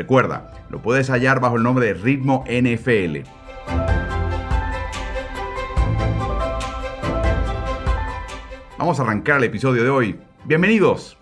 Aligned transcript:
Recuerda, 0.00 0.50
lo 0.70 0.80
puedes 0.80 1.10
hallar 1.10 1.40
bajo 1.40 1.58
el 1.58 1.62
nombre 1.62 1.84
de 1.84 1.92
Ritmo 1.92 2.42
NFL. 2.48 3.18
Vamos 8.78 8.98
a 8.98 9.02
arrancar 9.02 9.36
el 9.36 9.44
episodio 9.44 9.84
de 9.84 9.90
hoy. 9.90 10.18
Bienvenidos. 10.46 11.18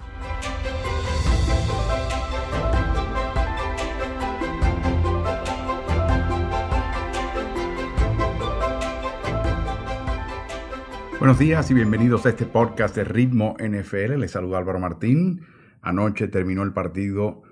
Buenos 11.18 11.40
días 11.40 11.68
y 11.72 11.74
bienvenidos 11.74 12.26
a 12.26 12.28
este 12.28 12.46
podcast 12.46 12.94
de 12.94 13.02
Ritmo 13.02 13.56
NFL. 13.58 14.20
Les 14.20 14.30
saluda 14.30 14.58
Álvaro 14.58 14.78
Martín. 14.78 15.40
Anoche 15.82 16.28
terminó 16.28 16.62
el 16.62 16.72
partido 16.72 17.42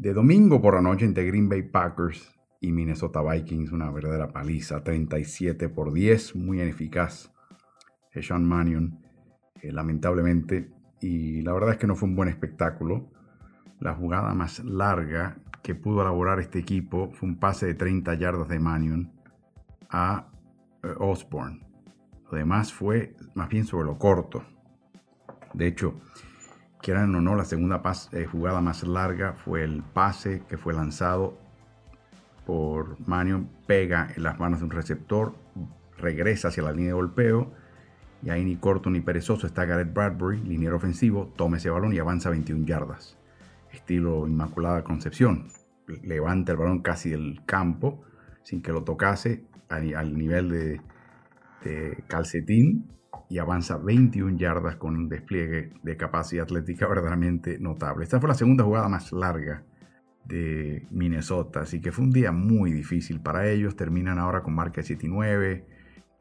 de 0.00 0.14
domingo 0.14 0.62
por 0.62 0.76
la 0.76 0.80
noche 0.80 1.04
entre 1.04 1.26
Green 1.26 1.50
Bay 1.50 1.60
Packers 1.60 2.34
y 2.58 2.72
Minnesota 2.72 3.20
Vikings, 3.20 3.70
una 3.70 3.90
verdadera 3.90 4.32
paliza, 4.32 4.82
37 4.82 5.68
por 5.68 5.92
10, 5.92 6.36
muy 6.36 6.62
ineficaz. 6.62 7.30
Sean 8.10 8.46
Mannion, 8.46 8.98
eh, 9.60 9.70
lamentablemente, 9.70 10.70
y 11.02 11.42
la 11.42 11.52
verdad 11.52 11.72
es 11.72 11.76
que 11.76 11.86
no 11.86 11.96
fue 11.96 12.08
un 12.08 12.16
buen 12.16 12.30
espectáculo. 12.30 13.10
La 13.78 13.94
jugada 13.94 14.32
más 14.32 14.64
larga 14.64 15.36
que 15.62 15.74
pudo 15.74 16.00
elaborar 16.00 16.40
este 16.40 16.60
equipo 16.60 17.10
fue 17.12 17.28
un 17.28 17.38
pase 17.38 17.66
de 17.66 17.74
30 17.74 18.14
yardas 18.14 18.48
de 18.48 18.58
Mannion 18.58 19.12
a 19.90 20.30
eh, 20.82 20.94
Osborne. 20.98 21.60
Lo 22.32 22.38
demás 22.38 22.72
fue 22.72 23.16
más 23.34 23.50
bien 23.50 23.66
sobre 23.66 23.84
lo 23.84 23.98
corto. 23.98 24.44
De 25.52 25.66
hecho, 25.66 26.00
quieran 26.82 27.14
o 27.14 27.20
no, 27.20 27.34
la 27.34 27.44
segunda 27.44 27.82
eh, 28.12 28.24
jugada 28.24 28.60
más 28.60 28.82
larga 28.84 29.34
fue 29.34 29.64
el 29.64 29.82
pase 29.82 30.42
que 30.48 30.56
fue 30.56 30.72
lanzado 30.72 31.38
por 32.46 32.98
Manion, 33.06 33.48
pega 33.66 34.08
en 34.16 34.22
las 34.22 34.38
manos 34.38 34.60
de 34.60 34.64
un 34.64 34.70
receptor, 34.70 35.34
regresa 35.98 36.48
hacia 36.48 36.62
la 36.62 36.72
línea 36.72 36.88
de 36.88 36.94
golpeo 36.94 37.52
y 38.22 38.30
ahí 38.30 38.44
ni 38.44 38.56
corto 38.56 38.90
ni 38.90 39.00
perezoso 39.00 39.46
está 39.46 39.64
Garrett 39.64 39.92
Bradbury, 39.92 40.42
liniero 40.42 40.76
ofensivo, 40.76 41.32
toma 41.36 41.58
ese 41.58 41.70
balón 41.70 41.92
y 41.92 41.98
avanza 41.98 42.30
21 42.30 42.66
yardas. 42.66 43.16
Estilo 43.72 44.26
Inmaculada 44.26 44.82
Concepción. 44.82 45.48
Levanta 46.02 46.52
el 46.52 46.58
balón 46.58 46.80
casi 46.80 47.10
del 47.10 47.42
campo 47.46 48.02
sin 48.42 48.62
que 48.62 48.72
lo 48.72 48.82
tocase 48.82 49.44
al 49.68 50.16
nivel 50.16 50.50
de, 50.50 50.80
de 51.64 52.04
calcetín 52.08 52.90
y 53.30 53.38
avanza 53.38 53.78
21 53.78 54.36
yardas 54.36 54.74
con 54.76 54.96
un 54.96 55.08
despliegue 55.08 55.72
de 55.84 55.96
capacidad 55.96 56.42
atlética 56.42 56.88
verdaderamente 56.88 57.60
notable. 57.60 58.02
Esta 58.02 58.18
fue 58.18 58.28
la 58.28 58.34
segunda 58.34 58.64
jugada 58.64 58.88
más 58.88 59.12
larga 59.12 59.62
de 60.24 60.84
Minnesota, 60.90 61.60
así 61.60 61.80
que 61.80 61.92
fue 61.92 62.04
un 62.04 62.10
día 62.10 62.32
muy 62.32 62.72
difícil 62.72 63.20
para 63.20 63.48
ellos. 63.48 63.76
Terminan 63.76 64.18
ahora 64.18 64.42
con 64.42 64.54
marca 64.54 64.80
de 64.80 64.88
7 64.88 65.06
y 65.06 65.08
9. 65.08 65.64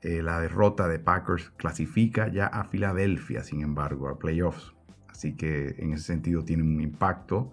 Eh, 0.01 0.21
la 0.21 0.39
derrota 0.39 0.87
de 0.87 0.99
Packers 0.99 1.49
clasifica 1.57 2.27
ya 2.27 2.45
a 2.45 2.65
Filadelfia, 2.65 3.43
sin 3.43 3.61
embargo, 3.61 4.07
a 4.07 4.19
playoffs. 4.19 4.75
Así 5.09 5.35
que 5.35 5.75
en 5.79 5.93
ese 5.93 6.03
sentido 6.03 6.45
tiene 6.45 6.61
un 6.61 6.79
impacto 6.79 7.51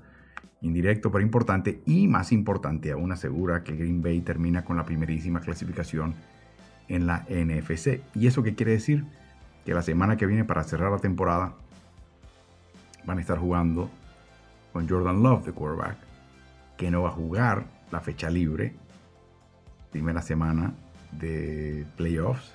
indirecto 0.61 1.11
pero 1.11 1.23
importante 1.23 1.81
y 1.87 2.09
más 2.09 2.31
importante 2.33 2.91
aún 2.93 3.13
asegura 3.13 3.63
que 3.63 3.75
Green 3.75 4.03
Bay 4.03 4.21
termina 4.21 4.65
con 4.65 4.77
la 4.77 4.85
primerísima 4.85 5.41
clasificación 5.41 6.15
en 6.89 7.07
la 7.07 7.25
NFC. 7.31 8.03
¿Y 8.15 8.27
eso 8.27 8.43
qué 8.43 8.55
quiere 8.55 8.73
decir? 8.73 9.07
Que 9.67 9.75
la 9.75 9.83
semana 9.83 10.17
que 10.17 10.27
viene 10.27 10.45
para 10.45 10.63
cerrar 10.63 10.93
la 10.93 10.99
temporada 10.99 11.55
van 13.05 13.19
a 13.19 13.21
estar 13.21 13.37
jugando 13.37 13.91
con 14.73 14.89
Jordan 14.89 15.25
Love 15.25 15.47
de 15.47 15.53
quarterback, 15.53 15.97
que 16.77 16.89
no 16.91 17.03
va 17.03 17.09
a 17.09 17.13
jugar 17.13 17.65
la 17.91 18.01
fecha 18.01 18.31
libre, 18.31 18.75
primera 19.91 20.23
semana 20.23 20.73
de 21.11 21.85
playoffs, 21.97 22.55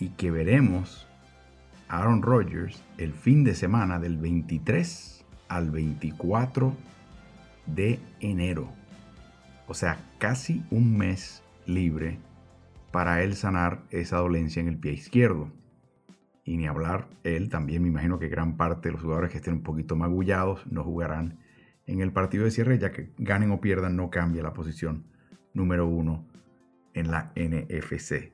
y 0.00 0.08
que 0.10 0.32
veremos 0.32 1.06
a 1.88 1.98
Aaron 1.98 2.20
Rodgers 2.20 2.82
el 2.98 3.12
fin 3.12 3.44
de 3.44 3.54
semana 3.54 4.00
del 4.00 4.16
23 4.16 5.24
al 5.48 5.70
24 5.70 6.74
de 7.66 8.00
enero. 8.18 8.68
O 9.68 9.74
sea, 9.74 9.98
casi 10.18 10.64
un 10.72 10.98
mes 10.98 11.44
libre 11.64 12.18
para 12.90 13.22
él 13.22 13.36
sanar 13.36 13.82
esa 13.90 14.16
dolencia 14.16 14.58
en 14.58 14.66
el 14.66 14.78
pie 14.78 14.94
izquierdo. 14.94 15.48
Y 16.44 16.56
ni 16.56 16.66
hablar, 16.66 17.08
él 17.22 17.48
también 17.48 17.82
me 17.82 17.88
imagino 17.88 18.18
que 18.18 18.28
gran 18.28 18.56
parte 18.56 18.88
de 18.88 18.92
los 18.92 19.02
jugadores 19.02 19.30
que 19.30 19.38
estén 19.38 19.54
un 19.54 19.62
poquito 19.62 19.96
magullados 19.96 20.66
no 20.66 20.84
jugarán 20.84 21.38
en 21.86 22.00
el 22.00 22.12
partido 22.12 22.44
de 22.44 22.50
cierre, 22.50 22.78
ya 22.78 22.92
que 22.92 23.12
ganen 23.18 23.50
o 23.50 23.60
pierdan 23.60 23.96
no 23.96 24.10
cambia 24.10 24.42
la 24.42 24.52
posición 24.52 25.06
número 25.54 25.86
uno 25.86 26.26
en 26.92 27.10
la 27.10 27.32
NFC. 27.34 28.32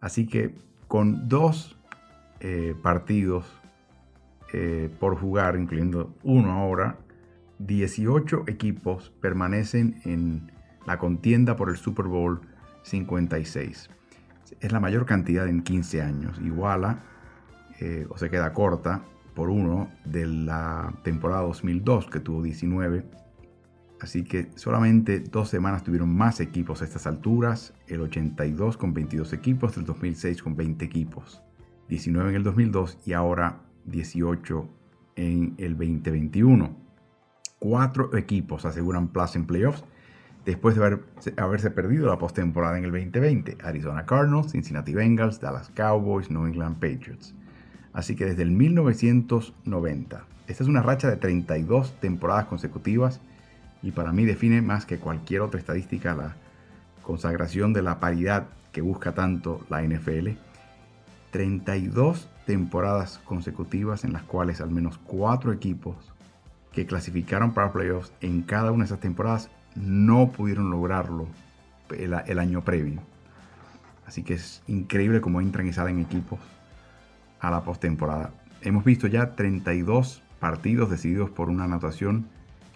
Así 0.00 0.26
que 0.26 0.54
con 0.86 1.28
dos 1.28 1.78
eh, 2.40 2.74
partidos 2.82 3.60
eh, 4.52 4.88
por 4.98 5.16
jugar, 5.16 5.56
incluyendo 5.56 6.14
uno 6.22 6.52
ahora, 6.52 6.98
18 7.58 8.44
equipos 8.46 9.12
permanecen 9.20 10.00
en 10.04 10.52
la 10.86 10.98
contienda 10.98 11.56
por 11.56 11.68
el 11.68 11.76
Super 11.76 12.06
Bowl 12.06 12.40
56. 12.82 13.90
Es 14.60 14.72
la 14.72 14.80
mayor 14.80 15.04
cantidad 15.04 15.46
en 15.48 15.62
15 15.62 16.02
años. 16.02 16.40
Iguala 16.42 17.02
eh, 17.80 18.06
o 18.08 18.18
se 18.18 18.30
queda 18.30 18.52
corta 18.52 19.02
por 19.34 19.50
uno 19.50 19.88
de 20.04 20.26
la 20.26 20.92
temporada 21.04 21.42
2002 21.42 22.06
que 22.06 22.20
tuvo 22.20 22.42
19. 22.42 23.04
Así 24.00 24.24
que 24.24 24.50
solamente 24.54 25.20
dos 25.20 25.48
semanas 25.48 25.84
tuvieron 25.84 26.14
más 26.14 26.40
equipos 26.40 26.82
a 26.82 26.84
estas 26.84 27.06
alturas, 27.06 27.74
el 27.88 28.00
82 28.00 28.76
con 28.76 28.94
22 28.94 29.32
equipos, 29.32 29.76
el 29.76 29.84
2006 29.84 30.42
con 30.42 30.56
20 30.56 30.84
equipos, 30.84 31.42
19 31.88 32.30
en 32.30 32.36
el 32.36 32.42
2002 32.44 32.98
y 33.06 33.12
ahora 33.12 33.60
18 33.86 34.68
en 35.16 35.54
el 35.58 35.76
2021. 35.76 36.76
Cuatro 37.58 38.16
equipos 38.16 38.64
aseguran 38.64 39.08
plaza 39.08 39.38
en 39.38 39.46
playoffs 39.46 39.84
después 40.44 40.76
de 40.76 40.84
haber, 40.84 41.04
haberse 41.36 41.70
perdido 41.70 42.06
la 42.06 42.18
postemporada 42.18 42.78
en 42.78 42.84
el 42.84 42.92
2020. 42.92 43.58
Arizona 43.62 44.06
Cardinals, 44.06 44.52
Cincinnati 44.52 44.94
Bengals, 44.94 45.40
Dallas 45.40 45.70
Cowboys, 45.74 46.30
New 46.30 46.46
England 46.46 46.76
Patriots. 46.76 47.34
Así 47.98 48.14
que 48.14 48.26
desde 48.26 48.44
el 48.44 48.52
1990. 48.52 50.24
Esta 50.46 50.62
es 50.62 50.68
una 50.68 50.82
racha 50.82 51.10
de 51.10 51.16
32 51.16 51.94
temporadas 51.98 52.44
consecutivas 52.44 53.20
y 53.82 53.90
para 53.90 54.12
mí 54.12 54.24
define 54.24 54.62
más 54.62 54.86
que 54.86 54.98
cualquier 54.98 55.40
otra 55.40 55.58
estadística 55.58 56.14
la 56.14 56.36
consagración 57.02 57.72
de 57.72 57.82
la 57.82 57.98
paridad 57.98 58.46
que 58.70 58.82
busca 58.82 59.14
tanto 59.14 59.66
la 59.68 59.82
NFL. 59.82 60.28
32 61.32 62.28
temporadas 62.46 63.18
consecutivas 63.24 64.04
en 64.04 64.12
las 64.12 64.22
cuales 64.22 64.60
al 64.60 64.70
menos 64.70 64.96
cuatro 64.98 65.52
equipos 65.52 65.96
que 66.70 66.86
clasificaron 66.86 67.52
para 67.52 67.72
playoffs 67.72 68.12
en 68.20 68.42
cada 68.42 68.70
una 68.70 68.84
de 68.84 68.90
esas 68.90 69.00
temporadas 69.00 69.50
no 69.74 70.30
pudieron 70.30 70.70
lograrlo 70.70 71.26
el, 71.90 72.14
el 72.28 72.38
año 72.38 72.62
previo. 72.62 73.02
Así 74.06 74.22
que 74.22 74.34
es 74.34 74.62
increíble 74.68 75.20
cómo 75.20 75.40
entran 75.40 75.66
y 75.66 75.72
salen 75.72 75.98
equipos 75.98 76.38
a 77.40 77.50
la 77.50 77.62
postemporada. 77.62 78.32
Hemos 78.62 78.84
visto 78.84 79.06
ya 79.06 79.34
32 79.34 80.22
partidos 80.38 80.90
decididos 80.90 81.30
por 81.30 81.48
una 81.48 81.64
anotación 81.64 82.28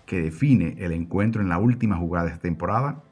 que 0.07 0.21
define 0.21 0.77
el 0.79 0.93
encuentro 0.93 1.43
en 1.43 1.49
la 1.49 1.59
última 1.59 1.97
jugada 1.97 2.27
de 2.27 2.33
esta 2.33 2.43
temporada, 2.43 3.03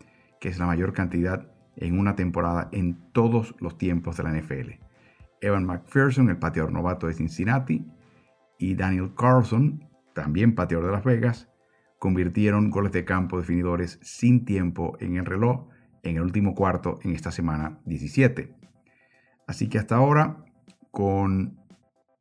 que 0.41 0.49
es 0.49 0.59
la 0.59 0.67
mayor 0.67 0.93
cantidad 0.93 1.47
en 1.77 1.99
una 1.99 2.15
temporada 2.17 2.69
en 2.73 2.99
todos 3.13 3.55
los 3.61 3.79
tiempos 3.79 4.17
de 4.17 4.23
la 4.23 4.33
NFL. 4.33 4.71
Evan 5.41 5.65
McPherson, 5.65 6.29
el 6.29 6.39
pateador 6.39 6.73
novato 6.73 7.07
de 7.07 7.15
Cincinnati, 7.15 7.87
y 8.59 8.75
Daniel 8.75 9.13
Carlson, 9.17 9.89
también 10.15 10.55
pateador 10.55 10.87
de 10.87 10.93
Las 10.93 11.05
Vegas, 11.05 11.49
convirtieron 11.99 12.71
goles 12.71 12.93
de 12.93 13.05
campo 13.05 13.39
definidores 13.39 13.99
sin 14.03 14.45
tiempo 14.45 14.97
en 15.01 15.17
el 15.17 15.25
reloj 15.25 15.69
en 16.03 16.17
el 16.17 16.23
último 16.23 16.55
cuarto 16.55 16.99
en 17.03 17.13
esta 17.13 17.31
semana 17.31 17.79
17. 17.85 18.55
Así 19.47 19.69
que 19.69 19.79
hasta 19.79 19.97
ahora 19.97 20.45
con 20.91 21.59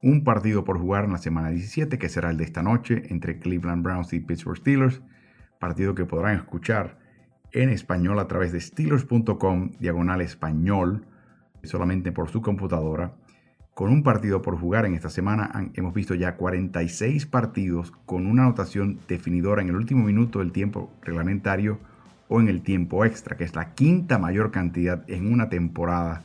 un 0.02 0.24
partido 0.24 0.64
por 0.64 0.80
jugar 0.80 1.06
en 1.06 1.12
la 1.12 1.18
semana 1.18 1.50
17, 1.50 1.98
que 1.98 2.10
será 2.10 2.30
el 2.30 2.38
de 2.38 2.46
esta 2.46 2.64
noche 2.64 3.04
entre 3.10 3.40
Cleveland 3.40 3.84
Browns 3.84 4.14
y 4.14 4.20
Pittsburgh 4.20 4.58
Steelers, 4.58 5.02
partido 5.60 5.94
que 5.94 6.06
podrán 6.06 6.38
escuchar 6.38 6.98
en 7.52 7.70
español 7.70 8.20
a 8.20 8.28
través 8.28 8.52
de 8.52 8.62
Steelers.com, 8.62 9.72
diagonal 9.80 10.22
español, 10.22 11.06
solamente 11.64 12.12
por 12.12 12.30
su 12.30 12.42
computadora. 12.42 13.16
Con 13.74 13.92
un 13.92 14.04
partido 14.04 14.42
por 14.42 14.58
jugar 14.58 14.86
en 14.86 14.94
esta 14.94 15.10
semana 15.10 15.72
hemos 15.74 15.94
visto 15.94 16.14
ya 16.14 16.36
46 16.36 17.26
partidos 17.26 17.92
con 18.06 18.26
una 18.26 18.44
anotación 18.44 19.00
definidora 19.08 19.62
en 19.62 19.70
el 19.70 19.76
último 19.76 20.04
minuto 20.04 20.40
del 20.40 20.52
tiempo 20.52 20.92
reglamentario 21.02 21.80
o 22.28 22.40
en 22.40 22.50
el 22.50 22.62
tiempo 22.62 23.06
extra, 23.06 23.38
que 23.38 23.46
es 23.46 23.56
la 23.56 23.74
quinta 23.74 24.20
mayor 24.20 24.52
cantidad 24.52 25.10
en 25.10 25.32
una 25.32 25.50
temporada 25.50 26.24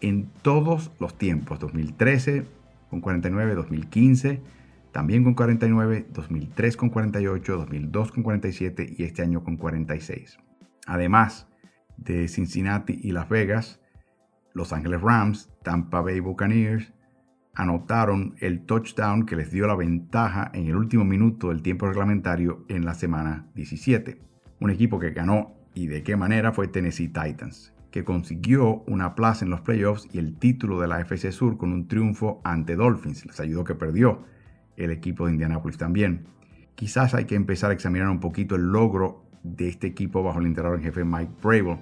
en 0.00 0.30
todos 0.42 0.92
los 1.00 1.16
tiempos. 1.16 1.58
2013 1.58 2.44
con 2.90 3.00
49, 3.00 3.54
2015 3.54 4.42
también 4.96 5.24
con 5.24 5.34
49, 5.34 6.06
2003 6.10 6.74
con 6.78 6.88
48, 6.88 7.58
2002 7.58 8.12
con 8.12 8.22
47 8.22 8.94
y 8.96 9.04
este 9.04 9.20
año 9.20 9.44
con 9.44 9.58
46. 9.58 10.38
Además 10.86 11.48
de 11.98 12.28
Cincinnati 12.28 12.98
y 13.02 13.10
Las 13.10 13.28
Vegas, 13.28 13.78
Los 14.54 14.72
Angeles 14.72 15.02
Rams, 15.02 15.50
Tampa 15.62 16.00
Bay 16.00 16.20
Buccaneers 16.20 16.94
anotaron 17.52 18.36
el 18.40 18.64
touchdown 18.64 19.26
que 19.26 19.36
les 19.36 19.50
dio 19.50 19.66
la 19.66 19.76
ventaja 19.76 20.50
en 20.54 20.66
el 20.68 20.76
último 20.76 21.04
minuto 21.04 21.50
del 21.50 21.60
tiempo 21.60 21.86
reglamentario 21.86 22.64
en 22.70 22.86
la 22.86 22.94
semana 22.94 23.50
17. 23.54 24.18
Un 24.60 24.70
equipo 24.70 24.98
que 24.98 25.10
ganó 25.10 25.52
y 25.74 25.88
de 25.88 26.02
qué 26.04 26.16
manera 26.16 26.52
fue 26.52 26.68
Tennessee 26.68 27.08
Titans, 27.08 27.74
que 27.96 28.04
consiguió 28.04 28.82
una 28.86 29.14
plaza 29.14 29.46
en 29.46 29.50
los 29.50 29.62
playoffs 29.62 30.06
y 30.12 30.18
el 30.18 30.36
título 30.36 30.78
de 30.82 30.86
la 30.86 31.00
FC 31.00 31.32
Sur 31.32 31.56
con 31.56 31.72
un 31.72 31.88
triunfo 31.88 32.42
ante 32.44 32.76
Dolphins. 32.76 33.24
Les 33.24 33.40
ayudó 33.40 33.64
que 33.64 33.74
perdió 33.74 34.22
el 34.76 34.90
equipo 34.90 35.24
de 35.24 35.32
Indianapolis 35.32 35.78
también. 35.78 36.26
Quizás 36.74 37.14
hay 37.14 37.24
que 37.24 37.36
empezar 37.36 37.70
a 37.70 37.72
examinar 37.72 38.10
un 38.10 38.20
poquito 38.20 38.54
el 38.54 38.64
logro 38.70 39.24
de 39.42 39.68
este 39.68 39.86
equipo 39.86 40.22
bajo 40.22 40.40
el 40.40 40.44
entrenador 40.44 40.78
en 40.78 40.84
jefe 40.84 41.04
Mike 41.06 41.32
Brable. 41.42 41.78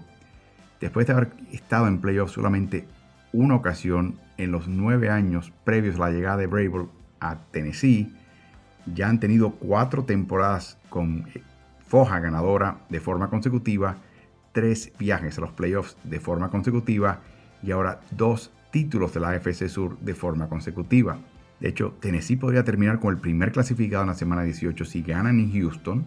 Después 0.81 1.05
de 1.09 1.15
haber 1.15 1.33
estado 1.51 1.89
en 1.89 2.01
playoffs 2.01 2.35
solamente 2.35 2.87
una 3.33 3.57
ocasión 3.57 4.21
en 4.37 4.53
los 4.53 4.69
nueve 4.69 5.11
años 5.11 5.53
previos 5.65 5.97
a 5.97 5.99
la 5.99 6.11
llegada 6.13 6.37
de 6.37 6.47
Brable 6.47 6.87
a 7.19 7.41
Tennessee, 7.51 8.15
ya 8.87 9.09
han 9.09 9.19
tenido 9.19 9.57
cuatro 9.57 10.05
temporadas 10.05 10.79
con 10.91 11.27
eh, 11.35 11.43
foja 11.85 12.21
ganadora 12.21 12.83
de 12.89 13.01
forma 13.01 13.31
consecutiva, 13.31 13.97
tres 14.55 14.93
viajes 14.99 15.37
a 15.37 15.43
los 15.43 15.53
playoffs 15.53 15.99
de 16.05 16.21
forma 16.21 16.49
consecutiva 16.49 17.21
y 17.63 17.73
ahora 17.73 18.01
dos 18.13 18.53
títulos 18.71 19.13
de 19.13 19.21
la 19.21 19.31
AFC 19.31 19.69
Sur 19.69 19.99
de 19.99 20.15
forma 20.15 20.49
consecutiva. 20.49 21.19
De 21.61 21.69
hecho, 21.69 21.95
Tennessee 22.01 22.37
podría 22.37 22.65
terminar 22.65 23.01
con 23.01 23.13
el 23.13 23.21
primer 23.21 23.53
clasificado 23.53 24.05
en 24.05 24.09
la 24.09 24.15
semana 24.15 24.43
18 24.43 24.85
si 24.85 25.03
ganan 25.03 25.41
en 25.41 25.53
Houston 25.53 26.05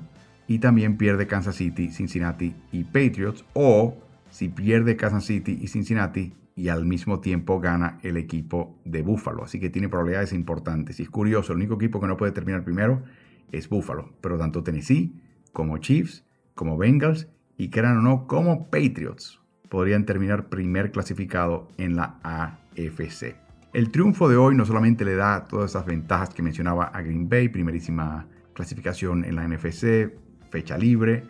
y 0.47 0.59
también 0.59 0.97
pierde 0.97 1.27
Kansas 1.27 1.55
City, 1.55 1.89
Cincinnati 1.89 2.55
y 2.71 2.85
Patriots 2.85 3.43
o 3.53 3.97
si 4.29 4.49
pierde 4.49 4.95
Kansas 4.95 5.25
City 5.25 5.59
y 5.61 5.67
Cincinnati 5.67 6.33
y 6.55 6.69
al 6.69 6.85
mismo 6.85 7.19
tiempo 7.19 7.59
gana 7.59 7.99
el 8.01 8.17
equipo 8.17 8.75
de 8.85 9.01
Buffalo. 9.01 9.43
Así 9.43 9.59
que 9.59 9.69
tiene 9.69 9.89
probabilidades 9.89 10.33
importantes. 10.33 10.99
Y 10.99 11.03
es 11.03 11.09
curioso, 11.09 11.51
el 11.51 11.57
único 11.57 11.75
equipo 11.75 11.99
que 11.99 12.07
no 12.07 12.17
puede 12.17 12.31
terminar 12.31 12.63
primero 12.63 13.03
es 13.51 13.67
Buffalo. 13.69 14.09
Pero 14.21 14.37
tanto 14.37 14.63
Tennessee 14.63 15.13
como 15.53 15.77
Chiefs, 15.77 16.23
como 16.55 16.77
Bengals 16.77 17.27
y 17.57 17.69
quieran 17.69 17.97
o 17.97 18.01
no, 18.01 18.27
como 18.27 18.69
Patriots 18.69 19.39
podrían 19.69 20.05
terminar 20.05 20.47
primer 20.47 20.91
clasificado 20.91 21.67
en 21.77 21.95
la 21.95 22.19
AFC. 22.23 23.35
El 23.73 23.91
triunfo 23.91 24.29
de 24.29 24.37
hoy 24.37 24.55
no 24.55 24.65
solamente 24.65 25.03
le 25.03 25.15
da 25.15 25.45
todas 25.45 25.71
esas 25.71 25.85
ventajas 25.85 26.29
que 26.29 26.41
mencionaba 26.41 26.85
a 26.85 27.01
Green 27.01 27.27
Bay, 27.27 27.49
primerísima 27.49 28.27
clasificación 28.53 29.25
en 29.25 29.35
la 29.35 29.47
NFC, 29.47 30.13
fecha 30.49 30.77
libre 30.77 31.23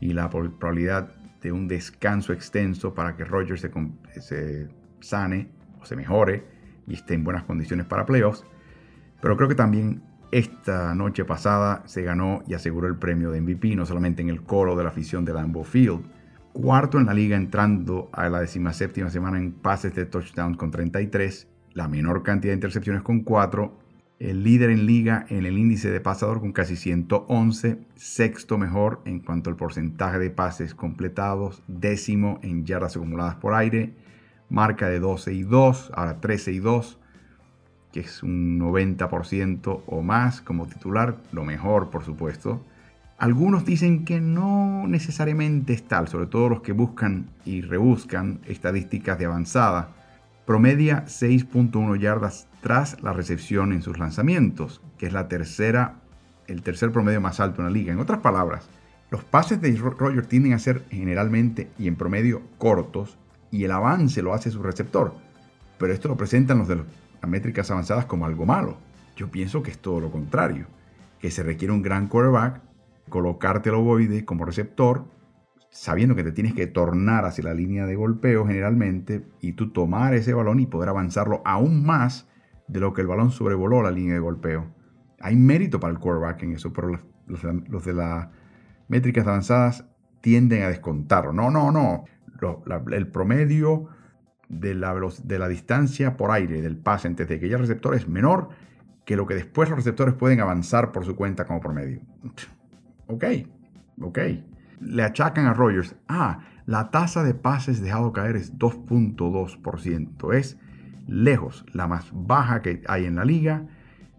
y 0.00 0.12
la 0.12 0.28
probabilidad 0.28 1.14
de 1.40 1.52
un 1.52 1.68
descanso 1.68 2.32
extenso 2.32 2.94
para 2.94 3.16
que 3.16 3.24
Rodgers 3.24 3.60
se, 3.60 3.70
se 4.20 4.68
sane 5.00 5.48
o 5.80 5.84
se 5.84 5.94
mejore 5.94 6.44
y 6.86 6.94
esté 6.94 7.14
en 7.14 7.24
buenas 7.24 7.44
condiciones 7.44 7.86
para 7.86 8.04
playoffs. 8.04 8.44
Pero 9.20 9.36
creo 9.36 9.48
que 9.48 9.54
también 9.54 10.02
esta 10.30 10.94
noche 10.94 11.24
pasada 11.24 11.82
se 11.86 12.02
ganó 12.02 12.42
y 12.46 12.54
aseguró 12.54 12.88
el 12.88 12.96
premio 12.96 13.30
de 13.30 13.40
MVP, 13.40 13.76
no 13.76 13.86
solamente 13.86 14.22
en 14.22 14.28
el 14.28 14.42
coro 14.42 14.76
de 14.76 14.84
la 14.84 14.90
afición 14.90 15.24
de 15.24 15.32
Lambeau 15.32 15.64
Field, 15.64 16.02
cuarto 16.52 16.98
en 16.98 17.06
la 17.06 17.14
liga 17.14 17.36
entrando 17.36 18.08
a 18.12 18.28
la 18.28 18.46
séptima 18.46 19.10
semana 19.10 19.38
en 19.38 19.52
pases 19.52 19.94
de 19.94 20.06
touchdown 20.06 20.54
con 20.54 20.70
33 20.70 21.48
la 21.74 21.88
menor 21.88 22.22
cantidad 22.22 22.52
de 22.52 22.56
intercepciones 22.56 23.02
con 23.02 23.20
4, 23.20 23.76
el 24.20 24.44
líder 24.44 24.70
en 24.70 24.86
liga 24.86 25.26
en 25.28 25.44
el 25.44 25.58
índice 25.58 25.90
de 25.90 26.00
pasador 26.00 26.40
con 26.40 26.52
casi 26.52 26.76
111, 26.76 27.78
sexto 27.96 28.56
mejor 28.56 29.02
en 29.04 29.18
cuanto 29.18 29.50
al 29.50 29.56
porcentaje 29.56 30.18
de 30.20 30.30
pases 30.30 30.74
completados, 30.74 31.62
décimo 31.66 32.38
en 32.42 32.64
yardas 32.64 32.96
acumuladas 32.96 33.34
por 33.34 33.54
aire, 33.54 33.96
marca 34.48 34.88
de 34.88 35.00
12 35.00 35.32
y 35.34 35.42
2, 35.42 35.92
ahora 35.94 36.20
13 36.20 36.52
y 36.52 36.58
2, 36.60 37.00
que 37.94 38.00
es 38.00 38.24
un 38.24 38.58
90% 38.58 39.82
o 39.86 40.02
más 40.02 40.40
como 40.40 40.66
titular, 40.66 41.16
lo 41.30 41.44
mejor 41.44 41.90
por 41.90 42.04
supuesto. 42.04 42.60
Algunos 43.18 43.64
dicen 43.64 44.04
que 44.04 44.20
no 44.20 44.88
necesariamente 44.88 45.74
es 45.74 45.84
tal, 45.84 46.08
sobre 46.08 46.26
todo 46.26 46.48
los 46.48 46.62
que 46.62 46.72
buscan 46.72 47.26
y 47.44 47.60
rebuscan 47.60 48.40
estadísticas 48.48 49.16
de 49.20 49.26
avanzada 49.26 49.90
promedia 50.44 51.04
6.1 51.06 51.96
yardas 52.00 52.48
tras 52.62 53.00
la 53.00 53.12
recepción 53.12 53.72
en 53.72 53.80
sus 53.80 53.96
lanzamientos, 53.96 54.80
que 54.98 55.06
es 55.06 55.12
la 55.12 55.28
tercera, 55.28 56.00
el 56.48 56.62
tercer 56.62 56.90
promedio 56.90 57.20
más 57.20 57.38
alto 57.38 57.60
en 57.60 57.66
la 57.66 57.70
liga. 57.70 57.92
En 57.92 58.00
otras 58.00 58.18
palabras, 58.18 58.68
los 59.12 59.22
pases 59.22 59.60
de 59.60 59.72
Rogers 59.76 60.26
tienden 60.26 60.54
a 60.54 60.58
ser 60.58 60.84
generalmente 60.90 61.70
y 61.78 61.86
en 61.86 61.94
promedio 61.94 62.42
cortos 62.58 63.18
y 63.52 63.62
el 63.62 63.70
avance 63.70 64.20
lo 64.20 64.34
hace 64.34 64.50
su 64.50 64.64
receptor. 64.64 65.14
Pero 65.78 65.92
esto 65.92 66.08
lo 66.08 66.16
presentan 66.16 66.58
los 66.58 66.66
de 66.66 66.74
métricas 67.28 67.70
avanzadas 67.70 68.06
como 68.06 68.26
algo 68.26 68.46
malo. 68.46 68.78
Yo 69.16 69.30
pienso 69.30 69.62
que 69.62 69.70
es 69.70 69.78
todo 69.78 70.00
lo 70.00 70.10
contrario, 70.10 70.66
que 71.20 71.30
se 71.30 71.42
requiere 71.42 71.72
un 71.72 71.82
gran 71.82 72.08
quarterback, 72.08 72.60
colocarte 73.08 73.68
el 73.68 73.76
ovoide 73.76 74.24
como 74.24 74.44
receptor 74.44 75.04
sabiendo 75.74 76.14
que 76.14 76.22
te 76.22 76.30
tienes 76.30 76.54
que 76.54 76.68
tornar 76.68 77.24
hacia 77.24 77.42
la 77.42 77.52
línea 77.52 77.84
de 77.84 77.96
golpeo 77.96 78.46
generalmente 78.46 79.26
y 79.40 79.54
tú 79.54 79.72
tomar 79.72 80.14
ese 80.14 80.32
balón 80.32 80.60
y 80.60 80.66
poder 80.66 80.88
avanzarlo 80.88 81.42
aún 81.44 81.84
más 81.84 82.28
de 82.68 82.78
lo 82.78 82.94
que 82.94 83.00
el 83.00 83.08
balón 83.08 83.32
sobrevoló 83.32 83.82
la 83.82 83.90
línea 83.90 84.14
de 84.14 84.20
golpeo. 84.20 84.66
Hay 85.18 85.34
mérito 85.34 85.80
para 85.80 85.92
el 85.92 85.98
quarterback 85.98 86.44
en 86.44 86.52
eso, 86.52 86.72
pero 86.72 87.00
los, 87.26 87.84
de 87.84 87.92
las 87.92 88.28
métricas 88.86 89.26
avanzadas 89.26 89.84
tienden 90.20 90.62
a 90.62 90.68
descontarlo. 90.68 91.32
No, 91.32 91.50
no, 91.50 91.72
no. 91.72 92.04
el 92.92 93.08
promedio 93.08 93.88
de 94.48 94.74
la, 94.74 94.94
de 95.22 95.38
la 95.38 95.48
distancia 95.48 96.16
por 96.16 96.30
aire 96.30 96.62
del 96.62 96.76
pase 96.76 97.08
de 97.08 97.40
que 97.40 97.46
haya 97.46 97.58
receptor 97.58 97.94
es 97.94 98.08
menor 98.08 98.50
que 99.04 99.16
lo 99.16 99.26
que 99.26 99.34
después 99.34 99.68
los 99.68 99.78
receptores 99.78 100.14
pueden 100.14 100.40
avanzar 100.40 100.92
por 100.92 101.04
su 101.04 101.14
cuenta 101.16 101.44
como 101.44 101.60
promedio. 101.60 102.00
Ok, 103.06 103.24
ok 104.00 104.18
le 104.80 105.02
achacan 105.02 105.46
a 105.46 105.54
Rogers, 105.54 105.96
ah, 106.08 106.40
la 106.66 106.90
tasa 106.90 107.22
de 107.22 107.34
pases 107.34 107.80
dejado 107.80 108.12
caer 108.12 108.36
es 108.36 108.58
2.2%. 108.58 110.34
Es 110.34 110.58
lejos 111.06 111.64
la 111.72 111.86
más 111.86 112.10
baja 112.12 112.62
que 112.62 112.82
hay 112.86 113.04
en 113.04 113.16
la 113.16 113.24
liga. 113.24 113.66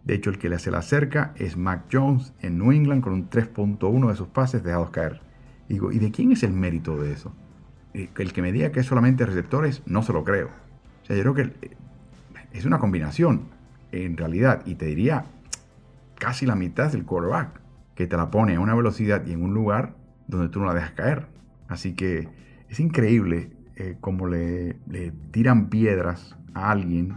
De 0.03 0.13
hecho, 0.13 0.29
el 0.29 0.38
que 0.38 0.50
le 0.50 0.60
se 0.60 0.70
la 0.70 0.79
acerca 0.79 1.34
es 1.36 1.58
Mac 1.58 1.86
Jones 1.91 2.34
en 2.41 2.60
New 2.60 2.72
England 2.72 3.03
con 3.03 3.13
un 3.13 3.29
3.1 3.29 4.10
de 4.10 4.15
sus 4.15 4.27
pases 4.27 4.63
dejados 4.63 4.91
caer. 4.91 5.22
Digo, 5.67 5.91
¿y 5.91 5.98
de 5.98 6.12
quién 6.12 6.32
es 6.32 6.44
el 6.44 6.53
mérito 6.53 6.98
de 6.98 7.12
eso? 7.12 7.36
Eh, 7.95 8.09
el 8.17 8.33
que 8.33 8.41
me 8.41 8.51
diga 8.51 8.71
que 8.73 8.81
es 8.81 8.85
solamente 8.85 9.25
receptores, 9.25 9.81
no 9.85 10.03
se 10.03 10.11
lo 10.11 10.25
creo. 10.25 10.49
O 11.03 11.05
sea, 11.05 11.15
yo 11.15 11.21
creo 11.21 11.33
que 11.33 11.65
eh, 11.65 11.77
es 12.51 12.65
una 12.65 12.77
combinación, 12.77 13.47
en 13.93 14.17
realidad, 14.17 14.63
y 14.65 14.75
te 14.75 14.87
diría 14.87 15.25
casi 16.15 16.45
la 16.45 16.55
mitad 16.55 16.91
del 16.91 17.05
quarterback, 17.05 17.61
que 17.95 18.05
te 18.05 18.17
la 18.17 18.31
pone 18.31 18.55
a 18.55 18.59
una 18.59 18.75
velocidad 18.75 19.25
y 19.25 19.31
en 19.31 19.41
un 19.41 19.53
lugar 19.53 19.95
donde 20.27 20.49
tú 20.49 20.59
no 20.59 20.65
la 20.65 20.73
dejas 20.73 20.91
caer. 20.91 21.27
Así 21.69 21.93
que 21.93 22.27
es 22.67 22.81
increíble 22.81 23.51
eh, 23.77 23.95
cómo 24.01 24.27
le, 24.27 24.75
tiran 25.31 25.69
piedras 25.69 26.35
a 26.53 26.71
alguien 26.71 27.13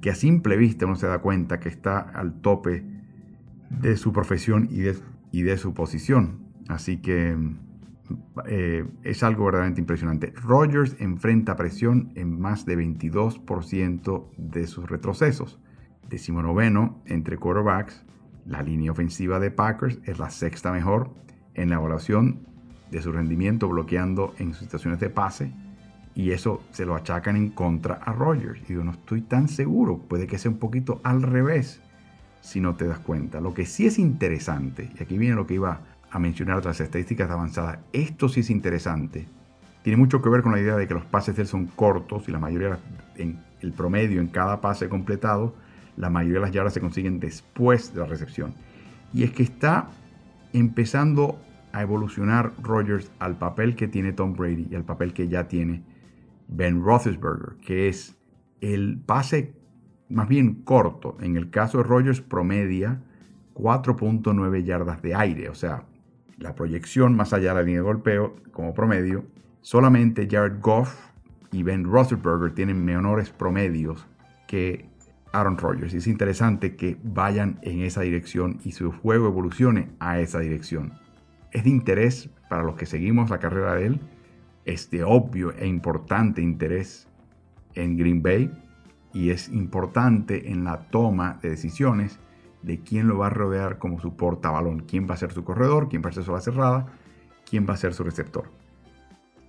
que 0.00 0.10
a 0.10 0.14
simple 0.14 0.56
vista 0.56 0.86
uno 0.86 0.94
se 0.94 1.08
da 1.08 1.18
cuenta 1.18 1.58
que 1.58 1.68
está 1.68 1.98
al 1.98 2.40
tope 2.40 2.84
de 3.70 3.96
su 3.96 4.12
profesión 4.12 4.68
y 4.70 4.82
de, 4.82 4.96
y 5.32 5.42
de 5.42 5.56
su 5.56 5.74
posición. 5.74 6.46
Así 6.68 6.98
que 6.98 7.36
eh, 8.46 8.84
es 9.02 9.22
algo 9.22 9.44
verdaderamente 9.46 9.80
impresionante. 9.80 10.32
Rogers 10.36 10.96
enfrenta 10.98 11.56
presión 11.56 12.12
en 12.14 12.38
más 12.38 12.66
de 12.66 12.76
22% 12.76 14.30
de 14.36 14.66
sus 14.66 14.88
retrocesos. 14.88 15.60
Decimonoveno 16.08 17.02
entre 17.06 17.38
quarterbacks. 17.38 18.04
La 18.44 18.62
línea 18.62 18.92
ofensiva 18.92 19.40
de 19.40 19.50
Packers 19.50 19.98
es 20.04 20.18
la 20.18 20.30
sexta 20.30 20.70
mejor 20.72 21.10
en 21.54 21.70
la 21.70 21.76
evaluación 21.76 22.46
de 22.90 23.02
su 23.02 23.10
rendimiento 23.10 23.68
bloqueando 23.68 24.34
en 24.38 24.54
situaciones 24.54 25.00
de 25.00 25.10
pase 25.10 25.52
y 26.16 26.30
eso 26.30 26.62
se 26.70 26.86
lo 26.86 26.96
achacan 26.96 27.36
en 27.36 27.50
contra 27.50 27.96
a 27.96 28.12
Rogers. 28.12 28.60
Y 28.68 28.74
yo 28.74 28.82
no 28.82 28.92
estoy 28.92 29.20
tan 29.20 29.48
seguro, 29.48 29.98
puede 29.98 30.26
que 30.26 30.38
sea 30.38 30.50
un 30.50 30.58
poquito 30.58 31.00
al 31.04 31.22
revés 31.22 31.82
si 32.40 32.60
no 32.60 32.74
te 32.76 32.86
das 32.86 33.00
cuenta. 33.00 33.40
Lo 33.40 33.52
que 33.52 33.66
sí 33.66 33.86
es 33.86 33.98
interesante, 33.98 34.90
y 34.98 35.02
aquí 35.02 35.18
viene 35.18 35.36
lo 35.36 35.46
que 35.46 35.54
iba 35.54 35.82
a 36.16 36.18
mencionar 36.18 36.64
las 36.64 36.80
estadísticas 36.80 37.30
avanzadas. 37.30 37.78
Esto 37.92 38.30
sí 38.30 38.40
es 38.40 38.48
interesante. 38.48 39.28
Tiene 39.82 39.98
mucho 39.98 40.22
que 40.22 40.30
ver 40.30 40.40
con 40.40 40.52
la 40.52 40.60
idea 40.60 40.74
de 40.74 40.88
que 40.88 40.94
los 40.94 41.04
pases 41.04 41.36
de 41.36 41.42
él 41.42 41.48
son 41.48 41.66
cortos 41.66 42.26
y 42.26 42.32
la 42.32 42.38
mayoría, 42.38 42.78
en 43.16 43.38
el 43.60 43.72
promedio 43.72 44.22
en 44.22 44.28
cada 44.28 44.62
pase 44.62 44.88
completado, 44.88 45.54
la 45.98 46.08
mayoría 46.08 46.40
de 46.40 46.46
las 46.46 46.52
yardas 46.52 46.72
se 46.72 46.80
consiguen 46.80 47.20
después 47.20 47.92
de 47.92 48.00
la 48.00 48.06
recepción. 48.06 48.54
Y 49.12 49.24
es 49.24 49.32
que 49.32 49.42
está 49.42 49.90
empezando 50.54 51.38
a 51.72 51.82
evolucionar 51.82 52.54
Rodgers 52.62 53.10
al 53.18 53.36
papel 53.36 53.76
que 53.76 53.86
tiene 53.86 54.14
Tom 54.14 54.32
Brady 54.32 54.68
y 54.70 54.74
al 54.74 54.84
papel 54.84 55.12
que 55.12 55.28
ya 55.28 55.48
tiene 55.48 55.82
Ben 56.48 56.82
Roethlisberger, 56.82 57.56
que 57.60 57.88
es 57.88 58.16
el 58.62 59.02
pase 59.04 59.54
más 60.08 60.28
bien 60.28 60.62
corto. 60.62 61.18
En 61.20 61.36
el 61.36 61.50
caso 61.50 61.76
de 61.76 61.84
Rodgers 61.84 62.22
promedia 62.22 63.02
4.9 63.52 64.64
yardas 64.64 65.02
de 65.02 65.14
aire, 65.14 65.50
o 65.50 65.54
sea, 65.54 65.84
la 66.38 66.54
proyección 66.54 67.16
más 67.16 67.32
allá 67.32 67.50
de 67.50 67.54
la 67.54 67.62
línea 67.62 67.80
de 67.80 67.86
golpeo 67.86 68.36
como 68.52 68.74
promedio. 68.74 69.24
Solamente 69.60 70.28
Jared 70.30 70.60
Goff 70.60 71.10
y 71.52 71.62
Ben 71.62 71.84
Roethlisberger 71.84 72.54
tienen 72.54 72.84
menores 72.84 73.30
promedios 73.30 74.06
que 74.46 74.88
Aaron 75.32 75.58
Rodgers. 75.58 75.94
Y 75.94 75.98
es 75.98 76.06
interesante 76.06 76.76
que 76.76 76.96
vayan 77.02 77.58
en 77.62 77.82
esa 77.82 78.02
dirección 78.02 78.60
y 78.64 78.72
su 78.72 78.92
juego 78.92 79.26
evolucione 79.26 79.90
a 79.98 80.20
esa 80.20 80.40
dirección. 80.40 80.94
Es 81.52 81.64
de 81.64 81.70
interés 81.70 82.30
para 82.48 82.62
los 82.62 82.76
que 82.76 82.86
seguimos 82.86 83.30
la 83.30 83.38
carrera 83.38 83.74
de 83.74 83.86
él, 83.86 84.00
es 84.64 84.90
de 84.90 85.04
obvio 85.04 85.52
e 85.52 85.66
importante 85.66 86.42
interés 86.42 87.08
en 87.74 87.96
Green 87.96 88.22
Bay 88.22 88.50
y 89.12 89.30
es 89.30 89.48
importante 89.48 90.50
en 90.50 90.64
la 90.64 90.88
toma 90.90 91.38
de 91.40 91.50
decisiones 91.50 92.18
de 92.66 92.80
quién 92.80 93.06
lo 93.06 93.18
va 93.18 93.28
a 93.28 93.30
rodear 93.30 93.78
como 93.78 94.00
su 94.00 94.16
portabalón, 94.16 94.80
quién 94.80 95.06
va 95.08 95.14
a 95.14 95.18
ser 95.18 95.32
su 95.32 95.44
corredor, 95.44 95.88
quién 95.88 96.02
va 96.04 96.10
a 96.10 96.12
ser 96.12 96.24
su 96.24 96.36
cerrada, 96.40 96.86
quién 97.48 97.66
va 97.68 97.74
a 97.74 97.76
ser 97.76 97.94
su 97.94 98.02
receptor. 98.02 98.50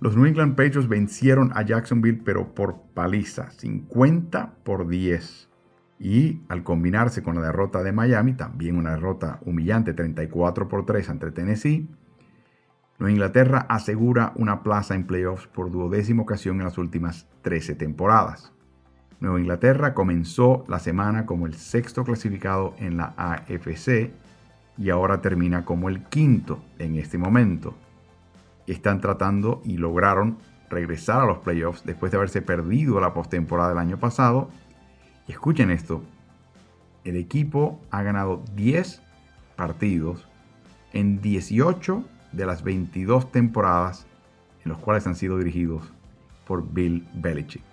Los 0.00 0.16
New 0.16 0.26
England 0.26 0.54
Patriots 0.54 0.88
vencieron 0.88 1.50
a 1.54 1.62
Jacksonville 1.62 2.22
pero 2.24 2.54
por 2.54 2.80
paliza, 2.94 3.50
50 3.50 4.54
por 4.62 4.86
10. 4.86 5.48
Y 5.98 6.42
al 6.48 6.62
combinarse 6.62 7.24
con 7.24 7.34
la 7.34 7.42
derrota 7.42 7.82
de 7.82 7.90
Miami, 7.90 8.34
también 8.34 8.76
una 8.76 8.92
derrota 8.92 9.40
humillante, 9.44 9.94
34 9.94 10.68
por 10.68 10.86
3 10.86 11.10
ante 11.10 11.32
Tennessee, 11.32 11.88
Nueva 13.00 13.12
Inglaterra 13.12 13.66
asegura 13.68 14.32
una 14.36 14.62
plaza 14.62 14.94
en 14.94 15.06
playoffs 15.06 15.48
por 15.48 15.70
duodécima 15.72 16.22
ocasión 16.22 16.58
en 16.58 16.64
las 16.64 16.78
últimas 16.78 17.28
13 17.42 17.74
temporadas. 17.74 18.52
Nueva 19.20 19.40
Inglaterra 19.40 19.94
comenzó 19.94 20.64
la 20.68 20.78
semana 20.78 21.26
como 21.26 21.46
el 21.46 21.54
sexto 21.54 22.04
clasificado 22.04 22.74
en 22.78 22.96
la 22.96 23.14
AFC 23.16 24.12
y 24.76 24.90
ahora 24.90 25.20
termina 25.20 25.64
como 25.64 25.88
el 25.88 26.04
quinto 26.04 26.62
en 26.78 26.94
este 26.96 27.18
momento. 27.18 27.74
Están 28.68 29.00
tratando 29.00 29.60
y 29.64 29.76
lograron 29.76 30.38
regresar 30.70 31.22
a 31.22 31.26
los 31.26 31.38
playoffs 31.38 31.84
después 31.84 32.12
de 32.12 32.18
haberse 32.18 32.42
perdido 32.42 33.00
la 33.00 33.12
postemporada 33.12 33.70
del 33.70 33.78
año 33.78 33.98
pasado. 33.98 34.50
Y 35.26 35.32
escuchen 35.32 35.70
esto, 35.70 36.02
el 37.04 37.16
equipo 37.16 37.80
ha 37.90 38.02
ganado 38.02 38.44
10 38.54 39.02
partidos 39.56 40.28
en 40.92 41.20
18 41.20 42.04
de 42.30 42.46
las 42.46 42.62
22 42.62 43.32
temporadas 43.32 44.06
en 44.64 44.70
los 44.70 44.78
cuales 44.78 45.06
han 45.08 45.16
sido 45.16 45.38
dirigidos 45.38 45.92
por 46.46 46.72
Bill 46.72 47.08
Belichick. 47.14 47.67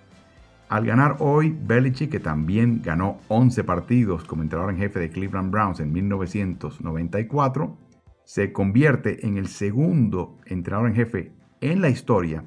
Al 0.68 0.84
ganar 0.84 1.16
hoy, 1.20 1.56
Belichick, 1.56 2.10
que 2.10 2.18
también 2.18 2.82
ganó 2.82 3.20
11 3.28 3.62
partidos 3.62 4.24
como 4.24 4.42
entrenador 4.42 4.72
en 4.72 4.78
jefe 4.78 4.98
de 4.98 5.10
Cleveland 5.10 5.52
Browns 5.52 5.78
en 5.78 5.92
1994, 5.92 7.78
se 8.24 8.52
convierte 8.52 9.24
en 9.24 9.36
el 9.36 9.46
segundo 9.46 10.38
entrenador 10.44 10.88
en 10.88 10.96
jefe 10.96 11.32
en 11.60 11.80
la 11.80 11.88
historia 11.88 12.44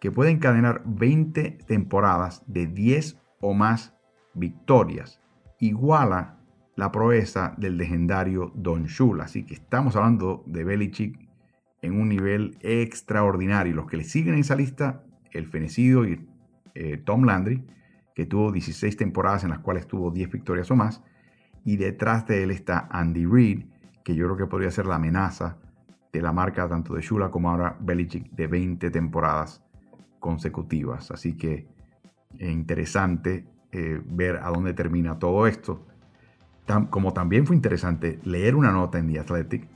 que 0.00 0.10
puede 0.10 0.30
encadenar 0.30 0.82
20 0.86 1.58
temporadas 1.66 2.42
de 2.46 2.66
10 2.66 3.18
o 3.40 3.52
más 3.52 3.94
victorias. 4.32 5.20
Iguala 5.60 6.38
la 6.76 6.90
proeza 6.92 7.54
del 7.58 7.76
legendario 7.76 8.52
Don 8.54 8.84
Shula. 8.84 9.24
Así 9.24 9.44
que 9.44 9.54
estamos 9.54 9.96
hablando 9.96 10.44
de 10.46 10.64
Belichick 10.64 11.28
en 11.82 12.00
un 12.00 12.08
nivel 12.08 12.56
extraordinario. 12.60 13.74
Los 13.74 13.86
que 13.86 13.98
le 13.98 14.04
siguen 14.04 14.34
en 14.34 14.40
esa 14.40 14.56
lista, 14.56 15.04
el 15.32 15.46
fenecido 15.46 16.06
y 16.06 16.27
eh, 16.78 16.96
Tom 16.96 17.24
Landry, 17.24 17.64
que 18.14 18.24
tuvo 18.24 18.52
16 18.52 18.96
temporadas 18.96 19.42
en 19.42 19.50
las 19.50 19.58
cuales 19.58 19.88
tuvo 19.88 20.12
10 20.12 20.30
victorias 20.30 20.70
o 20.70 20.76
más. 20.76 21.02
Y 21.64 21.76
detrás 21.76 22.24
de 22.26 22.44
él 22.44 22.52
está 22.52 22.88
Andy 22.90 23.26
Reid, 23.26 23.64
que 24.04 24.14
yo 24.14 24.26
creo 24.26 24.36
que 24.36 24.46
podría 24.46 24.70
ser 24.70 24.86
la 24.86 24.94
amenaza 24.94 25.58
de 26.12 26.22
la 26.22 26.32
marca 26.32 26.68
tanto 26.68 26.94
de 26.94 27.02
Shula 27.02 27.30
como 27.30 27.50
ahora 27.50 27.76
Belichick 27.80 28.30
de 28.30 28.46
20 28.46 28.90
temporadas 28.90 29.60
consecutivas. 30.20 31.10
Así 31.10 31.36
que 31.36 31.66
es 32.38 32.50
interesante 32.50 33.44
eh, 33.72 34.00
ver 34.06 34.36
a 34.36 34.50
dónde 34.50 34.72
termina 34.72 35.18
todo 35.18 35.48
esto. 35.48 35.84
como 36.90 37.12
también 37.12 37.44
fue 37.44 37.56
interesante 37.56 38.20
leer 38.22 38.54
una 38.54 38.70
nota 38.70 38.98
en 38.98 39.08
The 39.12 39.18
Athletic 39.18 39.68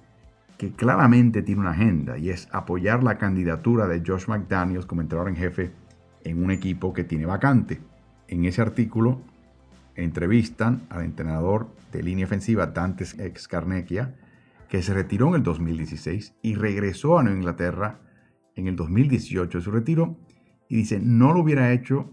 que 0.57 0.71
claramente 0.71 1.43
tiene 1.43 1.63
una 1.63 1.71
agenda 1.73 2.17
y 2.17 2.31
es 2.31 2.49
apoyar 2.53 3.03
la 3.03 3.19
candidatura 3.19 3.89
de 3.89 4.03
Josh 4.07 4.29
McDaniels 4.29 4.87
como 4.87 5.01
entrenador 5.01 5.31
en 5.31 5.37
jefe 5.37 5.73
en 6.25 6.43
un 6.43 6.51
equipo 6.51 6.93
que 6.93 7.05
tiene 7.05 7.27
vacante. 7.27 7.81
En 8.29 8.45
ese 8.45 8.63
artículo 8.63 9.23
entrevistan 9.95 10.83
al 10.89 11.05
entrenador 11.05 11.69
de 11.93 12.03
línea 12.03 12.27
ofensiva 12.27 12.67
Dantes 12.67 13.19
Excarnequia, 13.19 14.15
que 14.69 14.83
se 14.83 14.95
retiró 14.95 15.29
en 15.29 15.35
el 15.35 15.43
2016 15.43 16.37
y 16.43 16.55
regresó 16.55 17.19
a 17.19 17.23
Nueva 17.23 17.39
Inglaterra 17.39 18.01
en 18.57 18.67
el 18.69 18.77
2018 18.77 19.59
de 19.59 19.65
su 19.65 19.71
retiro 19.71 20.17
y 20.69 20.77
dice 20.77 21.01
no 21.01 21.33
lo 21.35 21.41
hubiera 21.41 21.73
hecho 21.73 22.11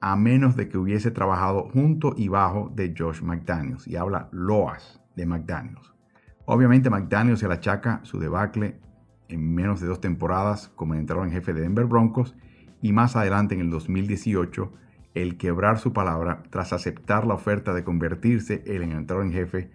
a 0.00 0.16
menos 0.16 0.54
de 0.56 0.68
que 0.68 0.76
hubiese 0.76 1.10
trabajado 1.10 1.70
junto 1.70 2.12
y 2.14 2.28
bajo 2.28 2.70
de 2.74 2.94
Josh 2.96 3.22
McDaniels 3.22 3.88
y 3.88 3.96
habla 3.96 4.28
loas 4.32 5.00
de 5.16 5.24
McDaniels. 5.24 5.94
Obviamente 6.44 6.90
McDaniels 6.90 7.40
se 7.40 7.48
la 7.48 7.54
achaca 7.54 8.00
su 8.02 8.18
debacle 8.18 8.78
en 9.28 9.54
menos 9.54 9.80
de 9.80 9.86
dos 9.86 10.02
temporadas 10.02 10.68
como 10.76 10.94
entrenador 10.94 11.28
en 11.28 11.34
jefe 11.34 11.54
de 11.54 11.62
Denver 11.62 11.86
Broncos 11.86 12.36
y 12.84 12.92
más 12.92 13.16
adelante 13.16 13.54
en 13.54 13.62
el 13.62 13.70
2018 13.70 14.70
el 15.14 15.38
quebrar 15.38 15.78
su 15.78 15.94
palabra 15.94 16.42
tras 16.50 16.74
aceptar 16.74 17.26
la 17.26 17.32
oferta 17.32 17.72
de 17.72 17.82
convertirse 17.82 18.62
en 18.66 18.74
el 18.74 18.82
entrenador 18.82 19.24
en 19.24 19.32
jefe 19.32 19.70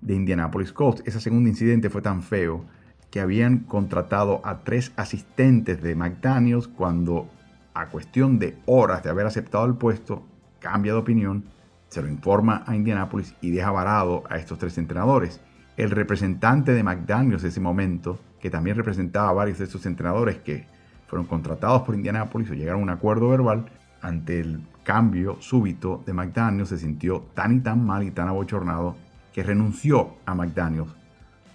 de 0.00 0.14
Indianapolis 0.14 0.72
Colts. 0.72 1.02
Ese 1.04 1.20
segundo 1.20 1.50
incidente 1.50 1.90
fue 1.90 2.00
tan 2.00 2.22
feo 2.22 2.64
que 3.10 3.20
habían 3.20 3.58
contratado 3.58 4.40
a 4.44 4.64
tres 4.64 4.92
asistentes 4.96 5.82
de 5.82 5.94
McDaniels 5.94 6.66
cuando 6.66 7.28
a 7.74 7.90
cuestión 7.90 8.38
de 8.38 8.56
horas 8.64 9.02
de 9.02 9.10
haber 9.10 9.26
aceptado 9.26 9.66
el 9.66 9.74
puesto 9.74 10.22
cambia 10.58 10.94
de 10.94 11.00
opinión, 11.00 11.44
se 11.88 12.00
lo 12.00 12.08
informa 12.08 12.64
a 12.66 12.74
Indianapolis 12.74 13.34
y 13.42 13.50
deja 13.50 13.72
varado 13.72 14.24
a 14.30 14.38
estos 14.38 14.58
tres 14.58 14.78
entrenadores. 14.78 15.42
El 15.76 15.90
representante 15.90 16.72
de 16.72 16.82
McDaniels 16.82 17.42
de 17.42 17.50
ese 17.50 17.60
momento, 17.60 18.18
que 18.40 18.48
también 18.48 18.78
representaba 18.78 19.28
a 19.28 19.34
varios 19.34 19.58
de 19.58 19.64
estos 19.64 19.84
entrenadores 19.84 20.38
que 20.38 20.66
fueron 21.06 21.26
contratados 21.26 21.82
por 21.82 21.94
Indianapolis 21.94 22.50
o 22.50 22.54
llegaron 22.54 22.80
a 22.80 22.84
un 22.84 22.90
acuerdo 22.90 23.28
verbal, 23.28 23.66
ante 24.00 24.40
el 24.40 24.60
cambio 24.82 25.36
súbito 25.40 26.02
de 26.06 26.12
McDaniels 26.12 26.68
se 26.68 26.78
sintió 26.78 27.20
tan 27.34 27.56
y 27.56 27.60
tan 27.60 27.84
mal 27.84 28.02
y 28.02 28.10
tan 28.10 28.28
abochornado 28.28 28.96
que 29.32 29.42
renunció 29.42 30.16
a 30.26 30.34
McDaniels 30.34 30.94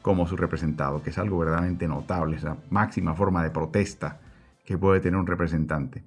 como 0.01 0.27
su 0.27 0.35
representado, 0.35 1.03
que 1.03 1.11
es 1.11 1.17
algo 1.17 1.37
verdaderamente 1.37 1.87
notable, 1.87 2.37
esa 2.37 2.57
máxima 2.69 3.13
forma 3.13 3.43
de 3.43 3.51
protesta 3.51 4.19
que 4.65 4.77
puede 4.77 4.99
tener 4.99 5.19
un 5.19 5.27
representante. 5.27 6.03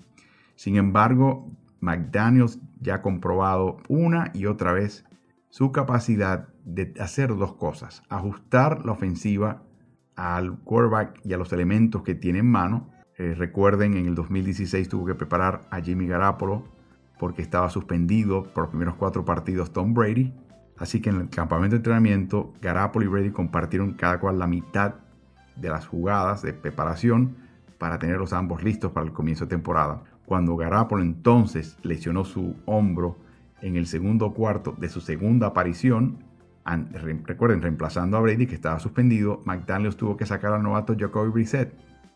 Sin 0.57 0.77
embargo, 0.77 1.51
McDaniels 1.81 2.61
ya 2.81 2.97
ha 2.97 3.03
comprobado 3.03 3.79
una 3.89 4.31
y 4.35 4.47
otra 4.47 4.73
vez 4.73 5.05
su 5.51 5.73
capacidad 5.73 6.49
de 6.65 6.95
hacer 7.01 7.37
dos 7.37 7.55
cosas, 7.55 8.03
ajustar 8.09 8.85
la 8.85 8.93
ofensiva 8.93 9.63
al 10.17 10.59
quarterback 10.61 11.21
y 11.25 11.33
a 11.33 11.39
los 11.39 11.53
elementos 11.53 12.03
que 12.03 12.15
tiene 12.15 12.39
en 12.41 12.51
mano 12.51 12.92
eh, 13.19 13.35
recuerden, 13.37 13.97
en 13.97 14.07
el 14.07 14.15
2016 14.15 14.89
tuvo 14.89 15.07
que 15.07 15.15
preparar 15.15 15.63
a 15.71 15.81
Jimmy 15.81 16.07
Garapolo 16.07 16.65
porque 17.19 17.43
estaba 17.43 17.69
suspendido 17.71 18.45
por 18.53 18.65
los 18.65 18.71
primeros 18.71 18.95
cuatro 18.95 19.25
partidos 19.25 19.73
Tom 19.73 19.95
Brady. 19.95 20.33
Así 20.79 21.01
que 21.01 21.11
en 21.11 21.21
el 21.21 21.29
campamento 21.29 21.75
de 21.75 21.79
entrenamiento, 21.79 22.53
Garapolo 22.61 23.05
y 23.05 23.09
Brady 23.09 23.31
compartieron 23.31 23.93
cada 23.93 24.19
cual 24.19 24.39
la 24.39 24.47
mitad 24.47 24.95
de 25.57 25.69
las 25.69 25.87
jugadas 25.87 26.43
de 26.43 26.55
preparación 26.55 27.37
para 27.79 27.99
tenerlos 27.99 28.33
ambos 28.33 28.63
listos 28.63 28.93
para 28.93 29.07
el 29.07 29.13
comienzo 29.13 29.45
de 29.45 29.51
temporada. 29.51 30.03
Cuando 30.25 30.57
Garapolo 30.57 31.03
entonces 31.03 31.77
lesionó 31.83 32.25
su 32.25 32.57
hombro 32.65 33.19
en 33.61 33.77
el 33.77 33.87
segundo 33.87 34.33
cuarto 34.33 34.75
de 34.79 34.89
su 34.89 35.01
segunda 35.01 35.49
aparición, 35.49 36.25
recuerden, 37.25 37.61
reemplazando 37.61 38.17
a 38.17 38.21
Brady 38.21 38.47
que 38.47 38.55
estaba 38.55 38.81
suspendido, 38.81 39.43
McDaniels 39.45 39.97
tuvo 39.97 40.17
que 40.17 40.27
sacar 40.27 40.53
al 40.53 40.63
novato 40.63 40.97
Jacoby 40.99 41.31
Brissett 41.31 41.73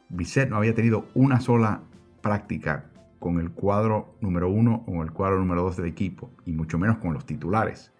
Bisset 0.08 0.48
no 0.48 0.56
había 0.56 0.75
tenido 0.75 1.06
una 1.14 1.40
sola 1.40 1.82
práctica 2.20 2.86
con 3.18 3.40
el 3.40 3.50
cuadro 3.50 4.16
número 4.20 4.48
uno 4.48 4.84
o 4.86 5.02
el 5.02 5.10
cuadro 5.10 5.38
número 5.38 5.62
dos 5.62 5.76
del 5.76 5.86
equipo, 5.86 6.30
y 6.44 6.52
mucho 6.52 6.78
menos 6.78 6.98
con 6.98 7.12
los 7.12 7.26
titulares. 7.26 7.92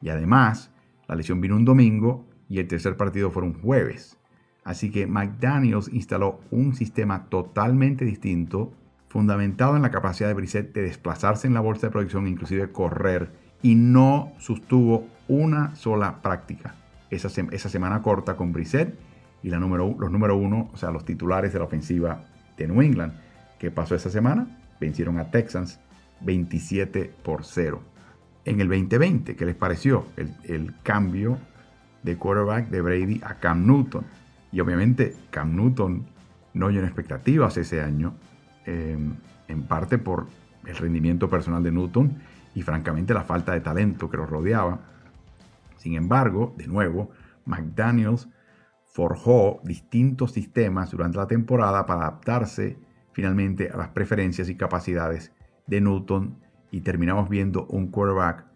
Y 0.00 0.08
además, 0.08 0.72
la 1.06 1.14
lesión 1.14 1.40
vino 1.40 1.56
un 1.56 1.64
domingo 1.64 2.26
y 2.48 2.58
el 2.58 2.66
tercer 2.66 2.96
partido 2.96 3.30
fue 3.30 3.42
un 3.42 3.54
jueves. 3.60 4.18
Así 4.64 4.90
que 4.90 5.06
McDaniels 5.06 5.88
instaló 5.92 6.40
un 6.50 6.74
sistema 6.74 7.26
totalmente 7.26 8.04
distinto, 8.04 8.72
fundamentado 9.08 9.76
en 9.76 9.82
la 9.82 9.90
capacidad 9.90 10.28
de 10.28 10.34
Brissett 10.34 10.72
de 10.72 10.82
desplazarse 10.82 11.46
en 11.46 11.54
la 11.54 11.60
bolsa 11.60 11.86
de 11.86 11.92
producción, 11.92 12.26
inclusive 12.26 12.72
correr, 12.72 13.30
y 13.62 13.74
no 13.74 14.32
sostuvo 14.38 15.06
una 15.28 15.76
sola 15.76 16.20
práctica. 16.22 16.74
Esa, 17.10 17.28
esa 17.50 17.68
semana 17.68 18.02
corta 18.02 18.36
con 18.36 18.52
Brissett 18.52 18.96
y 19.42 19.50
la 19.50 19.58
número, 19.58 19.94
los 19.98 20.10
número 20.10 20.36
uno, 20.36 20.70
o 20.72 20.76
sea, 20.76 20.90
los 20.90 21.04
titulares 21.04 21.52
de 21.52 21.58
la 21.58 21.64
ofensiva 21.64 22.24
de 22.56 22.68
New 22.68 22.80
England. 22.82 23.12
¿Qué 23.58 23.70
pasó 23.70 23.94
esa 23.94 24.10
semana? 24.10 24.46
Vencieron 24.80 25.18
a 25.18 25.30
Texans 25.30 25.80
27 26.20 27.12
por 27.22 27.44
0. 27.44 27.82
En 28.44 28.60
el 28.60 28.68
2020, 28.68 29.36
¿qué 29.36 29.46
les 29.46 29.54
pareció? 29.54 30.06
El, 30.16 30.74
cambio 30.82 31.38
de 32.02 32.16
quarterback 32.16 32.68
de 32.68 32.80
Brady 32.80 33.20
a 33.24 33.34
Cam 33.34 33.66
Newton. 33.66 34.04
Y 34.50 34.60
obviamente 34.60 35.14
Cam 35.30 35.54
Newton 35.54 36.04
no 36.54 36.70
llenó 36.70 36.86
expectativas 36.86 37.56
ese 37.56 37.80
año, 37.80 38.14
em, 38.66 39.14
en 39.48 39.62
parte 39.62 39.98
por 39.98 40.26
el 40.66 40.76
rendimiento 40.76 41.30
personal 41.30 41.62
de 41.62 41.72
Newton 41.72 42.18
y 42.54 42.62
francamente 42.62 43.14
la 43.14 43.22
falta 43.22 43.52
de 43.52 43.60
talento 43.60 44.10
que 44.10 44.16
lo 44.16 44.26
rodeaba. 44.26 44.80
Sin 45.76 45.94
embargo, 45.94 46.54
de 46.56 46.66
nuevo, 46.66 47.10
McDaniels 47.46 48.28
forjó 48.92 49.60
distintos 49.64 50.32
sistemas 50.32 50.90
durante 50.90 51.16
la 51.18 51.26
temporada 51.26 51.86
para 51.86 52.02
adaptarse 52.02 52.78
finalmente 53.12 53.70
a 53.70 53.76
las 53.76 53.88
preferencias 53.88 54.48
y 54.48 54.56
capacidades 54.56 55.32
de 55.66 55.80
Newton 55.80 56.38
y 56.70 56.82
terminamos 56.82 57.28
viendo 57.28 57.66
un 57.66 57.90
quarterback 57.90 58.46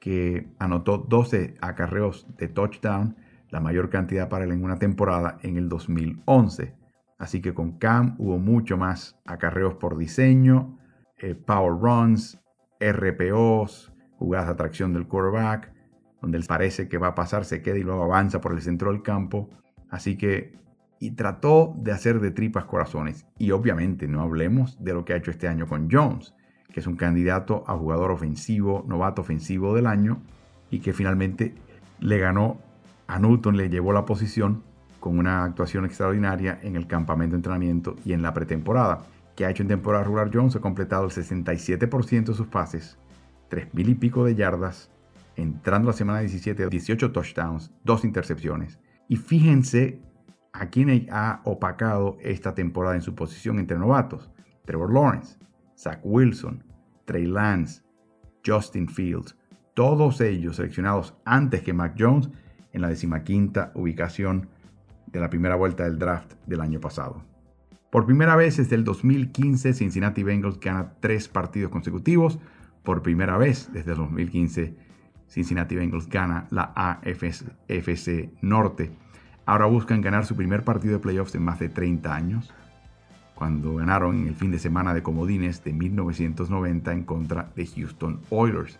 que 0.00 0.48
anotó 0.58 0.98
12 0.98 1.56
acarreos 1.60 2.26
de 2.36 2.48
touchdown, 2.48 3.16
la 3.50 3.60
mayor 3.60 3.88
cantidad 3.88 4.28
para 4.28 4.44
él 4.44 4.52
en 4.52 4.64
una 4.64 4.78
temporada 4.78 5.38
en 5.42 5.56
el 5.56 5.68
2011. 5.68 6.74
Así 7.18 7.40
que 7.40 7.54
con 7.54 7.78
Cam 7.78 8.14
hubo 8.18 8.38
mucho 8.38 8.76
más 8.76 9.18
acarreos 9.24 9.74
por 9.74 9.96
diseño, 9.96 10.78
eh, 11.18 11.34
power 11.34 11.80
runs, 11.80 12.40
RPOs, 12.80 13.92
jugadas 14.18 14.46
de 14.48 14.52
atracción 14.52 14.92
del 14.92 15.06
quarterback, 15.06 15.72
donde 16.20 16.38
él 16.38 16.44
parece 16.46 16.88
que 16.88 16.98
va 16.98 17.08
a 17.08 17.14
pasar, 17.14 17.44
se 17.44 17.62
queda 17.62 17.78
y 17.78 17.82
luego 17.82 18.04
avanza 18.04 18.40
por 18.40 18.52
el 18.52 18.60
centro 18.60 18.92
del 18.92 19.02
campo. 19.02 19.48
Así 19.90 20.16
que, 20.16 20.54
y 20.98 21.12
trató 21.12 21.74
de 21.76 21.92
hacer 21.92 22.20
de 22.20 22.30
tripas 22.30 22.64
corazones. 22.64 23.26
Y 23.38 23.50
obviamente 23.50 24.08
no 24.08 24.22
hablemos 24.22 24.82
de 24.82 24.94
lo 24.94 25.04
que 25.04 25.12
ha 25.12 25.16
hecho 25.16 25.30
este 25.30 25.48
año 25.48 25.66
con 25.66 25.88
Jones, 25.90 26.34
que 26.72 26.80
es 26.80 26.86
un 26.86 26.96
candidato 26.96 27.64
a 27.66 27.76
jugador 27.76 28.10
ofensivo, 28.10 28.84
novato 28.88 29.22
ofensivo 29.22 29.74
del 29.74 29.86
año, 29.86 30.22
y 30.70 30.80
que 30.80 30.92
finalmente 30.92 31.54
le 32.00 32.18
ganó 32.18 32.58
a 33.06 33.18
Newton, 33.18 33.56
le 33.56 33.68
llevó 33.68 33.92
la 33.92 34.04
posición 34.04 34.62
con 35.00 35.18
una 35.18 35.44
actuación 35.44 35.84
extraordinaria 35.84 36.58
en 36.62 36.74
el 36.74 36.86
campamento 36.86 37.34
de 37.34 37.38
entrenamiento 37.38 37.96
y 38.04 38.12
en 38.12 38.22
la 38.22 38.34
pretemporada. 38.34 39.04
Que 39.36 39.44
ha 39.44 39.50
hecho 39.50 39.62
en 39.62 39.68
temporada 39.68 40.02
regular 40.02 40.30
Jones 40.32 40.56
ha 40.56 40.60
completado 40.60 41.04
el 41.04 41.10
67% 41.10 42.24
de 42.24 42.34
sus 42.34 42.46
pases, 42.48 42.98
3.000 43.50 43.88
y 43.90 43.94
pico 43.94 44.24
de 44.24 44.34
yardas, 44.34 44.90
entrando 45.36 45.88
la 45.88 45.92
semana 45.92 46.20
17, 46.20 46.68
18 46.68 47.12
touchdowns, 47.12 47.70
2 47.84 48.04
intercepciones. 48.04 48.78
Y 49.08 49.16
fíjense 49.16 50.00
a 50.52 50.66
quién 50.70 51.08
ha 51.10 51.40
opacado 51.44 52.16
esta 52.20 52.54
temporada 52.54 52.96
en 52.96 53.02
su 53.02 53.14
posición 53.14 53.58
entre 53.58 53.78
novatos. 53.78 54.30
Trevor 54.64 54.92
Lawrence, 54.92 55.38
Zach 55.76 56.00
Wilson, 56.02 56.64
Trey 57.04 57.26
Lance, 57.26 57.82
Justin 58.44 58.88
Fields, 58.88 59.36
todos 59.74 60.20
ellos 60.20 60.56
seleccionados 60.56 61.14
antes 61.24 61.62
que 61.62 61.72
Mac 61.72 61.94
Jones 61.98 62.30
en 62.72 62.82
la 62.82 62.88
decimaquinta 62.88 63.72
ubicación 63.74 64.48
de 65.06 65.20
la 65.20 65.30
primera 65.30 65.56
vuelta 65.56 65.84
del 65.84 65.98
draft 65.98 66.34
del 66.46 66.60
año 66.60 66.80
pasado. 66.80 67.22
Por 67.90 68.04
primera 68.04 68.36
vez 68.36 68.56
desde 68.56 68.76
el 68.76 68.84
2015, 68.84 69.72
Cincinnati 69.72 70.22
Bengals 70.22 70.60
gana 70.60 70.94
tres 71.00 71.28
partidos 71.28 71.70
consecutivos. 71.70 72.38
Por 72.82 73.02
primera 73.02 73.36
vez 73.38 73.70
desde 73.72 73.92
el 73.92 73.98
2015, 73.98 74.76
Cincinnati 75.28 75.76
Bengals 75.76 76.08
gana 76.08 76.46
la 76.50 76.72
AFC 76.74 78.30
Norte. 78.42 78.90
Ahora 79.44 79.66
buscan 79.66 80.00
ganar 80.00 80.26
su 80.26 80.34
primer 80.34 80.64
partido 80.64 80.94
de 80.94 81.00
playoffs 81.00 81.34
en 81.34 81.42
más 81.42 81.58
de 81.58 81.68
30 81.68 82.14
años, 82.14 82.52
cuando 83.34 83.76
ganaron 83.76 84.16
en 84.16 84.28
el 84.28 84.34
fin 84.34 84.50
de 84.50 84.58
semana 84.58 84.94
de 84.94 85.02
comodines 85.02 85.62
de 85.62 85.72
1990 85.72 86.92
en 86.92 87.04
contra 87.04 87.50
de 87.54 87.66
Houston 87.66 88.20
Oilers. 88.30 88.78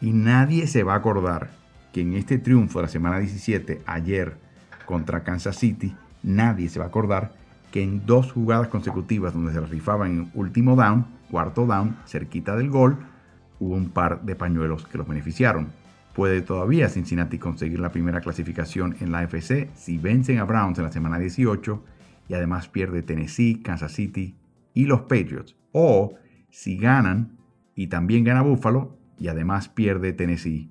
Y 0.00 0.12
nadie 0.12 0.66
se 0.66 0.82
va 0.82 0.94
a 0.94 0.96
acordar 0.96 1.50
que 1.92 2.02
en 2.02 2.14
este 2.14 2.38
triunfo 2.38 2.80
de 2.80 2.86
la 2.86 2.88
semana 2.88 3.18
17, 3.20 3.82
ayer 3.86 4.36
contra 4.84 5.22
Kansas 5.22 5.56
City, 5.56 5.96
nadie 6.22 6.68
se 6.68 6.78
va 6.78 6.86
a 6.86 6.88
acordar 6.88 7.32
que 7.70 7.82
en 7.82 8.04
dos 8.04 8.32
jugadas 8.32 8.68
consecutivas 8.68 9.32
donde 9.32 9.52
se 9.52 9.60
rifaban 9.60 10.10
en 10.10 10.30
último 10.34 10.76
down, 10.76 11.06
cuarto 11.30 11.66
down, 11.66 11.96
cerquita 12.06 12.56
del 12.56 12.70
gol, 12.70 12.98
hubo 13.64 13.74
un 13.74 13.88
par 13.88 14.22
de 14.22 14.36
pañuelos 14.36 14.86
que 14.86 14.98
los 14.98 15.08
beneficiaron. 15.08 15.68
Puede 16.14 16.42
todavía 16.42 16.88
Cincinnati 16.88 17.38
conseguir 17.38 17.80
la 17.80 17.90
primera 17.90 18.20
clasificación 18.20 18.96
en 19.00 19.10
la 19.10 19.20
AFC 19.20 19.70
si 19.74 19.98
vencen 19.98 20.38
a 20.38 20.44
Browns 20.44 20.78
en 20.78 20.84
la 20.84 20.92
semana 20.92 21.18
18 21.18 21.82
y 22.28 22.34
además 22.34 22.68
pierde 22.68 23.02
Tennessee, 23.02 23.60
Kansas 23.62 23.92
City 23.92 24.36
y 24.74 24.84
los 24.84 25.02
Patriots. 25.02 25.56
O 25.72 26.14
si 26.50 26.76
ganan 26.76 27.38
y 27.74 27.88
también 27.88 28.22
gana 28.22 28.42
Buffalo 28.42 28.96
y 29.18 29.28
además 29.28 29.68
pierde 29.68 30.12
Tennessee 30.12 30.70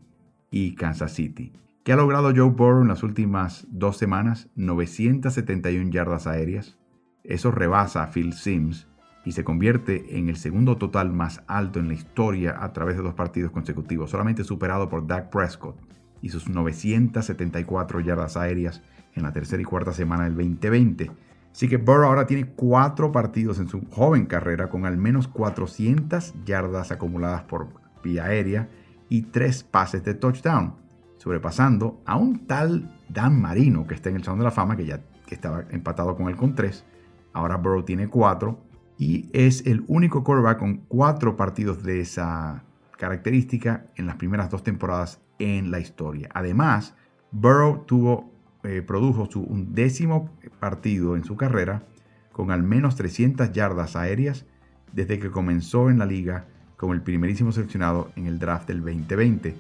y 0.51 0.75
Kansas 0.75 1.13
City. 1.13 1.51
¿Qué 1.83 1.91
ha 1.91 1.97
logrado 1.97 2.31
Joe 2.33 2.51
Burrow 2.51 2.83
en 2.83 2.87
las 2.87 3.03
últimas 3.03 3.67
dos 3.69 3.97
semanas? 3.97 4.49
971 4.55 5.89
yardas 5.91 6.27
aéreas. 6.27 6.77
Eso 7.23 7.51
rebasa 7.51 8.03
a 8.03 8.11
Phil 8.11 8.33
Sims 8.33 8.87
y 9.25 9.31
se 9.31 9.43
convierte 9.43 10.17
en 10.17 10.29
el 10.29 10.35
segundo 10.35 10.77
total 10.77 11.11
más 11.13 11.41
alto 11.47 11.79
en 11.79 11.87
la 11.87 11.93
historia 11.93 12.57
a 12.63 12.73
través 12.73 12.97
de 12.97 13.03
dos 13.03 13.13
partidos 13.13 13.51
consecutivos, 13.51 14.09
solamente 14.09 14.43
superado 14.43 14.89
por 14.89 15.07
Dak 15.07 15.29
Prescott 15.29 15.77
y 16.21 16.29
sus 16.29 16.49
974 16.49 17.99
yardas 18.01 18.37
aéreas 18.37 18.81
en 19.15 19.23
la 19.23 19.31
tercera 19.31 19.61
y 19.61 19.65
cuarta 19.65 19.93
semana 19.93 20.25
del 20.25 20.35
2020. 20.35 21.11
Así 21.51 21.67
que 21.67 21.77
Burrow 21.77 22.07
ahora 22.07 22.25
tiene 22.25 22.47
cuatro 22.47 23.11
partidos 23.11 23.59
en 23.59 23.67
su 23.67 23.81
joven 23.91 24.25
carrera 24.25 24.69
con 24.69 24.85
al 24.85 24.97
menos 24.97 25.27
400 25.27 26.33
yardas 26.45 26.91
acumuladas 26.91 27.43
por 27.43 27.67
vía 28.03 28.25
aérea 28.25 28.69
y 29.07 29.21
tres 29.23 29.63
pases 29.63 30.03
de 30.03 30.15
touchdown, 30.15 30.73
sobrepasando 31.17 32.01
a 32.05 32.17
un 32.17 32.47
tal 32.47 32.97
Dan 33.07 33.39
Marino 33.39 33.85
que 33.85 33.93
está 33.93 34.09
en 34.09 34.15
el 34.15 34.23
Salón 34.23 34.39
de 34.39 34.45
la 34.45 34.51
Fama, 34.51 34.75
que 34.75 34.85
ya 34.85 35.01
estaba 35.29 35.65
empatado 35.69 36.15
con 36.15 36.29
él 36.29 36.35
con 36.35 36.55
tres. 36.55 36.85
Ahora 37.33 37.57
Burrow 37.57 37.83
tiene 37.83 38.07
cuatro 38.07 38.59
y 39.03 39.29
es 39.33 39.67
el 39.67 39.83
único 39.87 40.23
quarterback 40.23 40.59
con 40.59 40.77
cuatro 40.87 41.35
partidos 41.35 41.83
de 41.83 41.99
esa 41.99 42.63
característica 42.97 43.85
en 43.97 44.05
las 44.05 44.15
primeras 44.15 44.49
dos 44.49 44.63
temporadas 44.63 45.19
en 45.39 45.71
la 45.71 45.81
historia. 45.81 46.29
Además, 46.33 46.95
Burrow 47.31 47.83
tuvo, 47.85 48.31
eh, 48.63 48.81
produjo 48.81 49.29
su 49.29 49.41
undécimo 49.41 50.29
partido 50.61 51.17
en 51.17 51.25
su 51.25 51.35
carrera 51.35 51.83
con 52.31 52.49
al 52.49 52.63
menos 52.63 52.95
300 52.95 53.51
yardas 53.51 53.97
aéreas 53.97 54.45
desde 54.93 55.19
que 55.19 55.31
comenzó 55.31 55.89
en 55.89 55.99
la 55.99 56.05
liga 56.05 56.45
como 56.77 56.93
el 56.93 57.01
primerísimo 57.01 57.51
seleccionado 57.51 58.09
en 58.15 58.27
el 58.27 58.39
draft 58.39 58.69
del 58.69 58.79
2020. 58.79 59.53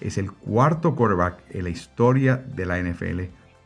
Es 0.00 0.18
el 0.18 0.32
cuarto 0.32 0.96
quarterback 0.96 1.40
en 1.50 1.62
la 1.62 1.70
historia 1.70 2.36
de 2.36 2.66
la 2.66 2.82
NFL 2.82 3.20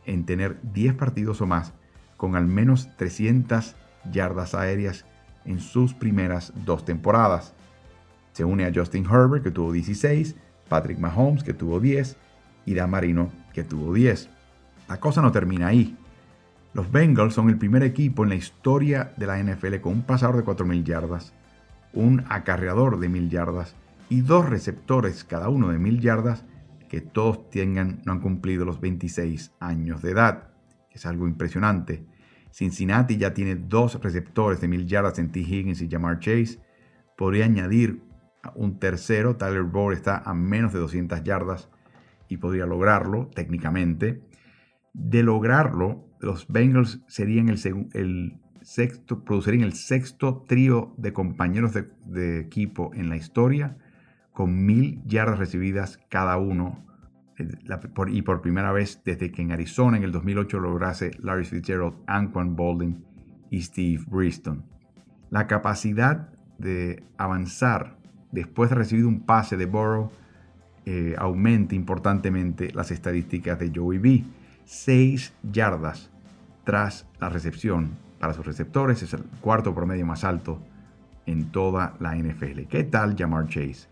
en 0.05 0.25
tener 0.25 0.59
10 0.73 0.93
partidos 0.93 1.41
o 1.41 1.47
más 1.47 1.73
con 2.17 2.35
al 2.35 2.45
menos 2.45 2.95
300 2.97 3.75
yardas 4.11 4.53
aéreas 4.53 5.05
en 5.45 5.59
sus 5.59 5.93
primeras 5.93 6.53
dos 6.65 6.85
temporadas. 6.85 7.53
Se 8.33 8.43
une 8.43 8.65
a 8.65 8.71
Justin 8.73 9.05
Herbert, 9.05 9.43
que 9.43 9.51
tuvo 9.51 9.71
16, 9.71 10.35
Patrick 10.69 10.99
Mahomes, 10.99 11.43
que 11.43 11.53
tuvo 11.53 11.79
10, 11.79 12.17
y 12.65 12.73
Dan 12.73 12.89
Marino, 12.89 13.31
que 13.53 13.63
tuvo 13.63 13.93
10. 13.93 14.29
La 14.87 14.99
cosa 14.99 15.21
no 15.21 15.31
termina 15.31 15.67
ahí. 15.67 15.97
Los 16.73 16.91
Bengals 16.91 17.35
son 17.35 17.49
el 17.49 17.57
primer 17.57 17.83
equipo 17.83 18.23
en 18.23 18.29
la 18.29 18.35
historia 18.35 19.13
de 19.17 19.27
la 19.27 19.41
NFL 19.41 19.75
con 19.81 19.93
un 19.93 20.01
pasador 20.01 20.37
de 20.37 20.43
4.000 20.43 20.83
yardas, 20.83 21.33
un 21.93 22.25
acarreador 22.29 22.99
de 22.99 23.09
1.000 23.09 23.29
yardas 23.29 23.75
y 24.09 24.21
dos 24.21 24.49
receptores 24.49 25.23
cada 25.23 25.49
uno 25.49 25.69
de 25.69 25.77
1.000 25.77 25.99
yardas 25.99 26.45
que 26.89 27.01
todos 27.01 27.49
tengan, 27.49 28.01
no 28.05 28.11
han 28.11 28.21
cumplido 28.21 28.65
los 28.65 28.81
26 28.81 29.53
años 29.59 30.01
de 30.01 30.11
edad, 30.11 30.49
es 30.91 31.05
algo 31.05 31.27
impresionante. 31.27 32.05
Cincinnati 32.53 33.17
ya 33.17 33.33
tiene 33.33 33.55
dos 33.55 33.99
receptores 34.01 34.61
de 34.61 34.67
mil 34.67 34.85
yardas 34.85 35.17
en 35.17 35.31
T. 35.31 35.39
Higgins 35.39 35.81
y 35.81 35.89
Jamar 35.89 36.19
Chase. 36.19 36.59
Podría 37.17 37.45
añadir 37.45 38.03
un 38.53 38.77
tercero. 38.77 39.37
Tyler 39.37 39.63
Boyd 39.63 39.97
está 39.97 40.19
a 40.19 40.35
menos 40.35 40.71
de 40.71 40.79
200 40.79 41.23
yardas 41.23 41.69
y 42.29 42.37
podría 42.37 42.67
lograrlo 42.67 43.27
técnicamente. 43.33 44.21
De 44.93 45.23
lograrlo, 45.23 46.05
los 46.19 46.47
Bengals 46.47 47.01
serían 47.07 47.49
el, 47.49 48.39
sexto, 48.61 49.23
producirían 49.23 49.63
el 49.63 49.73
sexto 49.73 50.45
trío 50.47 50.93
de 50.97 51.11
compañeros 51.11 51.73
de, 51.73 51.89
de 52.05 52.39
equipo 52.39 52.91
en 52.93 53.09
la 53.09 53.15
historia 53.15 53.77
con 54.31 54.65
mil 54.65 55.01
yardas 55.05 55.39
recibidas 55.39 55.99
cada 56.09 56.37
uno 56.37 56.85
y 57.37 58.21
por 58.21 58.41
primera 58.41 58.71
vez 58.71 59.01
desde 59.03 59.31
que 59.31 59.41
en 59.41 59.51
Arizona 59.51 59.97
en 59.97 60.03
el 60.03 60.11
2008 60.11 60.59
lograse 60.59 61.11
Larry 61.19 61.45
Fitzgerald, 61.45 61.95
Anquan 62.07 62.55
Boldin 62.55 63.03
y 63.49 63.61
Steve 63.61 64.03
Briston. 64.07 64.65
La 65.29 65.47
capacidad 65.47 66.29
de 66.57 67.03
avanzar 67.17 67.97
después 68.31 68.69
de 68.69 68.75
recibir 68.75 69.05
un 69.05 69.21
pase 69.21 69.57
de 69.57 69.65
Burrow 69.65 70.11
eh, 70.85 71.15
aumenta 71.17 71.75
importantemente 71.75 72.71
las 72.73 72.91
estadísticas 72.91 73.57
de 73.57 73.71
Joey 73.73 73.97
B. 73.99 74.23
6 74.65 75.33
yardas 75.51 76.11
tras 76.63 77.07
la 77.19 77.29
recepción 77.29 77.91
para 78.19 78.33
sus 78.33 78.45
receptores 78.45 79.01
es 79.03 79.13
el 79.13 79.23
cuarto 79.41 79.73
promedio 79.73 80.05
más 80.05 80.23
alto 80.23 80.61
en 81.25 81.51
toda 81.51 81.95
la 81.99 82.15
NFL. 82.15 82.67
¿Qué 82.69 82.83
tal 82.83 83.15
Jamar 83.17 83.47
Chase? 83.47 83.87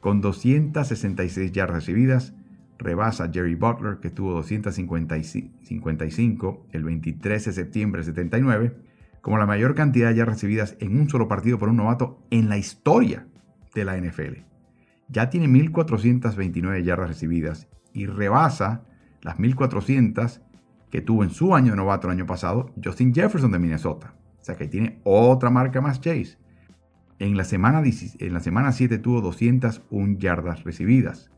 Con 0.00 0.20
266 0.20 1.52
yardas 1.52 1.76
recibidas, 1.76 2.34
rebasa 2.80 3.24
a 3.24 3.30
Jerry 3.30 3.54
Butler, 3.54 3.98
que 3.98 4.10
tuvo 4.10 4.32
255 4.32 6.66
el 6.72 6.84
23 6.84 7.44
de 7.44 7.52
septiembre 7.52 8.00
de 8.00 8.06
79, 8.06 8.76
como 9.20 9.38
la 9.38 9.46
mayor 9.46 9.74
cantidad 9.74 10.12
ya 10.12 10.24
recibidas 10.24 10.76
en 10.80 10.98
un 10.98 11.08
solo 11.08 11.28
partido 11.28 11.58
por 11.58 11.68
un 11.68 11.76
novato 11.76 12.24
en 12.30 12.48
la 12.48 12.56
historia 12.56 13.26
de 13.74 13.84
la 13.84 13.96
NFL. 13.96 14.38
Ya 15.08 15.30
tiene 15.30 15.48
1.429 15.48 16.82
yardas 16.82 17.08
recibidas 17.08 17.68
y 17.92 18.06
rebasa 18.06 18.84
las 19.22 19.38
1.400 19.38 20.40
que 20.90 21.00
tuvo 21.00 21.22
en 21.22 21.30
su 21.30 21.54
año 21.54 21.72
de 21.72 21.76
novato 21.76 22.08
el 22.08 22.14
año 22.14 22.26
pasado 22.26 22.72
Justin 22.82 23.14
Jefferson 23.14 23.52
de 23.52 23.58
Minnesota. 23.58 24.14
O 24.40 24.44
sea 24.44 24.56
que 24.56 24.66
tiene 24.66 25.00
otra 25.04 25.50
marca 25.50 25.80
más 25.80 26.00
Chase. 26.00 26.38
En 27.18 27.36
la 27.36 27.44
semana, 27.44 27.82
en 27.82 28.32
la 28.32 28.40
semana 28.40 28.72
7 28.72 28.98
tuvo 28.98 29.20
201 29.20 30.18
yardas 30.18 30.64
recibidas. 30.64 31.30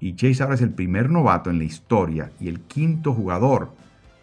Y 0.00 0.14
Chase 0.14 0.42
ahora 0.42 0.54
es 0.54 0.62
el 0.62 0.70
primer 0.70 1.10
novato 1.10 1.50
en 1.50 1.58
la 1.58 1.64
historia 1.64 2.30
y 2.40 2.48
el 2.48 2.60
quinto 2.60 3.12
jugador 3.12 3.72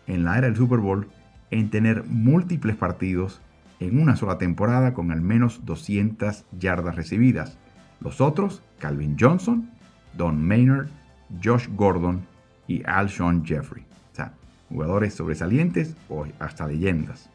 en 0.08 0.24
la 0.24 0.38
era 0.38 0.48
del 0.48 0.56
Super 0.56 0.80
Bowl 0.80 1.08
en 1.52 1.70
tener 1.70 2.04
múltiples 2.06 2.76
partidos 2.76 3.42
en 3.80 4.00
una 4.00 4.16
sola 4.16 4.38
temporada 4.38 4.94
con 4.94 5.12
al 5.12 5.22
menos 5.22 5.66
200 5.66 6.46
yardas 6.60 6.96
recibidas. 6.96 7.58
Los 8.00 8.22
otros, 8.22 8.62
Calvin 8.80 9.18
Johnson, 9.20 9.70
Don 10.18 10.46
Maynard, 10.46 10.88
Josh 11.44 11.68
Gordon 11.76 12.22
y 12.68 12.84
Alshon 12.86 13.46
Jeffrey. 13.46 13.84
O 14.12 14.16
sea, 14.16 14.34
jugadores 14.70 15.14
sobresalientes 15.14 15.96
o 16.10 16.26
hasta 16.40 16.68
leyendas. 16.68 17.30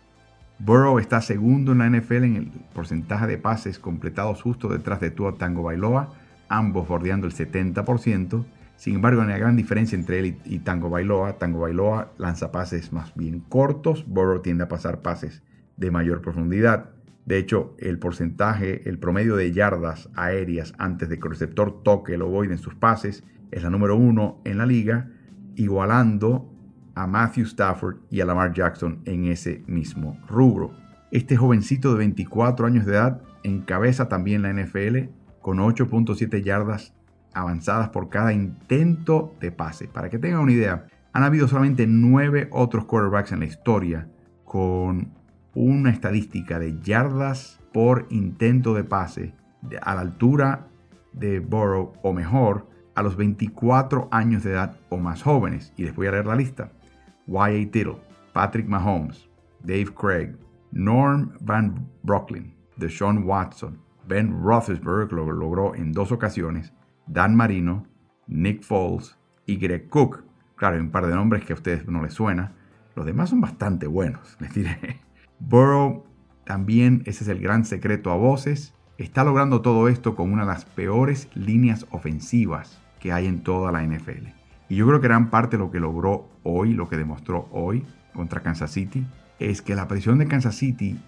Burrow 0.59 0.99
está 0.99 1.21
segundo 1.21 1.73
en 1.73 1.79
la 1.79 1.89
NFL 1.89 2.25
en 2.25 2.37
el 2.37 2.51
porcentaje 2.75 3.27
de 3.27 3.39
pases 3.39 3.79
completados 3.79 4.43
justo 4.43 4.69
detrás 4.69 5.01
de 5.01 5.11
Tua 5.11 5.37
Tango 5.37 5.63
Bailoa, 5.63 6.13
ambos 6.49 6.89
bordeando 6.89 7.27
el 7.27 7.35
70%. 7.35 8.45
Sin 8.77 8.95
embargo, 8.95 9.21
hay 9.21 9.27
una 9.27 9.39
gran 9.39 9.57
diferencia 9.57 9.97
entre 9.97 10.21
él 10.21 10.39
y, 10.45 10.59
Tango 10.61 10.89
Bailoa. 10.89 11.39
Tango 11.39 11.61
Bailoa 11.61 12.13
lanza 12.17 12.53
pases 12.53 12.93
más 12.93 13.15
bien 13.15 13.41
cortos, 13.41 14.07
Burrow 14.07 14.41
tiende 14.41 14.65
a 14.65 14.69
pasar 14.69 15.03
pases 15.03 15.43
de 15.77 15.91
mayor 15.91 16.23
profundidad. 16.23 16.91
De 17.27 17.39
hecho, 17.39 17.75
el 17.79 17.99
porcentaje, 17.99 18.89
el 18.89 18.99
promedio 18.99 19.37
de 19.37 19.53
yardas 19.53 20.09
aéreas 20.15 20.73
antes 20.79 21.09
de 21.09 21.19
que 21.19 21.27
el 21.27 21.33
receptor 21.33 21.83
toque 21.83 22.15
el 22.15 22.23
ovoide 22.23 22.53
en 22.53 22.59
sus 22.59 22.75
pases 22.75 23.25
es 23.51 23.63
la 23.63 23.71
número 23.71 23.97
uno 23.97 24.41
en 24.45 24.59
la 24.59 24.67
liga, 24.67 25.11
igualando 25.57 26.51
a 26.95 27.07
Matthew 27.07 27.45
Stafford 27.45 27.97
y 28.11 28.21
a 28.21 28.25
Lamar 28.25 28.53
Jackson 28.55 29.01
en 29.05 29.27
ese 29.27 29.63
mismo 29.67 30.19
rubro. 30.29 30.73
Este 31.11 31.37
jovencito 31.37 31.93
de 31.93 31.99
24 31.99 32.67
años 32.67 32.87
de 32.87 32.93
edad 32.93 33.23
encabeza 33.43 34.09
también 34.09 34.43
la 34.43 34.53
NFL 34.53 35.11
con 35.49 35.61
8.7 35.61 36.43
yardas 36.43 36.93
avanzadas 37.33 37.89
por 37.89 38.11
cada 38.11 38.35
intento 38.35 39.35
de 39.41 39.51
pase. 39.51 39.89
Para 39.89 40.11
que 40.11 40.19
tengan 40.19 40.41
una 40.41 40.53
idea, 40.53 40.89
han 41.15 41.23
habido 41.23 41.49
solamente 41.49 41.87
9 41.87 42.51
otros 42.53 42.85
quarterbacks 42.85 43.33
en 43.33 43.39
la 43.39 43.47
historia 43.47 44.11
con 44.45 45.11
una 45.55 45.89
estadística 45.89 46.59
de 46.59 46.79
yardas 46.83 47.61
por 47.73 48.07
intento 48.11 48.75
de 48.75 48.85
pase 48.85 49.33
a 49.81 49.95
la 49.95 50.03
altura 50.03 50.67
de 51.15 51.41
Burrow 51.41 51.95
o 52.03 52.13
mejor 52.13 52.69
a 52.95 53.03
los 53.03 53.17
24 53.17 54.09
años 54.11 54.45
de 54.45 54.51
edad 54.51 54.77
o 54.91 54.99
más 54.99 55.23
jóvenes. 55.23 55.73
Y 55.79 55.85
les 55.85 55.97
voy 55.97 56.09
a 56.09 56.11
leer 56.11 56.27
la 56.27 56.37
lista. 56.37 56.73
Y.A. 57.27 57.71
Tittle, 57.71 57.97
Patrick 58.35 58.69
Mahomes, 58.69 59.31
Dave 59.61 59.95
Craig, 59.95 60.37
Norm 60.73 61.33
Van 61.41 61.89
Brocklin, 62.03 62.55
Deshaun 62.77 63.25
Watson, 63.25 63.88
Ben 64.09 64.43
Roethlisberger, 64.43 65.13
lo 65.13 65.31
logró 65.31 65.75
en 65.75 65.93
dos 65.93 66.11
ocasiones, 66.13 66.73
Dan 67.07 67.37
Marino, 67.37 67.87
Nick 68.27 68.63
Foles 68.63 69.19
y 69.47 69.57
Greg 69.57 69.89
Cook. 69.89 70.25
Claro, 70.57 70.77
hay 70.77 70.81
un 70.81 70.91
par 70.91 71.07
de 71.07 71.15
nombres 71.15 71.45
que 71.45 71.53
a 71.53 71.57
ustedes 71.57 71.87
no 71.87 72.03
les 72.03 72.15
suena. 72.15 72.55
Los 72.97 73.07
demás 73.07 73.31
son 73.31 73.41
bastante 73.41 73.87
buenos, 73.87 74.37
les 74.41 74.55
diré. 74.55 75.01
Burrow 75.39 76.05
también, 76.45 77.03
ese 77.05 77.25
es 77.25 77.29
el 77.29 77.41
gran 77.41 77.65
secreto 77.65 78.11
a 78.11 78.17
voces, 78.17 78.75
está 78.97 79.23
logrando 79.23 79.61
todo 79.61 79.89
esto 79.89 80.17
con 80.17 80.33
una 80.33 80.43
de 80.43 80.49
las 80.49 80.65
peores 80.65 81.29
líneas 81.35 81.87
ofensivas 81.91 82.81
que 82.99 83.13
hay 83.13 83.27
en 83.27 83.43
toda 83.43 83.71
la 83.71 83.85
NFL. 83.85 84.29
Y 84.69 84.77
yo 84.77 84.87
creo 84.87 85.01
que 85.01 85.09
gran 85.09 85.31
parte 85.31 85.57
de 85.57 85.63
lo 85.63 85.71
que 85.71 85.81
logró 85.81 86.29
hoy, 86.43 86.73
lo 86.73 86.89
que 86.89 86.97
demostró 86.97 87.49
hoy 87.53 87.85
contra 88.13 88.41
Kansas 88.41 88.73
City, 88.73 89.07
es 89.39 89.63
que 89.63 89.75
la 89.75 89.89
presión 89.89 90.19
de 90.19 90.27
Kansas 90.27 90.57
City, 90.57 90.99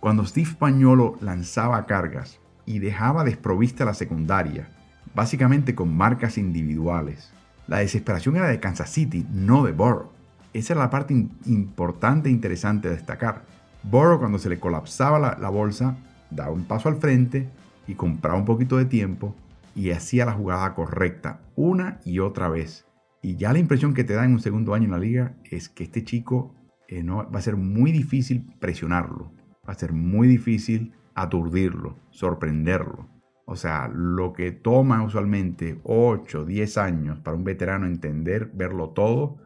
cuando 0.00 0.24
Steve 0.24 0.50
Pañolo 0.58 1.16
lanzaba 1.20 1.86
cargas 1.86 2.38
y 2.66 2.78
dejaba 2.78 3.24
desprovista 3.24 3.84
la 3.84 3.94
secundaria, 3.94 4.68
básicamente 5.14 5.74
con 5.74 5.96
marcas 5.96 6.38
individuales, 6.38 7.32
la 7.66 7.78
desesperación 7.78 8.36
era 8.36 8.48
de 8.48 8.60
Kansas 8.60 8.90
City, 8.90 9.26
no 9.30 9.64
de 9.64 9.72
Burrow. 9.72 10.10
Esa 10.54 10.72
era 10.72 10.82
la 10.82 10.90
parte 10.90 11.12
importante 11.44 12.28
e 12.28 12.32
interesante 12.32 12.88
de 12.88 12.96
destacar. 12.96 13.42
Burrow 13.82 14.18
cuando 14.18 14.38
se 14.38 14.48
le 14.48 14.58
colapsaba 14.58 15.18
la, 15.18 15.48
bolsa, 15.50 15.96
daba 16.30 16.52
un 16.52 16.64
paso 16.64 16.88
al 16.88 16.96
frente 16.96 17.48
y 17.86 17.94
compraba 17.94 18.38
un 18.38 18.44
poquito 18.44 18.76
de 18.76 18.86
tiempo 18.86 19.34
y 19.74 19.90
hacía 19.90 20.24
la 20.24 20.32
jugada 20.32 20.74
correcta 20.74 21.40
una 21.56 22.00
y 22.04 22.20
otra 22.20 22.48
vez. 22.48 22.86
Y 23.20 23.36
ya 23.36 23.52
la 23.52 23.58
impresión 23.58 23.94
que 23.94 24.04
te 24.04 24.14
da 24.14 24.24
en 24.24 24.32
un 24.32 24.40
segundo 24.40 24.74
año 24.74 24.86
en 24.86 24.92
la 24.92 24.98
liga 24.98 25.34
es 25.44 25.68
que 25.68 25.84
este 25.84 26.04
chico 26.04 26.54
eh, 26.88 27.02
no, 27.02 27.30
va 27.30 27.38
a 27.38 27.42
ser 27.42 27.56
muy 27.56 27.92
difícil 27.92 28.46
presionarlo, 28.60 29.32
va 29.68 29.72
a 29.72 29.78
ser 29.78 29.92
muy 29.92 30.26
difícil 30.26 30.94
aturdirlo, 31.14 31.98
sorprenderlo. 32.10 33.08
O 33.44 33.56
sea, 33.56 33.88
lo 33.92 34.32
que 34.32 34.52
toma 34.52 35.02
usualmente 35.02 35.80
8, 35.84 36.44
10 36.44 36.78
años 36.78 37.20
para 37.20 37.36
un 37.36 37.44
veterano 37.44 37.86
entender, 37.86 38.50
verlo 38.54 38.90
todo, 38.90 39.38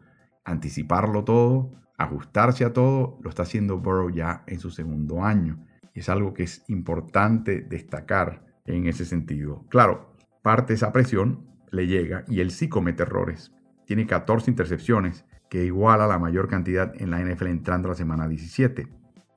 anticiparlo 0.45 1.23
todo, 1.23 1.71
ajustarse 1.97 2.65
a 2.65 2.73
todo, 2.73 3.17
lo 3.21 3.29
está 3.29 3.43
haciendo 3.43 3.79
Burrow 3.79 4.09
ya 4.09 4.43
en 4.47 4.59
su 4.59 4.71
segundo 4.71 5.23
año. 5.23 5.65
Es 5.93 6.09
algo 6.09 6.33
que 6.33 6.43
es 6.43 6.63
importante 6.67 7.61
destacar 7.61 8.45
en 8.65 8.87
ese 8.87 9.05
sentido. 9.05 9.65
Claro, 9.69 10.15
parte 10.41 10.73
de 10.73 10.77
esa 10.77 10.91
presión 10.91 11.45
le 11.71 11.87
llega 11.87 12.25
y 12.27 12.41
él 12.41 12.51
sí 12.51 12.69
comete 12.69 13.03
errores. 13.03 13.53
Tiene 13.85 14.05
14 14.05 14.49
intercepciones, 14.49 15.25
que 15.49 15.65
iguala 15.65 16.07
la 16.07 16.17
mayor 16.17 16.47
cantidad 16.47 16.93
en 16.99 17.11
la 17.11 17.19
NFL 17.19 17.47
entrando 17.47 17.89
la 17.89 17.95
semana 17.95 18.27
17. 18.27 18.87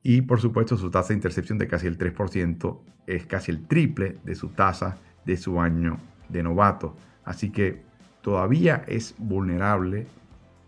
Y 0.09 0.23
por 0.23 0.41
supuesto 0.41 0.77
su 0.77 0.89
tasa 0.89 1.09
de 1.09 1.15
intercepción 1.15 1.59
de 1.59 1.67
casi 1.67 1.89
el 1.89 1.99
3% 1.99 2.79
es 3.09 3.27
casi 3.27 3.51
el 3.51 3.67
triple 3.67 4.19
de 4.23 4.37
su 4.37 4.51
tasa 4.51 4.99
de 5.25 5.37
su 5.37 5.61
año 5.61 5.99
de 6.29 6.45
novato. 6.45 6.95
Así 7.25 7.51
que 7.51 7.83
todavía 8.23 8.85
es 8.87 9.17
vulnerable 9.19 10.07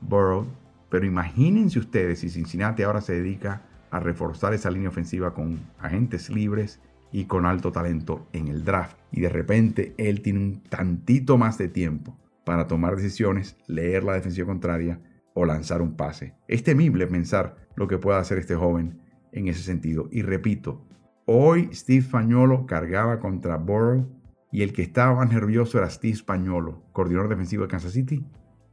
Burrow, 0.01 0.45
pero 0.91 1.07
imagínense 1.07 1.79
ustedes 1.79 2.19
si 2.19 2.31
Cincinnati 2.31 2.83
ahora 2.83 3.01
se 3.01 3.13
dedica 3.13 3.63
a 3.93 4.01
reforzar 4.01 4.55
esa 4.55 4.73
línea 4.73 4.89
ofensiva 4.89 5.33
con 5.35 5.61
agentes 5.79 6.31
libres 6.31 6.81
y 7.13 7.27
con 7.27 7.47
alto 7.47 7.71
talento 7.71 8.27
en 8.33 8.49
el 8.49 8.65
draft. 8.65 8.99
Y 9.13 9.21
de 9.21 9.29
repente 9.29 9.95
él 9.99 10.21
tiene 10.21 10.41
un 10.41 10.63
tantito 10.65 11.39
más 11.39 11.59
de 11.59 11.69
tiempo 11.69 12.19
para 12.45 12.67
tomar 12.67 12.97
decisiones, 12.97 13.57
leer 13.69 14.03
la 14.03 14.15
defensiva 14.15 14.49
contraria 14.49 14.99
o 15.33 15.45
lanzar 15.45 15.81
un 15.81 15.95
pase. 15.95 16.35
Es 16.49 16.65
temible 16.65 17.07
pensar 17.07 17.69
lo 17.77 17.87
que 17.87 17.99
pueda 17.99 18.19
hacer 18.19 18.39
este 18.39 18.57
joven 18.57 19.07
en 19.33 19.49
ese 19.49 19.63
sentido. 19.63 20.09
Y 20.11 20.23
repito, 20.23 20.85
hoy 21.27 21.71
Steve 21.73 22.03
Spagnolo 22.03 22.67
cargaba 22.67 23.21
contra 23.21 23.57
Burrow 23.57 24.09
y 24.51 24.63
el 24.63 24.73
que 24.73 24.83
estaba 24.83 25.15
más 25.15 25.31
nervioso 25.33 25.79
era 25.79 25.91
Steve 25.91 26.17
Spagnolo, 26.17 26.83
coordinador 26.93 27.29
defensivo 27.29 27.63
de 27.63 27.69
Kansas 27.69 27.93
City, 27.93 28.25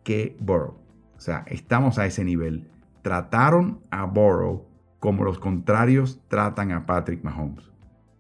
que 0.03 0.37
Burrow. 0.39 0.79
O 1.15 1.19
sea, 1.19 1.43
estamos 1.47 1.97
a 1.99 2.05
ese 2.05 2.23
nivel. 2.23 2.69
Trataron 3.01 3.81
a 3.91 4.05
Burrow 4.05 4.67
como 4.99 5.23
los 5.23 5.39
contrarios 5.39 6.21
tratan 6.27 6.71
a 6.71 6.85
Patrick 6.85 7.23
Mahomes. 7.23 7.71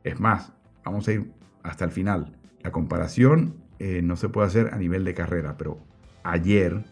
Es 0.03 0.19
más, 0.19 0.53
vamos 0.83 1.07
a 1.07 1.13
ir 1.13 1.31
hasta 1.63 1.85
el 1.85 1.91
final. 1.91 2.37
La 2.61 2.71
comparación 2.71 3.55
eh, 3.79 4.01
no 4.03 4.15
se 4.15 4.29
puede 4.29 4.47
hacer 4.47 4.73
a 4.73 4.77
nivel 4.77 5.03
de 5.03 5.13
carrera, 5.13 5.57
pero 5.57 5.79
ayer 6.23 6.85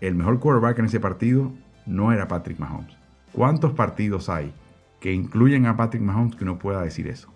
el 0.00 0.14
mejor 0.14 0.38
quarterback 0.38 0.78
en 0.78 0.84
ese 0.84 1.00
partido 1.00 1.52
no 1.86 2.12
era 2.12 2.28
Patrick 2.28 2.58
Mahomes. 2.58 2.96
¿Cuántos 3.32 3.72
partidos 3.72 4.28
hay 4.28 4.52
que 5.00 5.12
incluyen 5.12 5.66
a 5.66 5.76
Patrick 5.76 6.02
Mahomes 6.02 6.36
que 6.36 6.44
no 6.44 6.58
pueda 6.58 6.82
decir 6.82 7.08
eso? 7.08 7.32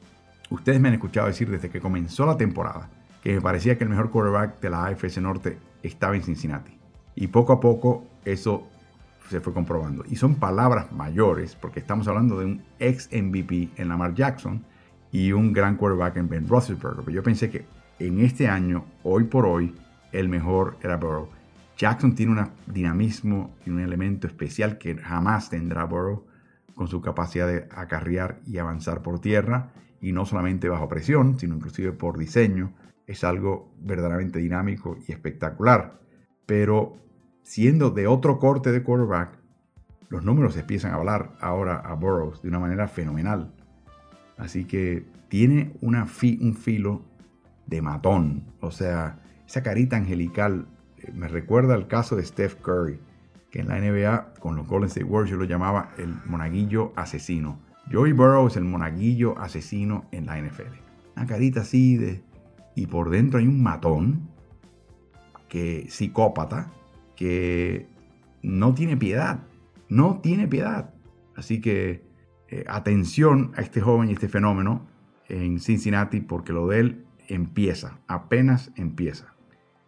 Ustedes 0.50 0.80
me 0.80 0.88
han 0.88 0.94
escuchado 0.94 1.26
decir 1.26 1.50
desde 1.50 1.70
que 1.70 1.80
comenzó 1.80 2.26
la 2.26 2.36
temporada 2.36 2.90
que 3.22 3.34
me 3.34 3.40
parecía 3.40 3.78
que 3.78 3.84
el 3.84 3.90
mejor 3.90 4.10
quarterback 4.10 4.60
de 4.60 4.70
la 4.70 4.86
AFC 4.86 5.18
Norte 5.18 5.58
estaba 5.82 6.16
en 6.16 6.22
Cincinnati. 6.22 6.76
Y 7.14 7.28
poco 7.28 7.52
a 7.52 7.60
poco 7.60 8.04
eso 8.24 8.68
se 9.28 9.40
fue 9.40 9.54
comprobando. 9.54 10.04
Y 10.08 10.16
son 10.16 10.34
palabras 10.34 10.92
mayores, 10.92 11.54
porque 11.54 11.80
estamos 11.80 12.08
hablando 12.08 12.38
de 12.38 12.46
un 12.46 12.62
ex 12.80 13.08
MVP 13.12 13.70
en 13.76 13.88
Lamar 13.88 14.14
Jackson 14.14 14.64
y 15.12 15.32
un 15.32 15.52
gran 15.52 15.76
quarterback 15.76 16.16
en 16.16 16.28
Ben 16.28 16.48
Roethlisberger. 16.48 17.04
Pero 17.04 17.14
yo 17.14 17.22
pensé 17.22 17.48
que 17.48 17.64
en 17.98 18.20
este 18.20 18.48
año, 18.48 18.84
hoy 19.04 19.24
por 19.24 19.46
hoy, 19.46 19.74
el 20.10 20.28
mejor 20.28 20.76
era 20.82 20.96
Burrow. 20.96 21.28
Jackson 21.76 22.14
tiene 22.14 22.32
un 22.32 22.48
dinamismo 22.66 23.54
y 23.64 23.70
un 23.70 23.80
elemento 23.80 24.26
especial 24.26 24.78
que 24.78 24.96
jamás 24.96 25.48
tendrá 25.48 25.84
Burrow 25.84 26.24
con 26.74 26.88
su 26.88 27.00
capacidad 27.00 27.46
de 27.46 27.68
acarrear 27.70 28.40
y 28.46 28.58
avanzar 28.58 29.02
por 29.02 29.20
tierra 29.20 29.72
y 30.00 30.12
no 30.12 30.26
solamente 30.26 30.68
bajo 30.68 30.88
presión, 30.88 31.38
sino 31.38 31.54
inclusive 31.54 31.92
por 31.92 32.18
diseño. 32.18 32.72
Es 33.06 33.24
algo 33.24 33.72
verdaderamente 33.80 34.38
dinámico 34.38 34.98
y 35.06 35.12
espectacular. 35.12 36.00
Pero 36.46 36.96
siendo 37.42 37.90
de 37.90 38.06
otro 38.06 38.38
corte 38.38 38.72
de 38.72 38.82
quarterback, 38.82 39.38
los 40.08 40.24
números 40.24 40.56
empiezan 40.56 40.92
a 40.92 40.96
hablar 40.96 41.36
ahora 41.40 41.76
a 41.76 41.94
Burrows 41.94 42.42
de 42.42 42.48
una 42.48 42.58
manera 42.58 42.88
fenomenal. 42.88 43.52
Así 44.36 44.64
que 44.64 45.06
tiene 45.28 45.72
una 45.80 46.02
un 46.02 46.54
filo 46.54 47.02
de 47.66 47.80
matón. 47.80 48.44
O 48.60 48.70
sea, 48.70 49.20
esa 49.46 49.62
carita 49.62 49.96
angelical 49.96 50.66
eh, 50.98 51.10
me 51.14 51.28
recuerda 51.28 51.74
al 51.74 51.88
caso 51.88 52.16
de 52.16 52.24
Steph 52.24 52.56
Curry, 52.56 53.00
que 53.52 53.60
en 53.60 53.68
la 53.68 53.78
NBA 53.78 54.32
con 54.40 54.56
los 54.56 54.66
Golden 54.66 54.88
State 54.88 55.04
Warriors 55.04 55.30
yo 55.30 55.36
lo 55.36 55.44
llamaba 55.44 55.90
el 55.98 56.16
monaguillo 56.24 56.92
asesino. 56.96 57.60
Joey 57.92 58.12
Burrow 58.12 58.46
es 58.46 58.56
el 58.56 58.64
monaguillo 58.64 59.38
asesino 59.38 60.06
en 60.10 60.26
la 60.26 60.40
NFL. 60.40 60.72
Una 61.14 61.26
carita 61.26 61.60
así 61.60 61.96
de... 61.98 62.22
Y 62.74 62.86
por 62.86 63.10
dentro 63.10 63.38
hay 63.38 63.46
un 63.46 63.62
matón, 63.62 64.30
que 65.50 65.84
psicópata, 65.90 66.72
que 67.14 67.86
no 68.42 68.72
tiene 68.72 68.96
piedad. 68.96 69.40
No 69.90 70.20
tiene 70.22 70.48
piedad. 70.48 70.94
Así 71.36 71.60
que 71.60 72.02
eh, 72.48 72.64
atención 72.66 73.52
a 73.54 73.60
este 73.60 73.82
joven 73.82 74.08
y 74.08 74.12
este 74.12 74.30
fenómeno 74.30 74.86
en 75.28 75.60
Cincinnati 75.60 76.20
porque 76.20 76.54
lo 76.54 76.68
de 76.68 76.80
él 76.80 77.04
empieza, 77.28 77.98
apenas 78.06 78.72
empieza. 78.76 79.34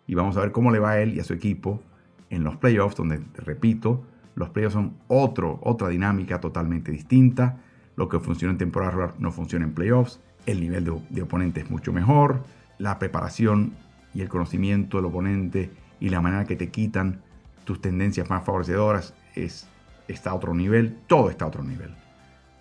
Y 0.06 0.14
vamos 0.14 0.36
a 0.36 0.40
ver 0.40 0.52
cómo 0.52 0.70
le 0.70 0.80
va 0.80 0.90
a 0.90 1.00
él 1.00 1.14
y 1.14 1.20
a 1.20 1.24
su 1.24 1.32
equipo 1.32 1.82
en 2.30 2.44
los 2.44 2.56
playoffs, 2.56 2.96
donde, 2.96 3.22
repito, 3.36 4.04
los 4.34 4.50
playoffs 4.50 4.74
son 4.74 4.96
otro, 5.08 5.60
otra 5.62 5.88
dinámica 5.88 6.40
totalmente 6.40 6.90
distinta. 6.90 7.60
Lo 7.96 8.08
que 8.08 8.18
funciona 8.18 8.52
en 8.52 8.58
temporada 8.58 8.90
regular 8.90 9.14
no 9.18 9.30
funciona 9.30 9.64
en 9.64 9.74
playoffs. 9.74 10.20
El 10.46 10.60
nivel 10.60 10.84
de, 10.84 11.00
de 11.10 11.22
oponente 11.22 11.60
es 11.60 11.70
mucho 11.70 11.92
mejor. 11.92 12.42
La 12.78 12.98
preparación 12.98 13.74
y 14.12 14.22
el 14.22 14.28
conocimiento 14.28 14.96
del 14.96 15.06
oponente 15.06 15.70
y 16.00 16.08
la 16.08 16.20
manera 16.20 16.44
que 16.44 16.56
te 16.56 16.70
quitan 16.70 17.22
tus 17.64 17.80
tendencias 17.80 18.28
más 18.28 18.44
favorecedoras 18.44 19.14
es, 19.34 19.68
está 20.08 20.30
a 20.30 20.34
otro 20.34 20.54
nivel. 20.54 20.98
Todo 21.06 21.30
está 21.30 21.44
a 21.44 21.48
otro 21.48 21.62
nivel. 21.62 21.94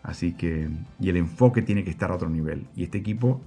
Así 0.04 0.34
que, 0.34 0.70
y 1.00 1.10
el 1.10 1.18
enfoque 1.18 1.62
tiene 1.62 1.84
que 1.84 1.90
estar 1.90 2.12
a 2.12 2.16
otro 2.16 2.30
nivel. 2.30 2.68
Y 2.76 2.84
este 2.84 2.98
equipo 2.98 3.42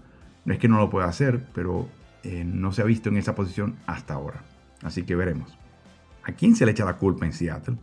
no 0.45 0.53
es 0.53 0.59
que 0.59 0.69
no 0.69 0.79
lo 0.79 0.91
pueda 0.91 1.07
hacer, 1.07 1.45
pero 1.55 1.87
eh, 2.23 2.45
no 2.45 2.73
se 2.73 2.83
ha 2.83 2.85
visto 2.85 3.09
en 3.09 3.19
esa 3.19 3.35
posición 3.35 3.77
hasta 3.87 4.15
ahora. 4.15 4.43
Así 4.83 5.05
que 5.05 5.15
veremos. 5.15 5.57
¿A 6.27 6.33
quién 6.33 6.57
se 6.57 6.67
le 6.67 6.73
echa 6.73 6.85
la 6.85 6.97
culpa 6.97 7.25
en 7.25 7.33
Seattle? 7.33 7.77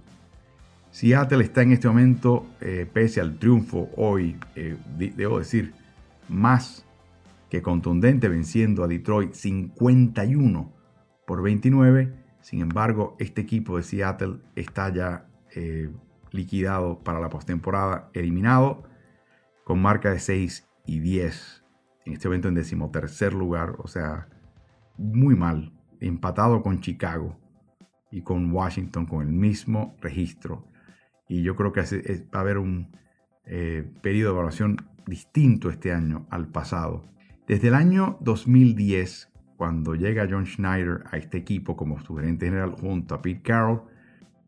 Seattle 0.91 1.45
está 1.45 1.61
en 1.61 1.71
este 1.71 1.87
momento, 1.87 2.45
eh, 2.59 2.85
pese 2.91 3.21
al 3.21 3.39
triunfo 3.39 3.89
hoy, 3.95 4.37
eh, 4.57 4.75
debo 4.97 5.39
decir, 5.39 5.73
más 6.27 6.85
que 7.49 7.61
contundente, 7.61 8.27
venciendo 8.27 8.83
a 8.83 8.87
Detroit 8.89 9.33
51 9.33 10.73
por 11.25 11.41
29. 11.41 12.13
Sin 12.41 12.59
embargo, 12.59 13.15
este 13.17 13.39
equipo 13.39 13.77
de 13.77 13.83
Seattle 13.83 14.39
está 14.57 14.93
ya 14.93 15.25
liquidado 16.31 16.99
para 16.99 17.21
la 17.21 17.29
postemporada, 17.29 18.09
eliminado, 18.13 18.83
con 19.63 19.81
marca 19.81 20.11
de 20.11 20.19
6 20.19 20.67
y 20.85 20.99
10 20.99 21.63
en 22.05 22.13
este 22.13 22.27
momento 22.27 22.49
en 22.49 22.55
decimotercer 22.55 23.33
lugar, 23.33 23.75
o 23.77 23.87
sea, 23.87 24.27
muy 24.97 25.35
mal, 25.35 25.71
empatado 26.01 26.61
con 26.61 26.81
Chicago 26.81 27.37
y 28.13 28.21
con 28.21 28.51
Washington 28.51 29.07
con 29.07 29.25
el 29.25 29.33
mismo 29.33 29.97
registro. 29.99 30.67
Y 31.27 31.41
yo 31.41 31.55
creo 31.55 31.73
que 31.73 31.81
va 31.81 32.39
a 32.39 32.41
haber 32.41 32.59
un 32.59 32.95
eh, 33.45 33.89
periodo 34.01 34.29
de 34.29 34.35
evaluación 34.35 34.77
distinto 35.07 35.69
este 35.69 35.91
año 35.91 36.27
al 36.29 36.47
pasado. 36.47 37.03
Desde 37.47 37.69
el 37.69 37.73
año 37.73 38.17
2010, 38.21 39.31
cuando 39.57 39.95
llega 39.95 40.27
John 40.29 40.45
Schneider 40.45 41.03
a 41.11 41.17
este 41.17 41.39
equipo 41.39 41.75
como 41.75 41.99
su 42.01 42.15
gerente 42.15 42.45
general 42.45 42.75
junto 42.79 43.15
a 43.15 43.21
Pete 43.23 43.41
Carroll, 43.41 43.81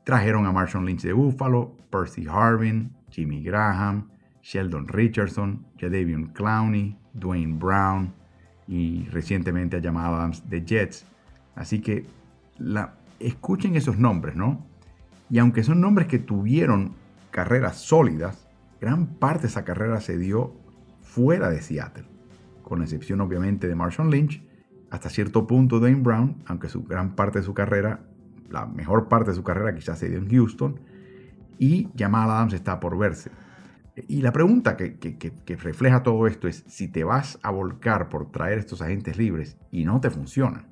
trajeron 0.04 0.46
a 0.46 0.52
Marshall 0.52 0.86
Lynch 0.86 1.02
de 1.02 1.14
Buffalo, 1.14 1.76
Percy 1.90 2.28
Harvin, 2.30 2.94
Jimmy 3.10 3.42
Graham, 3.42 4.12
Sheldon 4.44 4.88
Richardson, 4.88 5.66
Jadavion 5.80 6.28
Clowney, 6.34 6.96
Dwayne 7.14 7.58
Brown 7.58 8.14
y 8.68 9.06
recientemente 9.06 9.78
a 9.78 9.82
Jamal 9.82 10.14
Adams 10.14 10.48
de 10.48 10.64
Jets. 10.64 11.08
Así 11.56 11.80
que 11.80 12.06
la, 12.60 12.94
escuchen 13.28 13.76
esos 13.76 13.98
nombres, 13.98 14.36
¿no? 14.36 14.66
Y 15.30 15.40
aunque 15.40 15.64
son 15.64 15.82
nombres 15.82 16.08
que 16.08 16.20
tuvieron 16.20 16.94
carreras 17.32 17.78
sólidas, 17.78 18.48
gran 18.80 19.08
parte 19.08 19.44
de 19.44 19.48
esa 19.48 19.66
carrera 19.66 20.00
se 20.00 20.18
dio 20.18 20.54
fuera 21.02 21.50
de 21.50 21.62
Seattle, 21.62 22.06
con 22.62 22.80
la 22.80 22.86
excepción 22.86 23.22
obviamente 23.22 23.68
de 23.68 23.76
Marshall 23.76 24.12
Lynch, 24.12 24.44
hasta 24.92 25.10
cierto 25.10 25.48
punto 25.48 25.80
Dwayne 25.80 26.02
Brown, 26.02 26.44
aunque 26.46 26.70
su 26.70 26.84
gran 26.84 27.16
parte 27.16 27.40
de 27.40 27.46
su 27.46 27.54
carrera, 27.54 28.02
la 28.50 28.66
mejor 28.66 29.08
parte 29.08 29.32
de 29.32 29.36
su 29.36 29.44
carrera 29.44 29.76
quizás 29.76 30.00
se 30.00 30.10
dio 30.10 30.20
en 30.20 30.30
Houston, 30.30 30.80
y 31.58 31.90
Jamal 31.98 32.30
Adams 32.30 32.54
está 32.54 32.80
por 32.80 32.98
verse. 32.98 33.32
Y 34.08 34.22
la 34.22 34.34
pregunta 34.34 34.76
que, 34.76 35.58
refleja 35.62 36.04
todo 36.04 36.28
esto 36.28 36.48
es, 36.48 36.64
si 36.68 36.90
te 36.90 37.04
vas 37.04 37.40
a 37.42 37.50
volcar 37.50 38.10
por 38.10 38.30
traer 38.32 38.60
estos 38.60 38.82
agentes 38.82 39.18
libres 39.18 39.58
y 39.72 39.86
no 39.86 40.02
te 40.02 40.10
funcionan, 40.10 40.68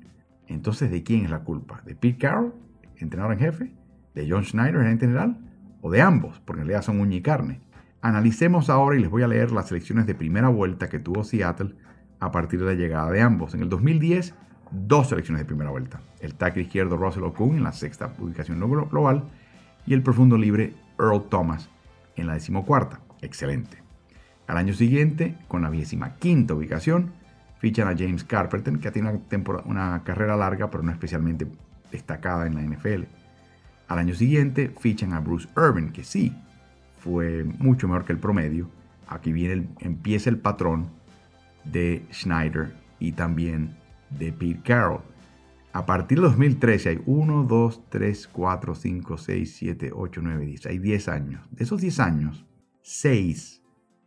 entonces 0.48 0.90
¿de 0.90 1.02
quién 1.02 1.24
es 1.24 1.30
la 1.30 1.40
culpa? 1.40 1.82
¿De 1.84 1.94
Pete 1.94 2.18
Carroll, 2.18 2.54
entrenador 2.96 3.32
en 3.32 3.38
jefe? 3.38 3.72
¿De 4.14 4.28
John 4.28 4.44
Schneider, 4.44 4.82
gerente 4.82 5.06
general? 5.06 5.38
¿O 5.80 5.90
de 5.90 6.00
ambos? 6.00 6.40
Porque 6.44 6.62
en 6.62 6.68
realidad 6.68 6.84
son 6.84 7.00
uña 7.00 7.16
y 7.16 7.22
carne. 7.22 7.60
Analicemos 8.00 8.70
ahora 8.70 8.96
y 8.96 9.00
les 9.00 9.10
voy 9.10 9.22
a 9.22 9.28
leer 9.28 9.50
las 9.50 9.68
selecciones 9.68 10.06
de 10.06 10.14
primera 10.14 10.48
vuelta 10.48 10.88
que 10.88 10.98
tuvo 10.98 11.24
Seattle 11.24 11.74
a 12.20 12.30
partir 12.30 12.60
de 12.60 12.66
la 12.66 12.74
llegada 12.74 13.10
de 13.10 13.20
ambos. 13.20 13.54
En 13.54 13.62
el 13.62 13.68
2010, 13.68 14.34
dos 14.70 15.08
selecciones 15.08 15.40
de 15.40 15.46
primera 15.46 15.70
vuelta. 15.70 16.00
El 16.20 16.34
tackle 16.34 16.62
izquierdo 16.62 16.96
Russell 16.96 17.24
Okung 17.24 17.56
en 17.56 17.64
la 17.64 17.72
sexta 17.72 18.12
ubicación 18.18 18.60
global 18.60 19.24
y 19.86 19.94
el 19.94 20.02
profundo 20.02 20.36
libre 20.36 20.74
Earl 20.98 21.28
Thomas 21.28 21.70
en 22.16 22.26
la 22.26 22.34
decimocuarta 22.34 23.00
excelente. 23.22 23.82
Al 24.46 24.58
año 24.58 24.74
siguiente, 24.74 25.36
con 25.48 25.62
la 25.62 25.70
vigésima 25.70 26.16
quinta 26.16 26.54
ubicación, 26.54 27.12
fichan 27.64 27.88
a 27.88 27.96
James 27.96 28.22
Carpenter, 28.24 28.78
que 28.78 28.90
tiene 28.90 29.08
una, 29.10 29.62
una 29.64 30.04
carrera 30.04 30.36
larga, 30.36 30.70
pero 30.70 30.82
no 30.82 30.92
especialmente 30.92 31.46
destacada 31.90 32.46
en 32.46 32.56
la 32.56 32.60
NFL. 32.60 33.04
Al 33.88 33.98
año 33.98 34.14
siguiente, 34.14 34.70
fichan 34.78 35.14
a 35.14 35.20
Bruce 35.20 35.48
Irvin, 35.56 35.90
que 35.90 36.04
sí, 36.04 36.36
fue 36.98 37.42
mucho 37.44 37.88
mejor 37.88 38.04
que 38.04 38.12
el 38.12 38.18
promedio. 38.18 38.68
Aquí 39.06 39.32
viene 39.32 39.66
empieza 39.80 40.28
el 40.28 40.36
patrón 40.36 40.90
de 41.64 42.04
Schneider 42.12 42.74
y 42.98 43.12
también 43.12 43.74
de 44.10 44.30
Pete 44.30 44.60
Carroll. 44.62 45.00
A 45.72 45.86
partir 45.86 46.18
de 46.18 46.24
2013 46.24 46.88
hay 46.90 47.02
1, 47.06 47.44
2, 47.44 47.82
3, 47.88 48.28
4, 48.28 48.74
5, 48.74 49.16
6, 49.16 49.56
7, 49.56 49.90
8, 49.94 50.20
9, 50.22 50.44
10. 50.44 50.66
Hay 50.66 50.78
10 50.78 51.08
años. 51.08 51.48
De 51.50 51.64
esos 51.64 51.80
10 51.80 51.98
años, 52.00 52.44
Seis, 52.86 53.62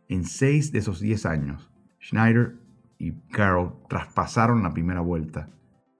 en 0.08 0.24
seis 0.24 0.70
de 0.70 0.78
esos 0.78 1.00
diez 1.00 1.26
años, 1.26 1.68
Schneider 2.00 2.54
y 2.98 3.12
Carroll 3.30 3.74
traspasaron 3.88 4.62
la 4.62 4.72
primera 4.72 5.00
vuelta 5.00 5.48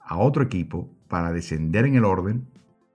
a 0.01 0.17
otro 0.17 0.43
equipo 0.43 0.91
para 1.09 1.33
descender 1.33 1.87
en 1.87 1.95
el 1.95 2.05
orden 2.05 2.49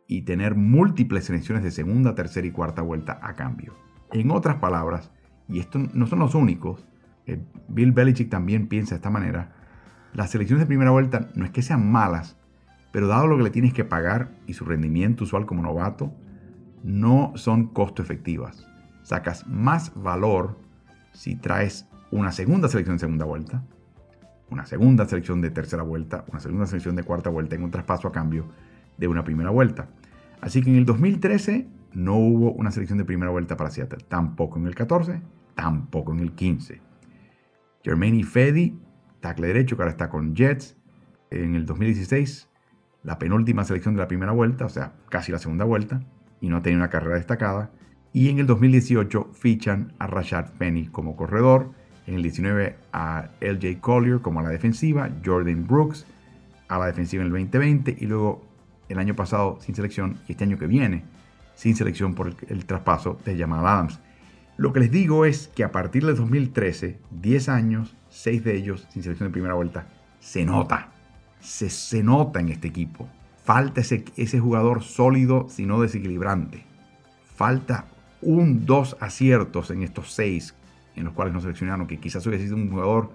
y 0.07 0.23
tener 0.23 0.55
múltiples 0.55 1.25
selecciones 1.25 1.63
de 1.63 1.71
segunda, 1.71 2.15
tercera 2.15 2.45
y 2.45 2.51
cuarta 2.51 2.81
vuelta 2.81 3.19
a 3.21 3.33
cambio. 3.35 3.73
En 4.11 4.31
otras 4.31 4.57
palabras, 4.57 5.11
y 5.47 5.59
estos 5.59 5.93
no 5.95 6.05
son 6.05 6.19
los 6.19 6.35
únicos, 6.35 6.85
eh, 7.25 7.43
Bill 7.69 7.93
Belichick 7.93 8.29
también 8.29 8.67
piensa 8.67 8.91
de 8.91 8.97
esta 8.97 9.09
manera, 9.09 9.55
las 10.13 10.31
selecciones 10.31 10.63
de 10.63 10.67
primera 10.67 10.91
vuelta 10.91 11.29
no 11.35 11.45
es 11.45 11.51
que 11.51 11.61
sean 11.61 11.91
malas, 11.91 12.37
pero 12.91 13.07
dado 13.07 13.27
lo 13.27 13.37
que 13.37 13.43
le 13.43 13.49
tienes 13.49 13.73
que 13.73 13.85
pagar 13.85 14.31
y 14.45 14.53
su 14.53 14.65
rendimiento 14.65 15.23
usual 15.23 15.45
como 15.45 15.63
novato, 15.63 16.13
no 16.83 17.31
son 17.35 17.67
costo 17.67 18.03
efectivas 18.03 18.67
sacas 19.03 19.45
más 19.47 19.91
valor 19.95 20.57
si 21.11 21.35
traes 21.35 21.87
una 22.09 22.31
segunda 22.31 22.67
selección 22.67 22.95
de 22.95 23.01
segunda 23.01 23.25
vuelta, 23.25 23.63
una 24.53 24.65
segunda 24.65 25.05
selección 25.05 25.41
de 25.41 25.49
tercera 25.49 25.83
vuelta, 25.83 26.25
una 26.29 26.39
segunda 26.39 26.67
selección 26.67 26.95
de 26.95 27.03
cuarta 27.03 27.29
vuelta 27.29 27.55
en 27.55 27.63
un 27.63 27.71
traspaso 27.71 28.07
a 28.07 28.11
cambio 28.11 28.45
de 28.97 29.07
una 29.07 29.23
primera 29.23 29.49
vuelta. 29.49 29.89
Así 30.41 30.61
que 30.61 30.69
en 30.69 30.75
el 30.75 30.85
2013 30.85 31.67
no 31.93 32.15
hubo 32.15 32.53
una 32.53 32.71
selección 32.71 32.99
de 32.99 33.05
primera 33.05 33.31
vuelta 33.31 33.57
para 33.57 33.71
Seattle, 33.71 34.05
tampoco 34.07 34.59
en 34.59 34.67
el 34.67 34.75
14, 34.75 35.21
tampoco 35.55 36.13
en 36.13 36.19
el 36.19 36.33
15. 36.33 36.81
Jermaine 37.83 38.23
Fedi, 38.23 38.79
tackle 39.19 39.47
derecho 39.47 39.75
que 39.75 39.81
ahora 39.81 39.91
está 39.91 40.09
con 40.09 40.35
Jets, 40.35 40.77
en 41.31 41.55
el 41.55 41.65
2016 41.65 42.49
la 43.03 43.19
penúltima 43.19 43.65
selección 43.65 43.95
de 43.95 44.01
la 44.01 44.07
primera 44.07 44.31
vuelta, 44.31 44.65
o 44.65 44.69
sea, 44.69 44.93
casi 45.09 45.31
la 45.31 45.39
segunda 45.39 45.65
vuelta, 45.65 46.01
y 46.39 46.47
no 46.47 46.57
ha 46.57 46.61
tenido 46.61 46.79
una 46.79 46.89
carrera 46.89 47.15
destacada. 47.15 47.71
Y 48.13 48.29
en 48.29 48.39
el 48.39 48.47
2018 48.47 49.31
fichan 49.33 49.93
a 49.99 50.07
Rashad 50.07 50.51
Penny 50.57 50.87
como 50.87 51.15
corredor, 51.15 51.71
en 52.07 52.15
el 52.15 52.23
19 52.23 52.75
a 52.91 53.29
LJ 53.41 53.79
Collier 53.79 54.19
como 54.19 54.39
a 54.39 54.43
la 54.43 54.49
defensiva, 54.49 55.09
Jordan 55.23 55.65
Brooks 55.67 56.05
a 56.67 56.79
la 56.79 56.87
defensiva 56.87 57.21
en 57.21 57.27
el 57.27 57.33
2020 57.33 57.97
y 57.99 58.05
luego 58.05 58.43
el 58.89 58.99
año 58.99 59.15
pasado 59.15 59.59
sin 59.61 59.75
selección 59.75 60.19
y 60.27 60.33
este 60.33 60.43
año 60.43 60.57
que 60.57 60.67
viene 60.67 61.03
sin 61.55 61.75
selección 61.75 62.15
por 62.15 62.35
el, 62.47 62.65
traspaso 62.65 63.19
de 63.25 63.37
Jamal 63.37 63.65
Adams. 63.65 63.99
Lo 64.57 64.73
que 64.73 64.79
les 64.79 64.91
digo 64.91 65.25
es 65.25 65.49
que 65.49 65.63
a 65.63 65.71
partir 65.71 66.05
del 66.05 66.15
2013, 66.15 66.99
10 67.11 67.49
años, 67.49 67.95
6 68.09 68.43
de 68.43 68.55
ellos 68.55 68.87
sin 68.89 69.03
selección 69.03 69.29
de 69.29 69.33
primera 69.33 69.53
vuelta, 69.53 69.87
se 70.19 70.45
nota, 70.45 70.91
se, 71.39 71.69
se 71.69 72.03
nota 72.03 72.39
en 72.39 72.49
este 72.49 72.67
equipo. 72.67 73.07
Falta 73.43 73.81
ese, 73.81 74.05
ese 74.15 74.39
jugador 74.39 74.83
sólido, 74.83 75.47
sino 75.49 75.81
desequilibrante. 75.81 76.65
Falta 77.35 77.85
un, 78.21 78.65
dos 78.65 78.95
aciertos 78.99 79.69
en 79.71 79.83
estos 79.83 80.13
seis 80.13 80.55
en 80.95 81.05
los 81.05 81.13
cuales 81.13 81.33
no 81.33 81.41
seleccionaron, 81.41 81.87
que 81.87 81.99
quizás 81.99 82.25
hubiese 82.27 82.45
sido 82.45 82.57
un 82.57 82.69
jugador 82.69 83.11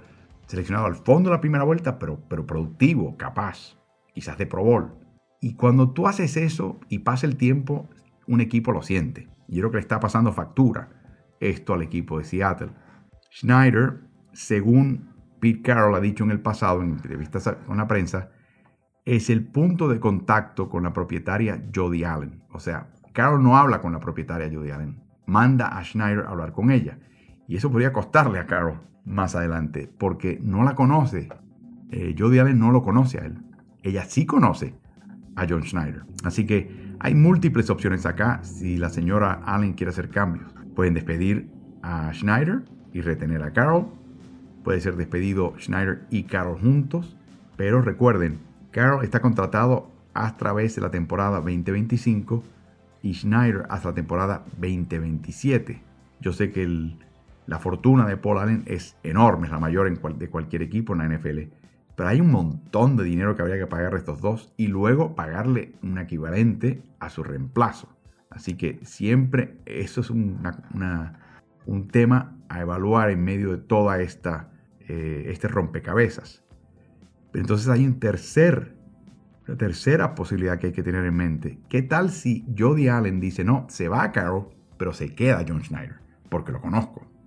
seleccionado 0.46 0.86
al 0.86 0.94
fondo 0.94 1.30
de 1.30 1.36
la 1.36 1.40
primera 1.40 1.64
vuelta, 1.64 1.98
pero, 1.98 2.20
pero 2.28 2.46
productivo, 2.46 3.16
capaz, 3.16 3.76
quizás 4.14 4.38
de 4.38 4.46
Pro 4.46 4.64
Bowl. 4.64 4.94
Y 5.40 5.54
cuando 5.54 5.90
tú 5.90 6.08
haces 6.08 6.36
eso 6.36 6.80
y 6.88 7.00
pasa 7.00 7.26
el 7.26 7.36
tiempo, 7.36 7.88
un 8.26 8.40
equipo 8.40 8.72
lo 8.72 8.82
siente. 8.82 9.28
Yo 9.46 9.60
creo 9.60 9.70
que 9.70 9.76
le 9.76 9.82
está 9.82 10.00
pasando 10.00 10.32
factura 10.32 10.90
esto 11.40 11.74
al 11.74 11.82
equipo 11.82 12.18
de 12.18 12.24
Seattle. 12.24 12.70
Schneider, 13.30 14.00
según 14.32 15.14
Pete 15.40 15.62
Carroll 15.62 15.94
ha 15.94 16.00
dicho 16.00 16.24
en 16.24 16.30
el 16.30 16.40
pasado 16.40 16.82
en 16.82 16.90
entrevistas 16.90 17.56
con 17.66 17.76
la 17.76 17.86
prensa, 17.86 18.30
es 19.04 19.30
el 19.30 19.46
punto 19.46 19.88
de 19.88 20.00
contacto 20.00 20.68
con 20.68 20.82
la 20.82 20.92
propietaria 20.92 21.64
Jody 21.74 22.04
Allen. 22.04 22.42
O 22.52 22.60
sea, 22.60 22.90
Carroll 23.12 23.42
no 23.42 23.56
habla 23.56 23.80
con 23.80 23.92
la 23.92 24.00
propietaria 24.00 24.50
Jody 24.52 24.70
Allen, 24.70 25.00
manda 25.26 25.68
a 25.68 25.84
Schneider 25.84 26.26
a 26.26 26.30
hablar 26.30 26.52
con 26.52 26.70
ella. 26.70 26.98
Y 27.48 27.56
eso 27.56 27.72
podría 27.72 27.92
costarle 27.92 28.38
a 28.38 28.46
Carroll 28.46 28.78
más 29.06 29.34
adelante, 29.34 29.90
porque 29.98 30.38
no 30.40 30.62
la 30.62 30.74
conoce. 30.74 31.30
Eh, 31.90 32.14
Jody 32.16 32.38
Allen 32.38 32.58
no 32.58 32.70
lo 32.70 32.82
conoce 32.82 33.18
a 33.18 33.24
él. 33.24 33.38
Ella 33.82 34.04
sí 34.04 34.26
conoce 34.26 34.74
a 35.34 35.46
John 35.48 35.64
Schneider. 35.64 36.02
Así 36.24 36.46
que 36.46 36.94
hay 37.00 37.14
múltiples 37.14 37.70
opciones 37.70 38.04
acá 38.04 38.40
si 38.42 38.76
la 38.76 38.90
señora 38.90 39.40
Allen 39.46 39.72
quiere 39.72 39.90
hacer 39.90 40.10
cambios. 40.10 40.54
Pueden 40.76 40.92
despedir 40.92 41.50
a 41.82 42.12
Schneider 42.12 42.64
y 42.92 43.00
retener 43.00 43.42
a 43.42 43.52
Carroll. 43.52 43.86
Puede 44.62 44.80
ser 44.82 44.96
despedido 44.96 45.54
Schneider 45.58 46.06
y 46.10 46.24
Carroll 46.24 46.60
juntos. 46.60 47.16
Pero 47.56 47.80
recuerden, 47.80 48.40
Carroll 48.72 49.04
está 49.04 49.20
contratado 49.20 49.90
a 50.12 50.36
través 50.36 50.74
de 50.74 50.82
la 50.82 50.90
temporada 50.90 51.36
2025 51.36 52.44
y 53.02 53.14
Schneider 53.14 53.64
hasta 53.70 53.88
la 53.88 53.94
temporada 53.94 54.44
2027. 54.58 55.80
Yo 56.20 56.32
sé 56.32 56.50
que 56.50 56.64
el, 56.64 56.98
la 57.48 57.58
fortuna 57.58 58.06
de 58.06 58.18
Paul 58.18 58.38
Allen 58.38 58.62
es 58.66 58.98
enorme, 59.02 59.46
es 59.46 59.52
la 59.52 59.58
mayor 59.58 59.90
de 60.18 60.28
cualquier 60.28 60.60
equipo 60.60 60.92
en 60.92 60.98
la 60.98 61.08
NFL. 61.08 61.38
Pero 61.96 62.08
hay 62.08 62.20
un 62.20 62.30
montón 62.30 62.98
de 62.98 63.04
dinero 63.04 63.34
que 63.34 63.40
habría 63.40 63.56
que 63.56 63.66
pagar 63.66 63.94
a 63.94 63.96
estos 63.96 64.20
dos 64.20 64.52
y 64.58 64.66
luego 64.66 65.14
pagarle 65.14 65.72
un 65.82 65.96
equivalente 65.98 66.82
a 67.00 67.08
su 67.08 67.24
reemplazo. 67.24 67.88
Así 68.28 68.54
que 68.54 68.80
siempre 68.82 69.56
eso 69.64 70.02
es 70.02 70.10
un 70.10 70.38
tema 71.90 72.36
a 72.50 72.60
evaluar 72.60 73.08
en 73.08 73.24
medio 73.24 73.50
de 73.52 73.58
toda 73.58 74.02
esta 74.02 74.50
eh, 74.86 75.24
este 75.28 75.48
rompecabezas. 75.48 76.44
Entonces 77.32 77.68
hay 77.68 77.86
una 77.86 77.98
tercera 79.56 80.14
posibilidad 80.14 80.58
que 80.58 80.66
hay 80.66 80.72
que 80.74 80.82
tener 80.82 81.06
en 81.06 81.16
mente. 81.16 81.60
¿Qué 81.70 81.80
tal 81.80 82.10
si 82.10 82.46
Jody 82.58 82.88
Allen 82.88 83.20
dice, 83.20 83.42
no, 83.42 83.64
se 83.70 83.88
va 83.88 84.02
a 84.02 84.12
Carroll, 84.12 84.48
pero 84.76 84.92
se 84.92 85.14
queda 85.14 85.46
John 85.48 85.64
Schneider? 85.64 85.96
Porque 86.28 86.52
lo 86.52 86.60
conozco. 86.60 87.17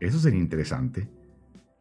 Eso 0.00 0.18
sería 0.18 0.40
interesante. 0.40 1.06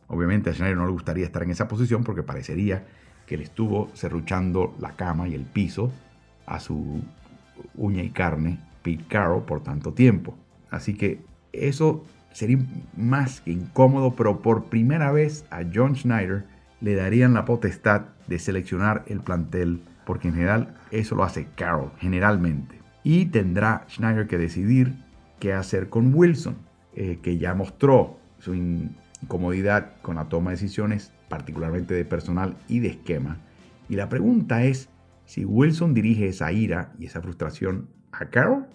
Obviamente 0.08 0.50
a 0.50 0.54
Schneider 0.54 0.78
no 0.78 0.86
le 0.86 0.92
gustaría 0.92 1.26
estar 1.26 1.42
en 1.44 1.52
esa 1.52 1.68
posición 1.68 2.04
porque 2.04 2.24
parecería 2.24 2.86
que 3.26 3.38
le 3.38 3.44
estuvo 3.44 3.90
cerruchando 3.96 4.76
la 4.80 4.96
cama 4.96 5.28
y 5.28 5.36
el 5.36 5.44
piso 5.44 5.92
a 6.46 6.60
su 6.60 7.02
uña 7.76 8.04
y 8.04 8.10
carne, 8.10 8.60
Pete 8.82 9.06
Carroll, 9.08 9.44
por 9.44 9.62
tanto 9.62 9.94
tiempo. 9.94 10.36
Así 10.70 10.96
que 10.96 11.22
eso 11.54 12.04
sería 12.34 12.58
más 12.98 13.42
que 13.42 13.52
incómodo, 13.52 14.16
pero 14.16 14.42
por 14.42 14.66
primera 14.66 15.12
vez 15.12 15.46
a 15.52 15.62
John 15.74 15.96
Schneider 15.96 16.46
le 16.82 16.96
darían 16.96 17.34
la 17.34 17.46
potestad 17.46 18.06
de 18.28 18.40
seleccionar 18.40 19.04
el 19.08 19.20
plantel, 19.20 19.82
porque 20.06 20.30
en 20.30 20.36
general 20.36 20.76
eso 20.92 21.16
lo 21.16 21.24
hace 21.24 21.48
Carroll, 21.56 21.92
generalmente. 22.00 22.80
Y 23.04 23.26
tendrá 23.28 23.86
Schneider 23.90 24.28
que 24.28 24.38
decidir 24.38 24.96
qué 25.40 25.54
hacer 25.54 25.90
con 25.90 26.14
Wilson. 26.14 26.69
Eh, 27.02 27.20
que 27.22 27.38
ya 27.38 27.56
mostró 27.56 28.20
su 28.40 28.54
incomodidad 28.54 29.94
con 30.02 30.18
la 30.18 30.28
toma 30.28 30.52
de 30.52 30.58
decisiones, 30.58 31.14
particularmente 31.30 31.94
de 31.94 32.04
personal 32.04 32.58
y 32.68 32.80
de 32.80 32.90
esquema. 32.90 33.38
Y 33.88 33.96
la 33.96 34.10
pregunta 34.10 34.66
es 34.66 34.90
si 35.24 35.46
Wilson 35.46 35.94
dirige 35.94 36.28
esa 36.28 36.52
ira 36.52 36.92
y 37.00 37.06
esa 37.06 37.22
frustración 37.22 37.88
a 38.12 38.30
Carroll, 38.30 38.66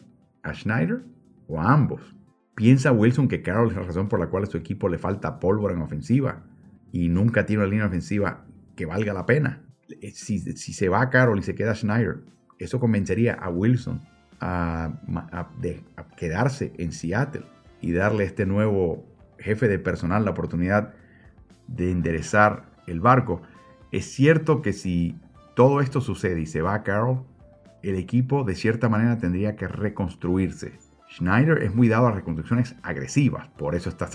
a 0.42 0.54
Schneider 0.54 1.04
o 1.48 1.60
a 1.60 1.70
ambos. 1.70 2.16
¿Piensa 2.54 2.92
Wilson 2.92 3.28
que 3.28 3.42
Carroll 3.42 3.72
es 3.72 3.76
la 3.76 3.82
razón 3.82 4.08
por 4.08 4.18
la 4.18 4.28
cual 4.28 4.44
a 4.44 4.46
su 4.46 4.56
equipo 4.56 4.88
le 4.88 4.96
falta 4.96 5.38
pólvora 5.38 5.74
en 5.74 5.82
ofensiva 5.82 6.44
y 6.92 7.10
nunca 7.10 7.44
tiene 7.44 7.62
una 7.62 7.70
línea 7.70 7.88
ofensiva 7.88 8.46
que 8.74 8.86
valga 8.86 9.12
la 9.12 9.26
pena? 9.26 9.66
Eh, 10.00 10.12
si, 10.12 10.38
se 10.38 10.88
va 10.88 11.02
a 11.02 11.10
Carroll 11.10 11.40
y 11.40 11.42
se 11.42 11.54
queda 11.54 11.74
Schneider, 11.74 12.22
eso 12.58 12.80
convencería 12.80 13.34
a 13.34 13.50
Wilson 13.50 14.00
a 14.40 14.94
quedarse 16.16 16.72
en 16.78 16.90
Seattle 16.92 17.53
y 17.84 17.92
darle 17.92 18.24
a 18.24 18.26
este 18.26 18.46
nuevo 18.46 19.04
jefe 19.38 19.68
de 19.68 19.78
personal 19.78 20.24
la 20.24 20.30
oportunidad 20.30 20.94
de 21.66 21.90
enderezar 21.90 22.64
el 22.86 23.00
barco. 23.00 23.42
Es 23.92 24.06
cierto 24.06 24.62
que 24.62 24.72
si 24.72 25.18
todo 25.54 25.82
esto 25.82 26.00
sucede 26.00 26.40
y 26.40 26.46
se 26.46 26.62
va 26.62 26.72
a 26.72 26.82
Carroll, 26.82 27.24
el 27.82 27.96
equipo 27.96 28.42
de 28.42 28.54
cierta 28.54 28.88
manera 28.88 29.18
tendría 29.18 29.54
que 29.54 29.68
reconstruirse. 29.68 30.78
Schneider 31.10 31.62
es 31.62 31.74
muy 31.74 31.88
dado 31.88 32.06
a 32.06 32.12
reconstrucciones 32.12 32.74
agresivas, 32.82 33.48
por 33.58 33.74
eso 33.74 33.90
está 33.90 34.08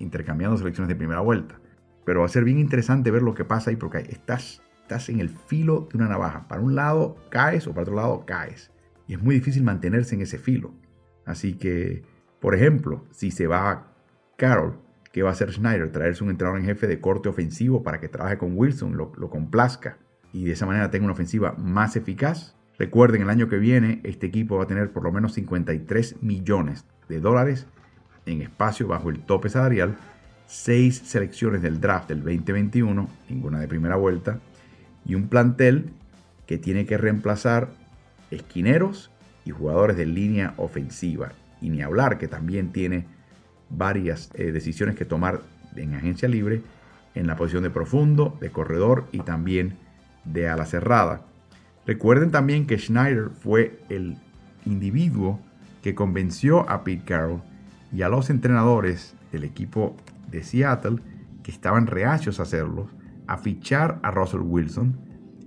intercambiando 0.00 0.58
selecciones 0.58 0.88
de 0.88 0.94
primera 0.94 1.20
vuelta. 1.20 1.58
Pero 2.04 2.20
va 2.20 2.26
a 2.26 2.28
ser 2.28 2.44
bien 2.44 2.58
interesante 2.58 3.10
ver 3.10 3.22
lo 3.22 3.32
que 3.32 3.46
pasa 3.46 3.70
ahí 3.70 3.76
porque 3.76 3.98
estás, 4.10 4.62
estás 4.82 5.08
en 5.08 5.20
el 5.20 5.30
filo 5.30 5.88
de 5.90 5.96
una 5.96 6.08
navaja. 6.08 6.46
Para 6.46 6.60
un 6.60 6.74
lado 6.74 7.16
caes 7.30 7.66
o 7.66 7.70
para 7.70 7.84
otro 7.84 7.94
lado 7.94 8.26
caes. 8.26 8.70
Y 9.06 9.14
es 9.14 9.22
muy 9.22 9.34
difícil 9.34 9.62
mantenerse 9.62 10.14
en 10.14 10.20
ese 10.20 10.36
filo. 10.36 10.74
Así 11.24 11.54
que 11.54 12.02
por 12.44 12.54
ejemplo, 12.54 13.06
si 13.10 13.30
se 13.30 13.46
va 13.46 13.86
Carroll, 14.36 14.74
¿qué 15.12 15.22
va 15.22 15.30
a 15.30 15.32
hacer 15.32 15.50
Schneider? 15.50 15.90
Traerse 15.90 16.22
un 16.22 16.28
entrenador 16.28 16.60
en 16.60 16.66
jefe 16.66 16.86
de 16.86 17.00
corte 17.00 17.30
ofensivo 17.30 17.82
para 17.82 18.00
que 18.00 18.10
trabaje 18.10 18.36
con 18.36 18.52
Wilson, 18.54 18.98
lo, 18.98 19.30
complazca 19.30 19.96
y 20.30 20.44
de 20.44 20.52
esa 20.52 20.66
manera 20.66 20.90
tenga 20.90 21.06
una 21.06 21.14
ofensiva 21.14 21.54
más 21.56 21.96
eficaz. 21.96 22.54
Recuerden, 22.78 23.22
el 23.22 23.30
año 23.30 23.48
que 23.48 23.56
viene 23.56 24.02
este 24.04 24.26
equipo 24.26 24.58
va 24.58 24.64
a 24.64 24.66
tener 24.66 24.92
por 24.92 25.04
lo 25.04 25.10
menos 25.10 25.32
53 25.32 26.22
millones 26.22 26.84
de 27.08 27.18
dólares 27.18 27.66
en 28.26 28.42
espacio 28.42 28.88
bajo 28.88 29.08
el 29.08 29.20
tope 29.20 29.48
salarial, 29.48 29.96
seis 30.46 30.98
selecciones 30.98 31.62
del 31.62 31.80
draft 31.80 32.10
del 32.10 32.18
2021, 32.18 33.08
ninguna 33.30 33.58
de 33.58 33.68
primera 33.68 33.96
vuelta, 33.96 34.38
y 35.06 35.14
un 35.14 35.28
plantel 35.28 35.94
que 36.44 36.58
tiene 36.58 36.84
que 36.84 36.98
reemplazar 36.98 37.70
esquineros 38.30 39.10
y 39.46 39.50
jugadores 39.50 39.96
de 39.96 40.04
línea 40.04 40.52
ofensiva 40.58 41.32
y 41.64 41.70
ni 41.70 41.80
hablar 41.80 42.18
que 42.18 42.28
también 42.28 42.72
tiene 42.72 43.06
varias 43.70 44.30
eh, 44.34 44.52
decisiones 44.52 44.96
que 44.96 45.06
tomar 45.06 45.40
en 45.74 45.94
agencia 45.94 46.28
libre 46.28 46.60
en 47.14 47.26
la 47.26 47.36
posición 47.36 47.62
de 47.62 47.70
profundo, 47.70 48.36
de 48.38 48.50
corredor 48.50 49.06
y 49.12 49.20
también 49.20 49.78
de 50.26 50.46
ala 50.46 50.66
cerrada. 50.66 51.22
Recuerden 51.86 52.30
también 52.30 52.66
que 52.66 52.78
Schneider 52.78 53.30
fue 53.30 53.80
el 53.88 54.18
individuo 54.66 55.40
que 55.82 55.94
convenció 55.94 56.68
a 56.68 56.84
Pete 56.84 57.04
Carroll 57.06 57.40
y 57.90 58.02
a 58.02 58.10
los 58.10 58.28
entrenadores 58.28 59.14
del 59.32 59.44
equipo 59.44 59.96
de 60.30 60.42
Seattle, 60.42 60.98
que 61.42 61.50
estaban 61.50 61.86
reacios 61.86 62.40
a 62.40 62.42
hacerlo, 62.42 62.90
a 63.26 63.38
fichar 63.38 64.00
a 64.02 64.10
Russell 64.10 64.42
Wilson 64.42 64.98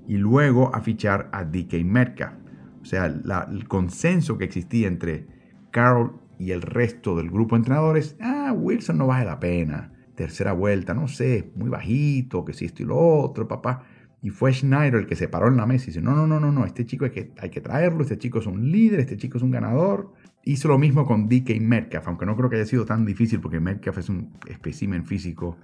y 0.07 0.17
luego 0.17 0.73
a 0.73 0.81
fichar 0.81 1.29
a 1.31 1.43
DK 1.43 1.83
Metcalf. 1.83 2.33
O 2.81 2.85
sea, 2.85 3.05
el 3.05 3.67
consenso 3.67 4.39
que 4.39 4.45
existía 4.45 4.87
entre 4.87 5.36
Carroll 5.77 6.19
y 6.39 6.51
el 6.51 6.63
resto 6.63 7.15
del 7.15 7.29
grupo 7.29 7.55
de 7.55 7.59
entrenadores, 7.59 8.15
ah, 8.19 8.51
Wilson 8.51 8.97
no 8.97 9.05
vale 9.05 9.25
la 9.25 9.39
pena. 9.39 9.93
Tercera 10.15 10.53
vuelta, 10.53 10.95
no 10.95 11.07
sé, 11.07 11.51
muy 11.55 11.69
bajito, 11.69 12.43
que 12.43 12.53
si 12.53 12.65
esto 12.65 12.81
y 12.81 12.87
lo 12.87 12.97
otro, 12.97 13.47
papá. 13.47 13.83
Y 14.23 14.31
fue 14.31 14.51
Schneider 14.51 14.95
el 14.95 15.05
que 15.05 15.15
se 15.15 15.27
paró 15.27 15.49
en 15.49 15.57
la 15.57 15.67
mesa 15.67 15.83
y 15.83 15.87
dice, 15.87 16.01
no, 16.01 16.15
no, 16.15 16.25
no, 16.25 16.39
no, 16.39 16.51
no, 16.51 16.65
este 16.65 16.87
chico 16.87 17.05
hay 17.05 17.11
que, 17.11 17.31
hay 17.39 17.51
que 17.51 17.61
traerlo, 17.61 18.01
este 18.01 18.17
chico 18.17 18.39
es 18.39 18.47
un 18.47 18.71
líder, 18.71 18.99
este 18.99 19.17
chico 19.17 19.37
es 19.37 19.43
un 19.43 19.51
ganador. 19.51 20.13
Hizo 20.43 20.67
lo 20.67 20.79
mismo 20.79 21.05
con 21.05 21.29
DK 21.29 21.61
Metcalf, 21.61 22.07
aunque 22.07 22.25
no 22.25 22.35
creo 22.35 22.49
que 22.49 22.55
haya 22.55 22.65
sido 22.65 22.85
tan 22.85 23.05
difícil 23.05 23.39
porque 23.39 23.59
Metcalf 23.59 23.99
es 23.99 24.09
un 24.09 24.33
espécimen 24.47 25.05
físico 25.05 25.57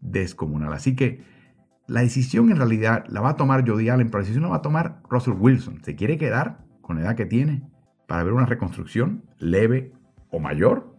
descomunal. 0.00 0.72
Así 0.72 0.96
que 0.96 1.22
la 1.86 2.00
decisión 2.00 2.50
en 2.50 2.56
realidad 2.56 3.04
la 3.08 3.20
va 3.20 3.30
a 3.30 3.36
tomar 3.36 3.68
Jody 3.68 3.88
Allen, 3.88 4.08
pero 4.08 4.18
la 4.18 4.24
decisión 4.24 4.42
la 4.42 4.48
va 4.48 4.56
a 4.56 4.62
tomar 4.62 5.00
Russell 5.08 5.34
Wilson. 5.38 5.84
¿Se 5.84 5.94
quiere 5.94 6.18
quedar 6.18 6.64
con 6.80 6.96
la 6.96 7.02
edad 7.02 7.14
que 7.14 7.26
tiene 7.26 7.62
para 8.06 8.24
ver 8.24 8.32
una 8.32 8.46
reconstrucción 8.46 9.22
leve 9.38 9.92
o 10.30 10.38
mayor? 10.38 10.92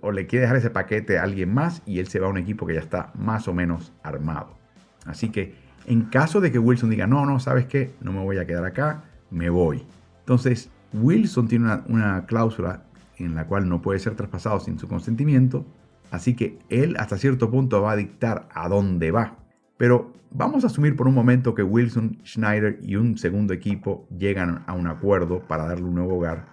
O, 0.00 0.10
le 0.10 0.26
quiere 0.26 0.42
dejar 0.42 0.56
ese 0.56 0.70
paquete 0.70 1.18
a 1.18 1.22
alguien 1.22 1.54
más 1.54 1.82
y 1.86 2.00
él 2.00 2.08
se 2.08 2.18
va 2.18 2.26
a 2.26 2.30
un 2.30 2.38
equipo 2.38 2.66
que 2.66 2.74
ya 2.74 2.80
está 2.80 3.12
más 3.14 3.46
o 3.46 3.54
menos 3.54 3.92
armado. 4.02 4.58
Así 5.06 5.28
que 5.30 5.54
en 5.86 6.02
caso 6.02 6.40
de 6.40 6.50
que 6.50 6.58
Wilson 6.58 6.90
diga, 6.90 7.06
no, 7.06 7.26
no, 7.26 7.38
¿sabes 7.38 7.66
qué? 7.66 7.94
No 8.00 8.12
me 8.12 8.20
voy 8.20 8.38
a 8.38 8.46
quedar 8.46 8.64
acá, 8.64 9.04
me 9.30 9.50
voy. 9.50 9.84
Entonces, 10.20 10.70
Wilson 10.92 11.48
tiene 11.48 11.66
una, 11.66 11.84
una 11.88 12.26
cláusula 12.26 12.84
en 13.18 13.34
la 13.34 13.46
cual 13.46 13.68
no 13.68 13.82
puede 13.82 13.98
ser 13.98 14.14
traspasado 14.14 14.60
sin 14.60 14.78
su 14.78 14.88
consentimiento, 14.88 15.64
así 16.10 16.34
que 16.34 16.58
él 16.68 16.96
hasta 16.98 17.18
cierto 17.18 17.50
punto 17.50 17.82
va 17.82 17.92
a 17.92 17.96
dictar 17.96 18.48
a 18.52 18.68
dónde 18.68 19.10
va. 19.10 19.36
Pero 19.82 20.12
vamos 20.30 20.62
a 20.62 20.68
asumir 20.68 20.94
por 20.94 21.08
un 21.08 21.14
momento 21.14 21.56
que 21.56 21.64
Wilson, 21.64 22.20
Schneider 22.24 22.78
y 22.82 22.94
un 22.94 23.18
segundo 23.18 23.52
equipo 23.52 24.06
llegan 24.16 24.62
a 24.68 24.74
un 24.74 24.86
acuerdo 24.86 25.40
para 25.48 25.66
darle 25.66 25.86
un 25.86 25.96
nuevo 25.96 26.18
hogar 26.18 26.46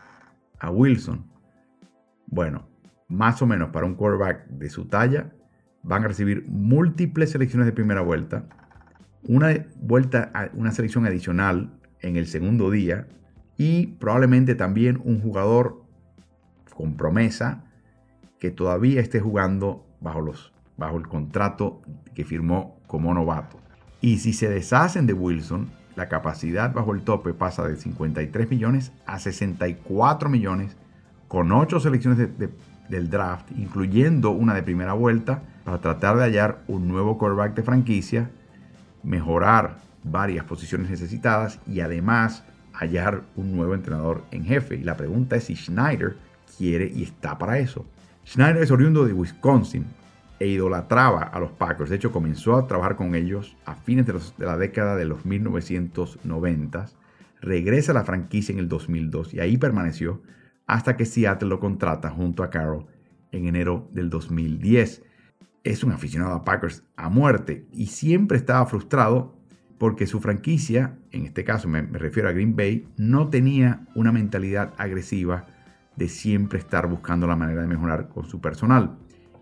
a 0.60 0.72
Wilson. 0.72 1.28
Bueno, 2.26 2.68
más 3.08 3.40
o 3.44 3.46
menos 3.46 3.70
para 3.70 3.86
un 3.86 3.94
quarterback 3.94 4.48
de 4.48 4.72
su 4.72 4.86
talla, 4.86 5.32
van 5.84 6.06
a 6.06 6.08
recibir 6.08 6.44
múltiples 6.48 7.30
selecciones 7.30 7.68
de 7.68 7.72
primera 7.72 8.02
vuelta, 8.02 8.48
una 9.22 9.64
vuelta 9.80 10.32
una 10.56 10.72
selección 10.72 11.06
adicional 11.06 11.80
en 12.00 12.16
el 12.16 12.26
segundo 12.26 12.72
día 12.72 13.06
y 13.58 13.86
probablemente 14.00 14.56
también 14.56 15.00
un 15.04 15.22
jugador 15.22 15.84
con 16.76 16.98
promesa 16.98 17.64
que 18.40 18.50
todavía 18.50 19.02
esté 19.02 19.20
jugando 19.20 19.86
bajo, 20.02 20.22
los, 20.22 20.52
bajo 20.78 20.98
el 20.98 21.08
contrato 21.08 21.84
que 22.16 22.26
firmó 22.26 22.79
como 22.90 23.14
novato. 23.14 23.60
Y 24.02 24.18
si 24.18 24.34
se 24.34 24.50
deshacen 24.50 25.06
de 25.06 25.14
Wilson, 25.14 25.70
la 25.96 26.10
capacidad 26.10 26.74
bajo 26.74 26.94
el 26.94 27.04
tope 27.04 27.34
pasa 27.34 27.68
de 27.68 27.76
53 27.76 28.50
millones 28.50 28.92
a 29.06 29.20
64 29.20 30.28
millones 30.28 30.76
con 31.28 31.52
8 31.52 31.80
selecciones 31.80 32.18
del 32.90 33.10
draft, 33.10 33.52
incluyendo 33.56 34.32
una 34.32 34.56
de 34.56 34.64
primera 34.64 34.94
vuelta, 34.94 35.44
para 35.64 35.80
tratar 35.80 36.18
de 36.18 36.24
hallar 36.24 36.64
un 36.68 36.88
nuevo 36.88 37.20
quarterback 37.20 37.54
de 37.54 37.64
franquicia, 37.64 38.32
mejorar 39.04 39.78
varias 40.04 40.46
posiciones 40.46 40.90
necesitadas 40.90 41.60
y 41.68 41.82
además 41.82 42.44
hallar 42.74 43.22
un 43.36 43.56
nuevo 43.56 43.76
entrenador 43.76 44.24
en 44.32 44.46
jefe. 44.46 44.76
Y 44.76 44.84
la 44.84 44.98
pregunta 44.98 45.36
es 45.36 45.44
si 45.44 45.56
Schneider 45.56 46.18
quiere 46.58 46.92
y 46.92 47.04
está 47.04 47.38
para 47.38 47.60
eso. 47.60 47.86
Schneider 48.26 48.64
es 48.64 48.72
oriundo 48.72 49.06
de 49.06 49.14
Wisconsin 49.14 49.86
e 50.40 50.48
idolatraba 50.48 51.24
a 51.24 51.40
los 51.40 51.52
Packers. 51.52 51.90
De 51.90 51.98
hecho, 51.98 52.12
comenzó 52.12 52.56
a 52.56 52.68
trabajar 52.68 52.96
con 52.96 53.16
ellos 53.16 53.56
a 53.66 53.76
fines 53.76 54.06
de, 54.06 54.16
la 54.38 54.58
década 54.58 54.96
de 54.96 55.06
los 55.06 55.26
1990. 55.26 56.88
Regresa 57.42 57.92
a 57.92 57.96
la 57.96 58.04
franquicia 58.04 58.54
en 58.54 58.60
el 58.60 58.70
2002 58.70 59.34
y 59.34 59.40
ahí 59.40 59.58
permaneció 59.58 60.22
hasta 60.66 60.96
que 60.96 61.06
Seattle 61.06 61.50
lo 61.50 61.60
contrata 61.60 62.10
junto 62.10 62.44
a 62.44 62.50
Carroll 62.50 62.86
en 63.32 63.48
enero 63.48 63.90
del 63.92 64.10
2010. 64.10 65.04
Es 65.64 65.84
un 65.84 65.92
aficionado 65.92 66.34
a 66.34 66.44
Packers 66.44 66.84
a 66.96 67.10
muerte 67.10 67.66
y 67.72 67.88
siempre 67.88 68.38
estaba 68.38 68.66
frustrado 68.66 69.36
porque 69.78 70.08
su 70.08 70.20
franquicia, 70.20 70.98
en 71.12 71.26
este 71.26 71.44
caso 71.44 71.68
me, 71.68 71.82
refiero 71.82 72.30
a 72.30 72.34
Green 72.34 72.56
Bay, 72.56 72.88
no 72.98 73.30
tenía 73.30 73.88
una 73.96 74.12
mentalidad 74.12 74.74
agresiva 74.78 75.48
de 75.96 76.10
siempre 76.10 76.60
estar 76.60 76.88
buscando 76.88 77.28
la 77.28 77.36
manera 77.36 77.62
de 77.62 77.68
mejorar 77.68 78.10
con 78.10 78.26
su 78.26 78.42
personal. 78.42 78.98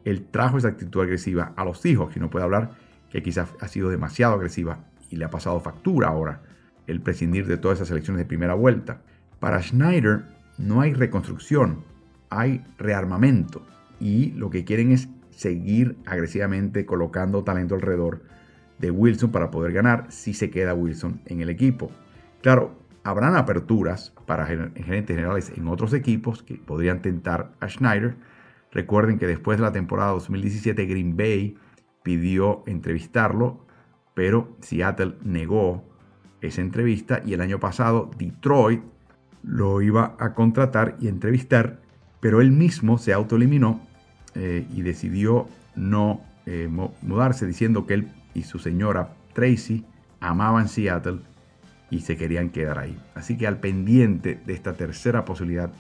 Él 0.08 0.26
trajo 0.32 0.58
esa 0.58 0.70
actitud 0.70 1.02
agresiva 1.02 1.52
a 1.58 1.66
los 1.66 1.86
hijos, 1.86 2.16
y 2.16 2.22
no 2.22 2.30
puede 2.30 2.46
hablar 2.46 2.72
que 3.10 3.22
quizás 3.22 3.50
ha 3.60 3.68
sido 3.68 3.90
demasiado 3.90 4.36
agresiva 4.36 4.86
y 5.10 5.18
le 5.18 5.26
ha 5.26 5.30
pasado 5.30 5.60
factura 5.60 6.08
ahora 6.08 6.42
el 6.88 7.02
prescindir 7.02 7.46
de 7.46 7.58
todas 7.58 7.80
esas 7.80 7.92
elecciones 7.92 8.20
de 8.20 8.26
primera 8.26 8.54
vuelta. 8.54 9.02
Para 9.42 9.62
Schneider 9.62 10.24
no 10.58 10.80
hay 10.80 10.94
reconstrucción, 10.94 11.84
hay 12.30 12.64
rearmamento 12.78 13.66
y 14.00 14.32
lo 14.32 14.50
que 14.50 14.64
quieren 14.64 14.94
es 14.94 15.10
seguir 15.32 15.98
agresivamente 16.06 16.86
colocando 16.86 17.44
talento 17.44 17.76
alrededor 17.76 18.24
de 18.80 18.92
Wilson 18.92 19.32
para 19.32 19.52
poder 19.52 19.74
ganar 19.74 20.06
si 20.08 20.34
se 20.34 20.50
queda 20.50 20.74
Wilson 20.74 21.20
en 21.26 21.42
el 21.42 21.50
equipo. 21.50 21.92
Claro, 22.42 22.80
habrán 23.04 23.36
aperturas 23.36 24.14
para 24.26 24.46
gerentes 24.46 25.16
generales 25.18 25.52
en 25.54 25.68
otros 25.68 25.94
equipos 25.94 26.44
que 26.44 26.56
podrían 26.56 27.02
tentar 27.02 27.52
a 27.60 27.68
Schneider. 27.68 28.16
Recuerden 28.72 29.18
que 29.18 29.28
después 29.28 29.58
de 29.58 29.64
la 29.64 29.72
temporada 29.72 30.12
2017 30.12 30.86
Green 30.86 31.16
Bay 31.16 31.58
pidió 32.04 32.64
entrevistarlo, 32.68 33.66
pero 34.14 34.56
Seattle 34.62 35.16
negó 35.24 35.84
esa 36.42 36.62
entrevista 36.62 37.22
y 37.26 37.34
el 37.34 37.42
año 37.42 37.60
pasado 37.60 38.12
Detroit 38.18 38.82
lo 39.44 39.82
iba 39.82 40.16
a 40.20 40.34
contratar 40.34 40.98
y 41.00 41.08
entrevistar, 41.08 41.82
pero 42.20 42.42
él 42.42 42.52
mismo 42.52 42.98
se 42.98 43.14
autoeliminó 43.14 43.82
eh, 44.36 44.68
y 44.74 44.82
decidió 44.82 45.48
no 45.76 46.22
eh, 46.46 46.70
mudarse 47.02 47.46
diciendo 47.46 47.86
que 47.86 47.96
él 47.96 48.12
y 48.34 48.44
su 48.44 48.60
señora 48.60 49.16
Tracy 49.34 49.86
amaban 50.20 50.68
Seattle 50.68 51.20
y 51.90 52.02
se 52.02 52.18
querían 52.18 52.50
quedar 52.50 52.80
ahí. 52.80 52.98
Así 53.16 53.38
que 53.38 53.48
al 53.48 53.60
pendiente 53.60 54.40
de 54.46 54.54
esta 54.54 54.74
tercera 54.74 55.26
posibilidad, 55.26 55.72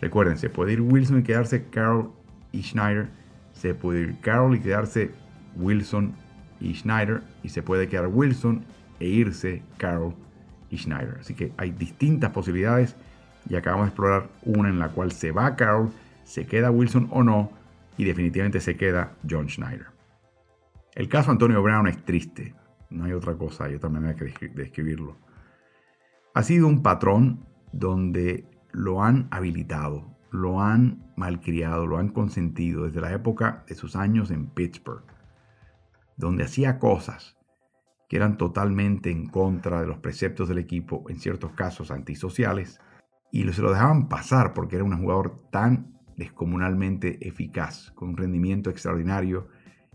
recuerden, 0.00 0.38
se 0.38 0.50
puede 0.50 0.72
ir 0.72 0.80
Wilson 0.80 1.20
y 1.20 1.22
quedarse 1.22 1.66
Carroll 1.66 2.10
y 2.52 2.62
Schneider, 2.62 3.08
se 3.52 3.74
puede 3.74 4.00
ir 4.00 4.20
Carroll 4.20 4.56
y 4.56 4.60
quedarse 4.60 5.10
Wilson 5.56 6.14
y 6.60 6.74
Schneider, 6.74 7.22
y 7.42 7.48
se 7.48 7.62
puede 7.62 7.88
quedar 7.88 8.08
Wilson 8.08 8.64
e 8.98 9.06
irse 9.06 9.62
Carroll 9.78 10.14
y 10.68 10.78
Schneider. 10.78 11.18
Así 11.20 11.34
que 11.34 11.52
hay 11.56 11.70
distintas 11.70 12.30
posibilidades 12.30 12.96
y 13.48 13.56
acabamos 13.56 13.86
de 13.86 13.88
explorar 13.88 14.28
una 14.44 14.68
en 14.68 14.78
la 14.78 14.88
cual 14.88 15.12
se 15.12 15.32
va 15.32 15.56
Carroll, 15.56 15.90
se 16.24 16.46
queda 16.46 16.70
Wilson 16.70 17.08
o 17.10 17.22
no, 17.22 17.50
y 17.96 18.04
definitivamente 18.04 18.60
se 18.60 18.76
queda 18.76 19.12
John 19.28 19.48
Schneider. 19.48 19.88
El 20.94 21.08
caso 21.08 21.30
Antonio 21.30 21.62
Brown 21.62 21.86
es 21.86 22.02
triste, 22.04 22.54
no 22.88 23.04
hay 23.04 23.12
otra 23.12 23.34
cosa, 23.34 23.64
hay 23.64 23.74
otra 23.74 23.90
manera 23.90 24.14
de 24.14 24.48
describirlo. 24.54 25.18
Ha 26.34 26.42
sido 26.42 26.66
un 26.66 26.82
patrón 26.82 27.44
donde 27.72 28.46
lo 28.72 29.02
han 29.02 29.28
habilitado, 29.30 30.16
lo 30.30 30.60
han 30.60 31.12
malcriado, 31.16 31.86
lo 31.86 31.98
han 31.98 32.08
consentido 32.08 32.84
desde 32.84 33.00
la 33.00 33.12
época 33.12 33.64
de 33.68 33.74
sus 33.74 33.96
años 33.96 34.30
en 34.30 34.46
Pittsburgh, 34.46 35.04
donde 36.16 36.44
hacía 36.44 36.78
cosas 36.78 37.36
que 38.08 38.16
eran 38.16 38.36
totalmente 38.36 39.10
en 39.10 39.28
contra 39.28 39.80
de 39.80 39.86
los 39.86 39.98
preceptos 39.98 40.48
del 40.48 40.58
equipo, 40.58 41.04
en 41.08 41.20
ciertos 41.20 41.52
casos 41.52 41.92
antisociales, 41.92 42.80
y 43.30 43.48
se 43.52 43.62
lo 43.62 43.70
dejaban 43.70 44.08
pasar 44.08 44.52
porque 44.52 44.74
era 44.74 44.84
un 44.84 44.98
jugador 44.98 45.48
tan 45.52 45.96
descomunalmente 46.16 47.26
eficaz, 47.26 47.92
con 47.92 48.10
un 48.10 48.16
rendimiento 48.16 48.68
extraordinario 48.68 49.48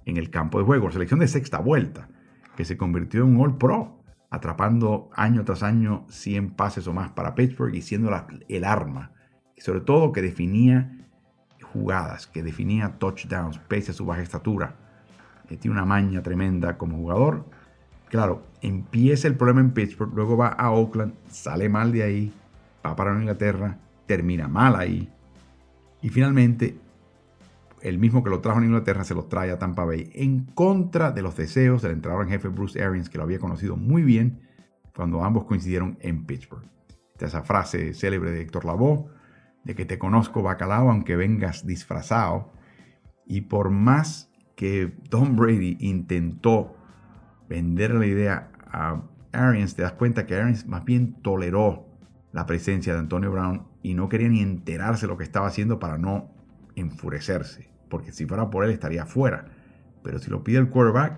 en 0.05 0.15
el 0.15 0.29
campo 0.29 0.59
de 0.59 0.65
juego. 0.65 0.89
Selección 0.91 1.19
de 1.19 1.27
sexta 1.27 1.59
vuelta, 1.59 2.07
que 2.55 2.63
se 2.63 2.77
convirtió 2.77 3.23
en 3.23 3.35
un 3.35 3.41
All 3.41 3.57
Pro, 3.57 4.01
atrapando 4.29 5.09
año 5.13 5.43
tras 5.43 5.61
año 5.61 6.05
100 6.09 6.55
pases 6.55 6.87
o 6.87 6.93
más 6.93 7.11
para 7.11 7.35
Pittsburgh 7.35 7.75
y 7.75 7.81
siendo 7.81 8.09
el 8.47 8.63
arma. 8.63 9.11
Y 9.55 9.61
sobre 9.61 9.81
todo 9.81 10.11
que 10.11 10.21
definía 10.21 10.91
jugadas, 11.73 12.27
que 12.27 12.43
definía 12.43 12.97
touchdowns, 12.97 13.59
pese 13.59 13.91
a 13.91 13.93
su 13.93 14.05
baja 14.05 14.21
estatura. 14.21 14.75
Eh, 15.49 15.57
tiene 15.57 15.75
una 15.75 15.85
maña 15.85 16.21
tremenda 16.21 16.77
como 16.77 16.97
jugador. 16.97 17.45
Claro, 18.09 18.43
empieza 18.61 19.27
el 19.27 19.35
problema 19.35 19.61
en 19.61 19.71
Pittsburgh, 19.71 20.13
luego 20.13 20.37
va 20.37 20.49
a 20.49 20.71
Oakland, 20.71 21.13
sale 21.29 21.69
mal 21.69 21.91
de 21.91 22.03
ahí, 22.03 22.33
va 22.85 22.95
para 22.95 23.17
Inglaterra, 23.19 23.77
termina 24.05 24.47
mal 24.47 24.75
ahí. 24.75 25.09
Y 26.01 26.09
finalmente 26.09 26.77
el 27.81 27.99
mismo 27.99 28.23
que 28.23 28.29
lo 28.29 28.41
trajo 28.41 28.59
en 28.59 28.65
Inglaterra 28.65 29.03
se 29.03 29.13
lo 29.13 29.25
trae 29.25 29.51
a 29.51 29.59
Tampa 29.59 29.85
Bay 29.85 30.09
en 30.15 30.45
contra 30.45 31.11
de 31.11 31.21
los 31.21 31.35
deseos 31.35 31.81
del 31.81 31.91
entrenador 31.91 32.25
en 32.25 32.31
jefe 32.31 32.47
Bruce 32.47 32.81
Arians, 32.81 33.09
que 33.09 33.17
lo 33.17 33.23
había 33.23 33.39
conocido 33.39 33.75
muy 33.75 34.01
bien 34.01 34.39
cuando 34.95 35.23
ambos 35.23 35.45
coincidieron 35.45 35.97
en 36.01 36.25
Pittsburgh. 36.25 36.63
Esta 37.13 37.27
esa 37.27 37.43
frase 37.43 37.93
célebre 37.93 38.31
de 38.31 38.41
Héctor 38.41 38.65
Lavoe, 38.65 39.05
de 39.65 39.75
que 39.75 39.85
te 39.85 39.99
conozco 39.99 40.41
bacalao 40.41 40.89
aunque 40.89 41.17
vengas 41.17 41.65
disfrazado. 41.65 42.53
Y 43.25 43.41
por 43.41 43.69
más 43.69 44.31
que 44.55 44.95
Tom 45.09 45.35
Brady 45.35 45.77
intentó 45.81 46.77
vender 47.49 47.93
la 47.93 48.05
idea 48.05 48.51
a 48.71 49.01
Arians, 49.33 49.75
te 49.75 49.81
das 49.81 49.93
cuenta 49.93 50.25
que 50.25 50.35
Arians 50.35 50.65
más 50.65 50.85
bien 50.85 51.21
toleró 51.21 51.85
la 52.31 52.45
presencia 52.45 52.93
de 52.93 52.99
Antonio 52.99 53.31
Brown 53.31 53.67
y 53.83 53.93
no 53.93 54.07
quería 54.07 54.29
ni 54.29 54.41
enterarse 54.41 55.07
lo 55.07 55.17
que 55.17 55.25
estaba 55.25 55.47
haciendo 55.47 55.79
para 55.79 55.97
no 55.97 56.29
enfurecerse 56.75 57.75
porque 57.89 58.11
si 58.11 58.25
fuera 58.25 58.49
por 58.49 58.65
él 58.65 58.71
estaría 58.71 59.05
fuera. 59.05 59.45
Pero 60.03 60.19
si 60.19 60.29
lo 60.29 60.43
pide 60.43 60.57
el 60.57 60.69
quarterback 60.69 61.17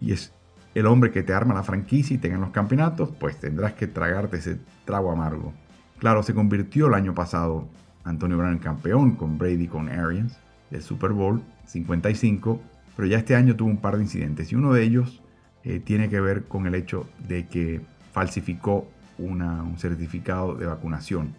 y 0.00 0.12
es 0.12 0.32
el 0.74 0.86
hombre 0.86 1.10
que 1.10 1.22
te 1.22 1.32
arma 1.32 1.54
la 1.54 1.62
franquicia 1.62 2.14
y 2.14 2.18
tenga 2.18 2.38
los 2.38 2.50
campeonatos, 2.50 3.10
pues 3.20 3.38
tendrás 3.38 3.74
que 3.74 3.86
tragarte 3.86 4.38
ese 4.38 4.58
trago 4.84 5.10
amargo. 5.12 5.52
Claro, 5.98 6.22
se 6.22 6.34
convirtió 6.34 6.88
el 6.88 6.94
año 6.94 7.14
pasado 7.14 7.68
Antonio 8.04 8.36
Brown 8.36 8.58
campeón 8.58 9.16
con 9.16 9.38
Brady 9.38 9.66
con 9.66 9.88
Arians 9.88 10.38
del 10.70 10.82
Super 10.82 11.12
Bowl 11.12 11.42
55, 11.66 12.60
pero 12.96 13.08
ya 13.08 13.18
este 13.18 13.34
año 13.34 13.56
tuvo 13.56 13.70
un 13.70 13.78
par 13.78 13.96
de 13.96 14.02
incidentes 14.02 14.52
y 14.52 14.54
uno 14.54 14.72
de 14.72 14.82
ellos 14.82 15.22
eh, 15.64 15.80
tiene 15.80 16.08
que 16.08 16.20
ver 16.20 16.44
con 16.44 16.66
el 16.66 16.74
hecho 16.74 17.08
de 17.26 17.46
que 17.46 17.80
falsificó 18.12 18.86
un 19.18 19.76
certificado 19.78 20.54
de 20.54 20.66
vacunación. 20.66 21.34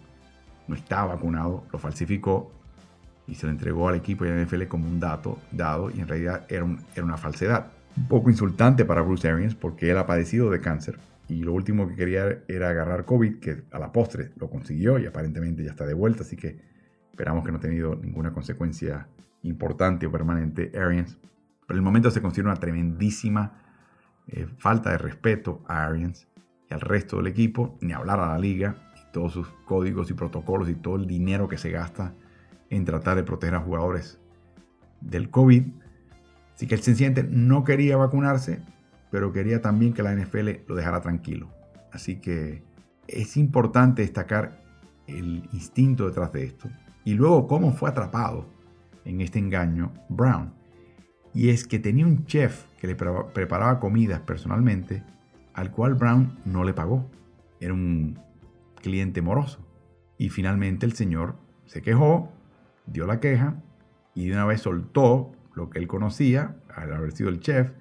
No 0.66 0.74
estaba 0.74 1.14
vacunado, 1.14 1.64
lo 1.72 1.78
falsificó 1.78 2.50
y 3.26 3.34
se 3.34 3.46
lo 3.46 3.52
entregó 3.52 3.88
al 3.88 3.96
equipo 3.96 4.24
de 4.24 4.34
la 4.34 4.42
NFL 4.42 4.64
como 4.64 4.88
un 4.88 4.98
dato 4.98 5.38
dado 5.52 5.90
y 5.90 6.00
en 6.00 6.08
realidad 6.08 6.46
era 6.48 6.64
una 6.64 7.16
falsedad. 7.16 7.66
Un 7.96 8.08
poco 8.08 8.30
insultante 8.30 8.84
para 8.84 9.02
Bruce 9.02 9.28
Arians 9.28 9.54
porque 9.54 9.90
él 9.90 9.98
ha 9.98 10.06
padecido 10.06 10.50
de 10.50 10.60
cáncer 10.60 10.98
y 11.28 11.42
lo 11.42 11.52
último 11.52 11.88
que 11.88 11.96
quería 11.96 12.44
era 12.46 12.70
agarrar 12.70 13.04
COVID, 13.04 13.38
que 13.38 13.64
a 13.72 13.78
la 13.78 13.92
postre 13.92 14.30
lo 14.36 14.48
consiguió 14.48 14.98
y 14.98 15.06
aparentemente 15.06 15.64
ya 15.64 15.70
está 15.70 15.84
de 15.84 15.94
vuelta, 15.94 16.22
así 16.22 16.36
que 16.36 16.58
esperamos 17.10 17.44
que 17.44 17.50
no 17.50 17.58
ha 17.58 17.60
tenido 17.60 17.96
ninguna 17.96 18.32
consecuencia 18.32 19.08
importante 19.42 20.06
o 20.06 20.12
permanente 20.12 20.70
Arians. 20.78 21.18
Pero 21.66 21.76
en 21.76 21.76
el 21.78 21.82
momento 21.82 22.10
se 22.10 22.22
considera 22.22 22.50
una 22.50 22.60
tremendísima 22.60 23.62
eh, 24.28 24.46
falta 24.58 24.90
de 24.90 24.98
respeto 24.98 25.62
a 25.66 25.86
Arians 25.86 26.28
y 26.70 26.74
al 26.74 26.80
resto 26.80 27.16
del 27.16 27.26
equipo, 27.26 27.76
ni 27.80 27.92
hablar 27.92 28.20
a 28.20 28.28
la 28.28 28.38
liga 28.38 28.76
y 28.96 29.12
todos 29.12 29.32
sus 29.32 29.48
códigos 29.64 30.10
y 30.10 30.14
protocolos 30.14 30.68
y 30.68 30.74
todo 30.74 30.96
el 30.96 31.06
dinero 31.06 31.48
que 31.48 31.58
se 31.58 31.70
gasta 31.70 32.14
en 32.70 32.84
tratar 32.84 33.16
de 33.16 33.24
proteger 33.24 33.54
a 33.56 33.60
jugadores 33.60 34.20
del 35.00 35.30
COVID. 35.30 35.64
Así 36.54 36.66
que 36.66 36.74
el 36.74 36.82
sencillamente 36.82 37.24
no 37.24 37.64
quería 37.64 37.96
vacunarse, 37.96 38.60
pero 39.10 39.32
quería 39.32 39.60
también 39.60 39.92
que 39.92 40.02
la 40.02 40.14
NFL 40.14 40.50
lo 40.66 40.74
dejara 40.74 41.00
tranquilo. 41.00 41.48
Así 41.92 42.16
que 42.16 42.62
es 43.08 43.36
importante 43.36 44.02
destacar 44.02 44.62
el 45.06 45.48
instinto 45.52 46.06
detrás 46.06 46.32
de 46.32 46.44
esto. 46.44 46.68
Y 47.04 47.14
luego 47.14 47.46
cómo 47.46 47.72
fue 47.72 47.88
atrapado 47.88 48.46
en 49.04 49.20
este 49.20 49.38
engaño 49.38 49.92
Brown. 50.08 50.52
Y 51.32 51.50
es 51.50 51.66
que 51.66 51.78
tenía 51.78 52.06
un 52.06 52.24
chef 52.24 52.64
que 52.80 52.86
le 52.86 52.94
preparaba 52.96 53.78
comidas 53.78 54.20
personalmente, 54.20 55.04
al 55.54 55.70
cual 55.70 55.94
Brown 55.94 56.38
no 56.44 56.64
le 56.64 56.72
pagó. 56.72 57.08
Era 57.60 57.74
un 57.74 58.18
cliente 58.82 59.22
moroso. 59.22 59.64
Y 60.18 60.30
finalmente 60.30 60.86
el 60.86 60.94
señor 60.94 61.36
se 61.66 61.82
quejó, 61.82 62.32
dio 62.86 63.06
la 63.06 63.20
queja 63.20 63.62
y 64.14 64.28
de 64.28 64.32
una 64.32 64.46
vez 64.46 64.62
soltó 64.62 65.32
lo 65.54 65.68
que 65.70 65.78
él 65.78 65.86
conocía, 65.86 66.56
al 66.74 66.92
haber 66.92 67.12
sido 67.12 67.28
el 67.28 67.40
chef, 67.40 67.72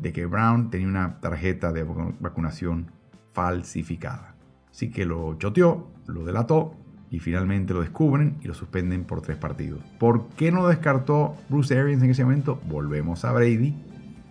de 0.00 0.12
que 0.12 0.26
Brown 0.26 0.70
tenía 0.70 0.88
una 0.88 1.20
tarjeta 1.20 1.72
de 1.72 1.84
vacunación 2.18 2.90
falsificada. 3.32 4.34
Así 4.70 4.90
que 4.90 5.04
lo 5.04 5.34
choteó, 5.34 5.90
lo 6.06 6.24
delató 6.24 6.74
y 7.10 7.18
finalmente 7.18 7.74
lo 7.74 7.82
descubren 7.82 8.38
y 8.40 8.48
lo 8.48 8.54
suspenden 8.54 9.04
por 9.04 9.20
tres 9.20 9.36
partidos. 9.36 9.80
¿Por 9.98 10.28
qué 10.30 10.50
no 10.50 10.66
descartó 10.66 11.36
Bruce 11.48 11.78
Arians 11.78 12.02
en 12.02 12.10
ese 12.10 12.24
momento? 12.24 12.60
Volvemos 12.66 13.24
a 13.24 13.32
Brady 13.32 13.74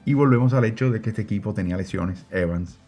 y 0.05 0.13
volvemos 0.15 0.53
al 0.53 0.65
hecho 0.65 0.89
de 0.89 1.01
que 1.01 1.09
este 1.09 1.21
equipo 1.21 1.53
tenía 1.53 1.77
lesiones, 1.77 2.25
Evans, 2.31 2.79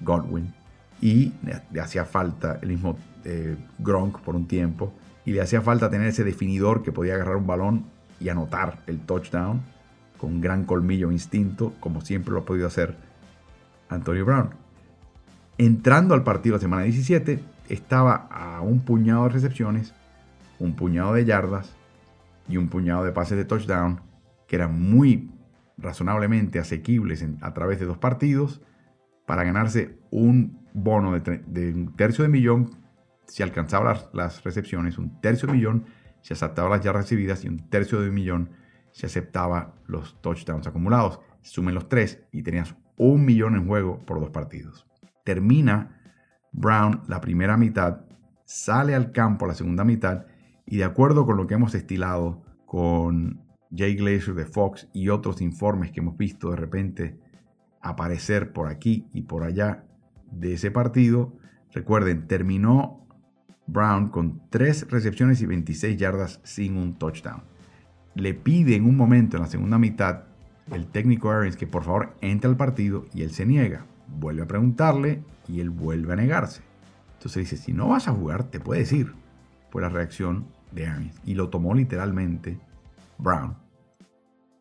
Godwin, 0.00 0.54
y 1.02 1.32
le 1.70 1.80
hacía 1.80 2.04
falta 2.06 2.58
el 2.62 2.68
mismo 2.68 2.96
eh, 3.24 3.56
Gronk 3.78 4.20
por 4.20 4.34
un 4.34 4.46
tiempo, 4.46 4.94
y 5.26 5.32
le 5.32 5.42
hacía 5.42 5.60
falta 5.60 5.90
tener 5.90 6.08
ese 6.08 6.24
definidor 6.24 6.82
que 6.82 6.92
podía 6.92 7.14
agarrar 7.16 7.36
un 7.36 7.46
balón 7.46 7.84
y 8.18 8.30
anotar 8.30 8.78
el 8.86 9.00
touchdown 9.00 9.60
con 10.20 10.42
gran 10.42 10.66
colmillo 10.66 11.08
e 11.08 11.14
instinto, 11.14 11.72
como 11.80 12.02
siempre 12.02 12.34
lo 12.34 12.40
ha 12.40 12.44
podido 12.44 12.66
hacer 12.66 12.94
Antonio 13.88 14.26
Brown. 14.26 14.50
Entrando 15.56 16.12
al 16.12 16.24
partido 16.24 16.56
la 16.56 16.60
semana 16.60 16.82
17, 16.82 17.42
estaba 17.70 18.28
a 18.30 18.60
un 18.60 18.80
puñado 18.80 19.24
de 19.24 19.30
recepciones, 19.30 19.94
un 20.58 20.76
puñado 20.76 21.14
de 21.14 21.24
yardas 21.24 21.74
y 22.48 22.58
un 22.58 22.68
puñado 22.68 23.02
de 23.02 23.12
pases 23.12 23.38
de 23.38 23.46
touchdown 23.46 24.02
que 24.46 24.56
eran 24.56 24.78
muy 24.78 25.30
razonablemente 25.78 26.58
asequibles 26.58 27.24
a 27.40 27.54
través 27.54 27.80
de 27.80 27.86
dos 27.86 27.96
partidos 27.96 28.60
para 29.24 29.42
ganarse 29.42 29.98
un 30.10 30.66
bono 30.74 31.18
de, 31.18 31.72
un 31.72 31.96
tercio 31.96 32.24
de 32.24 32.28
millón 32.28 32.76
si 33.26 33.42
alcanzaba 33.42 33.94
las, 33.94 34.08
las, 34.12 34.44
recepciones, 34.44 34.98
un 34.98 35.18
tercio 35.22 35.46
de 35.46 35.54
millón 35.54 35.86
si 36.20 36.34
aceptaba 36.34 36.68
las 36.68 36.82
yardas 36.82 37.04
recibidas 37.04 37.42
y 37.44 37.48
un 37.48 37.70
tercio 37.70 38.02
de 38.02 38.10
millón 38.10 38.50
si 38.92 39.06
aceptaba 39.06 39.74
los 39.86 40.20
touchdowns 40.20 40.66
acumulados. 40.66 41.20
Sumen 41.42 41.74
los 41.74 41.88
tres 41.88 42.22
y 42.32 42.42
tenías 42.42 42.74
un 42.96 43.24
millón 43.24 43.54
en 43.54 43.66
juego 43.66 43.98
por 44.04 44.20
dos 44.20 44.30
partidos. 44.30 44.86
Termina 45.24 46.00
Brown 46.52 47.02
la 47.08 47.20
primera 47.20 47.56
mitad, 47.56 48.02
sale 48.44 48.94
al 48.94 49.12
campo 49.12 49.46
la 49.46 49.54
segunda 49.54 49.84
mitad 49.84 50.26
y 50.66 50.78
de 50.78 50.84
acuerdo 50.84 51.24
con 51.24 51.36
lo 51.36 51.46
que 51.46 51.54
hemos 51.54 51.74
estilado 51.74 52.42
con 52.66 53.42
Jay 53.74 53.94
Glazer 53.94 54.34
de 54.34 54.46
Fox 54.46 54.88
y 54.92 55.08
otros 55.08 55.40
informes 55.40 55.92
que 55.92 56.00
hemos 56.00 56.16
visto 56.16 56.50
de 56.50 56.56
repente 56.56 57.18
aparecer 57.80 58.52
por 58.52 58.68
aquí 58.68 59.08
y 59.12 59.22
por 59.22 59.44
allá 59.44 59.84
de 60.30 60.54
ese 60.54 60.70
partido, 60.70 61.32
recuerden, 61.72 62.26
terminó 62.26 63.06
Brown 63.66 64.10
con 64.10 64.42
3 64.50 64.90
recepciones 64.90 65.40
y 65.40 65.46
26 65.46 65.96
yardas 65.96 66.40
sin 66.42 66.76
un 66.76 66.98
touchdown. 66.98 67.49
Le 68.14 68.34
pide 68.34 68.76
en 68.76 68.84
un 68.84 68.96
momento 68.96 69.36
en 69.36 69.42
la 69.42 69.48
segunda 69.48 69.78
mitad 69.78 70.24
el 70.72 70.86
técnico 70.86 71.30
Arians 71.30 71.56
que 71.56 71.66
por 71.66 71.84
favor 71.84 72.14
entre 72.20 72.48
al 72.48 72.56
partido 72.56 73.04
y 73.14 73.22
él 73.22 73.30
se 73.30 73.46
niega. 73.46 73.86
Vuelve 74.18 74.42
a 74.42 74.48
preguntarle 74.48 75.22
y 75.48 75.60
él 75.60 75.70
vuelve 75.70 76.12
a 76.12 76.16
negarse. 76.16 76.62
Entonces 77.14 77.50
dice, 77.50 77.56
si 77.56 77.72
no 77.72 77.88
vas 77.88 78.08
a 78.08 78.12
jugar, 78.12 78.44
te 78.44 78.60
puedes 78.60 78.92
ir. 78.92 79.12
Fue 79.70 79.82
la 79.82 79.88
reacción 79.88 80.46
de 80.72 80.86
Arians. 80.86 81.20
Y 81.24 81.34
lo 81.34 81.50
tomó 81.50 81.74
literalmente 81.74 82.58
Brown. 83.18 83.56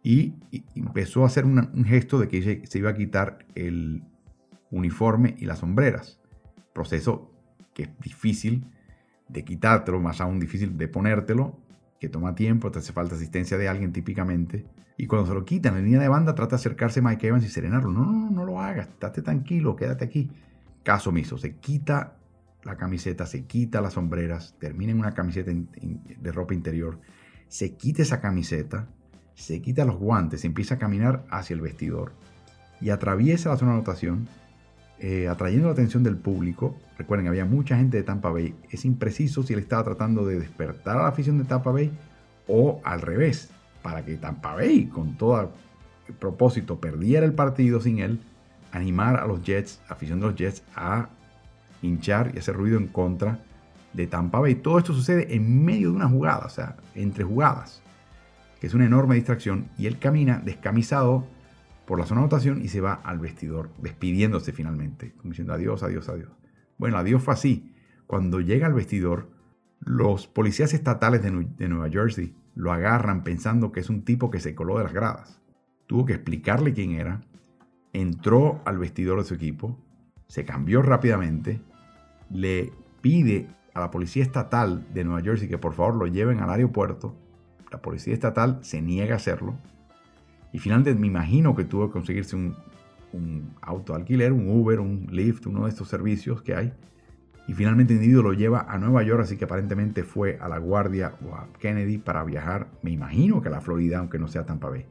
Y, 0.03 0.35
empezó 0.75 1.23
a 1.23 1.27
hacer 1.27 1.45
un 1.45 1.85
gesto 1.85 2.19
de 2.19 2.27
que 2.27 2.65
se 2.65 2.79
iba 2.79 2.89
a 2.89 2.95
quitar 2.95 3.45
el 3.55 4.03
uniforme 4.71 5.35
y 5.37 5.45
las 5.45 5.59
sombreras. 5.59 6.19
Proceso 6.73 7.31
que 7.73 7.83
es 7.83 7.99
difícil 7.99 8.65
de 9.27 9.43
quitártelo, 9.43 9.99
más 9.99 10.21
aún 10.21 10.39
difícil 10.39 10.77
de 10.77 10.87
ponértelo, 10.87 11.59
que 11.99 12.09
toma 12.09 12.35
tiempo, 12.35 12.71
te 12.71 12.79
hace 12.79 12.93
falta 12.93 13.15
asistencia 13.15 13.57
de 13.57 13.67
alguien 13.67 13.91
típicamente. 13.91 14.65
Y 14.97 15.07
cuando 15.07 15.27
se 15.27 15.33
lo 15.33 15.45
quitan 15.45 15.77
en 15.77 15.85
línea 15.85 15.99
de 15.99 16.07
banda, 16.07 16.35
trata 16.35 16.51
de 16.51 16.55
acercarse 16.55 16.99
a 16.99 17.03
Mike 17.03 17.27
Evans 17.27 17.45
y 17.45 17.49
serenarlo. 17.49 17.91
No, 17.91 18.05
no, 18.05 18.11
no, 18.11 18.31
no 18.31 18.45
lo 18.45 18.59
hagas, 18.59 18.87
estate 18.87 19.21
tranquilo, 19.21 19.75
quédate 19.75 20.05
aquí. 20.05 20.29
Caso 20.83 21.09
omiso, 21.09 21.37
se 21.37 21.55
quita 21.55 22.17
la 22.63 22.75
camiseta, 22.75 23.25
se 23.25 23.45
quita 23.45 23.81
las 23.81 23.93
sombreras, 23.93 24.55
termina 24.59 24.91
en 24.91 24.99
una 24.99 25.13
camiseta 25.13 25.51
de 25.51 26.31
ropa 26.31 26.53
interior, 26.53 26.99
se 27.47 27.75
quita 27.75 28.01
esa 28.01 28.19
camiseta, 28.19 28.87
se 29.33 29.61
quita 29.61 29.85
los 29.85 29.97
guantes, 29.97 30.43
empieza 30.43 30.75
a 30.75 30.77
caminar 30.77 31.25
hacia 31.29 31.53
el 31.53 31.61
vestidor 31.61 32.13
y 32.81 32.89
atraviesa 32.89 33.49
la 33.49 33.57
zona 33.57 33.71
de 33.71 33.77
anotación, 33.77 34.27
eh, 34.99 35.27
atrayendo 35.27 35.67
la 35.67 35.73
atención 35.73 36.03
del 36.03 36.17
público. 36.17 36.75
Recuerden, 36.97 37.27
había 37.27 37.45
mucha 37.45 37.77
gente 37.77 37.97
de 37.97 38.03
Tampa 38.03 38.29
Bay. 38.29 38.53
Es 38.69 38.83
impreciso 38.85 39.43
si 39.43 39.53
él 39.53 39.59
estaba 39.59 39.83
tratando 39.83 40.25
de 40.25 40.39
despertar 40.39 40.97
a 40.97 41.03
la 41.03 41.07
afición 41.07 41.37
de 41.37 41.45
Tampa 41.45 41.71
Bay 41.71 41.91
o 42.47 42.81
al 42.83 43.01
revés, 43.01 43.49
para 43.81 44.03
que 44.03 44.15
Tampa 44.15 44.55
Bay, 44.55 44.87
con 44.87 45.15
todo 45.15 45.53
propósito, 46.19 46.79
perdiera 46.79 47.25
el 47.25 47.33
partido 47.33 47.79
sin 47.79 47.99
él, 47.99 48.19
animar 48.71 49.17
a 49.17 49.27
los 49.27 49.43
Jets, 49.43 49.79
afición 49.87 50.19
de 50.19 50.27
los 50.27 50.35
Jets, 50.35 50.63
a 50.75 51.09
hinchar 51.81 52.31
y 52.35 52.39
hacer 52.39 52.55
ruido 52.55 52.77
en 52.77 52.87
contra 52.87 53.39
de 53.93 54.07
Tampa 54.07 54.39
Bay. 54.39 54.55
Todo 54.55 54.79
esto 54.79 54.93
sucede 54.93 55.33
en 55.33 55.63
medio 55.63 55.91
de 55.91 55.95
una 55.95 56.09
jugada, 56.09 56.45
o 56.45 56.49
sea, 56.49 56.75
entre 56.95 57.23
jugadas, 57.23 57.81
que 58.59 58.67
es 58.67 58.73
una 58.73 58.85
enorme 58.85 59.15
distracción, 59.15 59.67
y 59.77 59.87
él 59.87 59.97
camina 59.97 60.41
descamisado 60.43 61.25
por 61.89 61.97
la 61.97 62.05
zona 62.05 62.21
de 62.21 62.25
anotación 62.25 62.61
y 62.61 62.67
se 62.67 62.81
va 62.81 62.93
al 62.93 63.17
vestidor, 63.17 63.71
despidiéndose 63.79 64.51
finalmente, 64.51 65.15
diciendo 65.23 65.53
adiós, 65.53 65.81
adiós, 65.81 66.07
adiós. 66.07 66.29
Bueno, 66.77 66.99
adiós 66.99 67.23
fue 67.23 67.33
así. 67.33 67.73
Cuando 68.05 68.41
llega 68.41 68.67
al 68.67 68.75
vestidor, 68.75 69.31
los 69.79 70.27
policías 70.27 70.75
estatales 70.75 71.23
de, 71.23 71.31
de 71.31 71.67
Nueva 71.67 71.89
Jersey 71.89 72.35
lo 72.53 72.71
agarran 72.71 73.23
pensando 73.23 73.71
que 73.71 73.79
es 73.79 73.89
un 73.89 74.03
tipo 74.03 74.29
que 74.29 74.39
se 74.39 74.53
coló 74.53 74.77
de 74.77 74.83
las 74.83 74.93
gradas. 74.93 75.41
Tuvo 75.87 76.05
que 76.05 76.13
explicarle 76.13 76.73
quién 76.73 76.91
era, 76.91 77.21
entró 77.91 78.61
al 78.65 78.77
vestidor 78.77 79.17
de 79.17 79.25
su 79.25 79.33
equipo, 79.33 79.75
se 80.27 80.45
cambió 80.45 80.83
rápidamente, 80.83 81.59
le 82.29 82.71
pide 83.01 83.47
a 83.73 83.79
la 83.79 83.89
policía 83.89 84.21
estatal 84.21 84.85
de 84.93 85.05
Nueva 85.05 85.23
Jersey 85.23 85.49
que 85.49 85.57
por 85.57 85.73
favor 85.73 85.95
lo 85.95 86.05
lleven 86.05 86.39
al 86.39 86.51
aeropuerto. 86.51 87.15
La 87.71 87.81
policía 87.81 88.13
estatal 88.13 88.59
se 88.61 88.79
niega 88.79 89.15
a 89.15 89.17
hacerlo 89.17 89.57
y 90.51 90.59
finalmente 90.59 90.99
me 90.99 91.07
imagino 91.07 91.55
que 91.55 91.63
tuvo 91.63 91.87
que 91.87 91.93
conseguirse 91.93 92.35
un, 92.35 92.55
auto 93.61 93.93
de 93.93 93.99
alquiler, 93.99 94.31
un 94.31 94.47
Uber, 94.49 94.79
un 94.79 95.07
Lyft, 95.11 95.47
uno 95.47 95.63
de 95.63 95.69
estos 95.69 95.87
servicios 95.87 96.41
que 96.41 96.55
hay. 96.55 96.73
Y 97.47 97.53
finalmente 97.53 97.93
el 97.93 97.99
individuo 97.99 98.23
lo 98.23 98.33
lleva 98.33 98.67
a 98.69 98.77
Nueva 98.77 99.01
York, 99.01 99.21
así 99.23 99.35
que 99.35 99.45
aparentemente 99.45 100.03
fue 100.03 100.37
a 100.39 100.47
la 100.47 100.59
Guardia 100.59 101.15
o 101.27 101.33
a 101.33 101.47
Kennedy 101.59 101.97
para 101.97 102.23
viajar, 102.23 102.67
me 102.83 102.91
imagino 102.91 103.41
que 103.41 103.47
a 103.47 103.51
la 103.51 103.61
Florida, 103.61 103.97
aunque 103.97 104.19
no 104.19 104.27
sea 104.27 104.45
Tampa 104.45 104.69
Bay. 104.69 104.85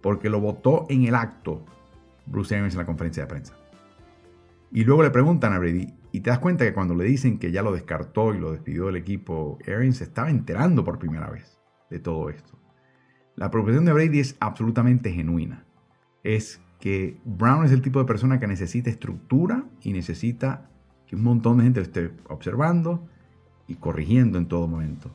Porque 0.00 0.30
lo 0.30 0.40
votó 0.40 0.86
en 0.88 1.04
el 1.04 1.14
acto 1.14 1.64
Bruce 2.30 2.54
Arians 2.54 2.74
en 2.74 2.78
la 2.78 2.86
conferencia 2.86 3.24
de 3.24 3.28
prensa. 3.28 3.54
Y 4.70 4.84
luego 4.84 5.02
le 5.02 5.10
preguntan 5.10 5.52
a 5.52 5.58
Brady, 5.58 5.94
y 6.12 6.20
te 6.20 6.30
das 6.30 6.38
cuenta 6.38 6.64
que 6.64 6.72
cuando 6.72 6.94
le 6.94 7.04
dicen 7.04 7.38
que 7.38 7.50
ya 7.50 7.62
lo 7.62 7.72
descartó 7.72 8.34
y 8.34 8.38
lo 8.38 8.52
despidió 8.52 8.86
del 8.86 8.96
equipo, 8.96 9.58
Arians 9.66 9.98
se 9.98 10.04
estaba 10.04 10.30
enterando 10.30 10.84
por 10.84 10.98
primera 10.98 11.30
vez 11.30 11.58
de 11.90 11.98
todo 11.98 12.30
esto. 12.30 12.57
La 13.38 13.52
profesión 13.52 13.84
de 13.84 13.92
Brady 13.92 14.18
es 14.18 14.36
absolutamente 14.40 15.12
genuina. 15.12 15.64
Es 16.24 16.60
que 16.80 17.20
Brown 17.24 17.64
es 17.64 17.70
el 17.70 17.82
tipo 17.82 18.00
de 18.00 18.04
persona 18.04 18.40
que 18.40 18.48
necesita 18.48 18.90
estructura 18.90 19.64
y 19.80 19.92
necesita 19.92 20.68
que 21.06 21.14
un 21.14 21.22
montón 21.22 21.58
de 21.58 21.62
gente 21.62 21.78
lo 21.78 21.86
esté 21.86 22.10
observando 22.28 23.06
y 23.68 23.76
corrigiendo 23.76 24.38
en 24.38 24.46
todo 24.46 24.66
momento. 24.66 25.12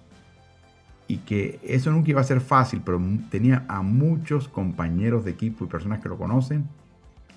Y 1.06 1.18
que 1.18 1.60
eso 1.64 1.92
nunca 1.92 2.12
iba 2.12 2.22
a 2.22 2.24
ser 2.24 2.40
fácil, 2.40 2.82
pero 2.86 3.02
tenía 3.30 3.66
a 3.68 3.82
muchos 3.82 4.48
compañeros 4.48 5.26
de 5.26 5.32
equipo 5.32 5.66
y 5.66 5.68
personas 5.68 6.00
que 6.00 6.08
lo 6.08 6.18
conocen, 6.18 6.70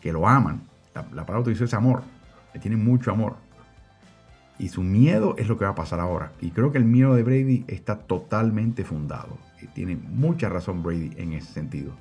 que 0.00 0.12
lo 0.12 0.28
aman. 0.28 0.62
La, 0.94 1.26
palabra 1.26 1.52
que 1.52 1.64
es 1.64 1.74
amor, 1.74 2.04
le 2.54 2.60
tienen 2.60 2.84
mucho 2.84 3.10
amor. 3.10 3.34
Y 4.56 4.68
su 4.68 4.84
miedo 4.84 5.34
es 5.36 5.48
lo 5.48 5.58
que 5.58 5.64
va 5.64 5.72
a 5.72 5.74
pasar 5.74 5.98
ahora. 5.98 6.30
Y 6.40 6.52
creo 6.52 6.70
que 6.70 6.78
el 6.78 6.84
miedo 6.84 7.16
de 7.16 7.24
Brady 7.24 7.64
está 7.66 7.98
totalmente 7.98 8.84
fundado. 8.84 9.36
Tiene 9.74 9.96
mucha 9.96 10.48
razón 10.48 10.82
Brady 10.82 11.12
en 11.16 11.32
ese 11.32 11.52
sentido. 11.52 11.92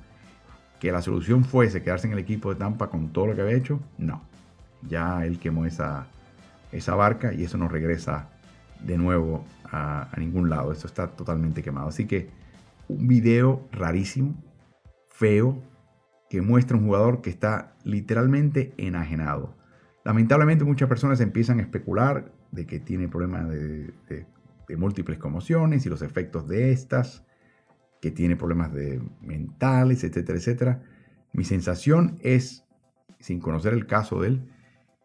Que 0.80 0.92
la 0.92 1.02
solución 1.02 1.44
fuese 1.44 1.82
quedarse 1.82 2.06
en 2.06 2.12
el 2.12 2.18
equipo 2.18 2.52
de 2.52 2.56
Tampa 2.58 2.88
con 2.88 3.12
todo 3.12 3.28
lo 3.28 3.34
que 3.34 3.42
había 3.42 3.56
hecho, 3.56 3.80
no. 3.98 4.22
Ya 4.82 5.24
él 5.24 5.38
quemó 5.38 5.66
esa, 5.66 6.06
esa 6.72 6.94
barca 6.94 7.32
y 7.32 7.44
eso 7.44 7.58
no 7.58 7.68
regresa 7.68 8.28
de 8.80 8.98
nuevo 8.98 9.44
a, 9.64 10.08
ningún 10.16 10.50
lado. 10.50 10.72
Eso 10.72 10.86
está 10.86 11.08
totalmente 11.08 11.62
quemado. 11.62 11.88
Así 11.88 12.06
que 12.06 12.28
un 12.88 13.08
video 13.08 13.66
rarísimo, 13.72 14.34
feo, 15.08 15.62
que 16.28 16.42
muestra 16.42 16.76
un 16.76 16.84
jugador 16.84 17.20
que 17.22 17.30
está 17.30 17.74
literalmente 17.84 18.74
enajenado. 18.76 19.54
Lamentablemente 20.04 20.64
muchas 20.64 20.88
personas 20.88 21.20
empiezan 21.20 21.58
a 21.58 21.62
especular 21.62 22.32
de 22.50 22.66
que 22.66 22.78
tiene 22.80 23.08
problemas 23.08 23.48
de, 23.48 24.26
múltiples 24.76 25.18
conmociones 25.18 25.86
y 25.86 25.88
los 25.88 26.02
efectos 26.02 26.48
de 26.48 26.72
estas, 26.72 27.24
que 28.06 28.12
tiene 28.12 28.36
problemas 28.36 28.72
de 28.72 29.02
mentales, 29.20 30.04
etcétera, 30.04 30.38
etcétera. 30.38 30.82
Mi 31.32 31.42
sensación 31.42 32.18
es, 32.20 32.64
sin 33.18 33.40
conocer 33.40 33.72
el 33.72 33.88
caso 33.88 34.20
de 34.20 34.28
él, 34.28 34.48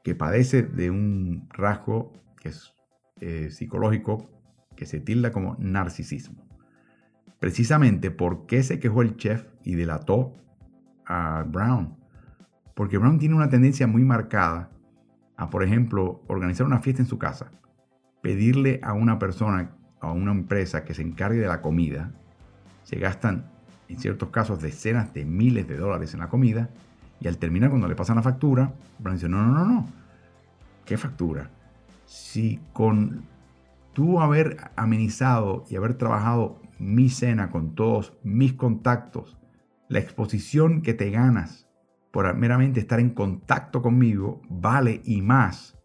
que 0.03 0.13
padece 0.13 0.61
de 0.61 0.91
un 0.91 1.47
rasgo 1.49 2.13
que 2.39 2.49
es 2.49 2.75
eh, 3.19 3.49
psicológico 3.49 4.29
que 4.75 4.85
se 4.85 4.99
tilda 4.99 5.31
como 5.31 5.55
narcisismo. 5.57 6.47
Precisamente 7.39 8.11
por 8.11 8.45
qué 8.45 8.61
se 8.61 8.79
quejó 8.79 9.01
el 9.01 9.17
chef 9.17 9.47
y 9.63 9.73
delató 9.73 10.35
a 11.07 11.43
Brown. 11.47 11.97
Porque 12.75 12.99
Brown 12.99 13.17
tiene 13.17 13.33
una 13.33 13.49
tendencia 13.49 13.87
muy 13.87 14.03
marcada 14.03 14.69
a, 15.37 15.49
por 15.49 15.63
ejemplo, 15.63 16.23
organizar 16.27 16.67
una 16.67 16.81
fiesta 16.81 17.01
en 17.01 17.07
su 17.07 17.17
casa, 17.17 17.49
pedirle 18.21 18.79
a 18.83 18.93
una 18.93 19.17
persona, 19.17 19.75
a 20.01 20.11
una 20.11 20.33
empresa 20.33 20.83
que 20.83 20.93
se 20.93 21.01
encargue 21.01 21.39
de 21.39 21.47
la 21.47 21.63
comida, 21.63 22.13
se 22.83 22.97
gastan 22.97 23.51
en 23.87 23.99
ciertos 23.99 24.29
casos 24.29 24.61
decenas 24.61 25.13
de 25.13 25.25
miles 25.25 25.67
de 25.67 25.77
dólares 25.77 26.13
en 26.13 26.21
la 26.21 26.29
comida, 26.29 26.69
y 27.19 27.27
al 27.27 27.37
terminar, 27.37 27.69
cuando 27.69 27.87
le 27.87 27.95
pasan 27.95 28.15
la 28.15 28.23
factura, 28.23 28.73
Brown 28.99 29.15
dice, 29.15 29.29
no, 29.29 29.43
no, 29.43 29.53
no, 29.53 29.65
no, 29.65 29.85
¿qué 30.85 30.97
factura? 30.97 31.49
si 32.11 32.59
con 32.73 33.23
tú 33.93 34.19
haber 34.19 34.57
amenizado 34.75 35.63
y 35.69 35.77
haber 35.77 35.93
trabajado 35.93 36.59
mi 36.77 37.07
cena 37.07 37.51
con 37.51 37.73
todos 37.73 38.17
mis 38.21 38.51
contactos, 38.51 39.37
la 39.87 39.99
exposición 39.99 40.81
que 40.81 40.93
te 40.93 41.09
ganas 41.09 41.69
por 42.11 42.35
meramente 42.35 42.81
estar 42.81 42.99
en 42.99 43.11
contacto 43.11 43.81
conmigo 43.81 44.41
vale 44.49 45.01
y 45.05 45.21
más 45.21 45.77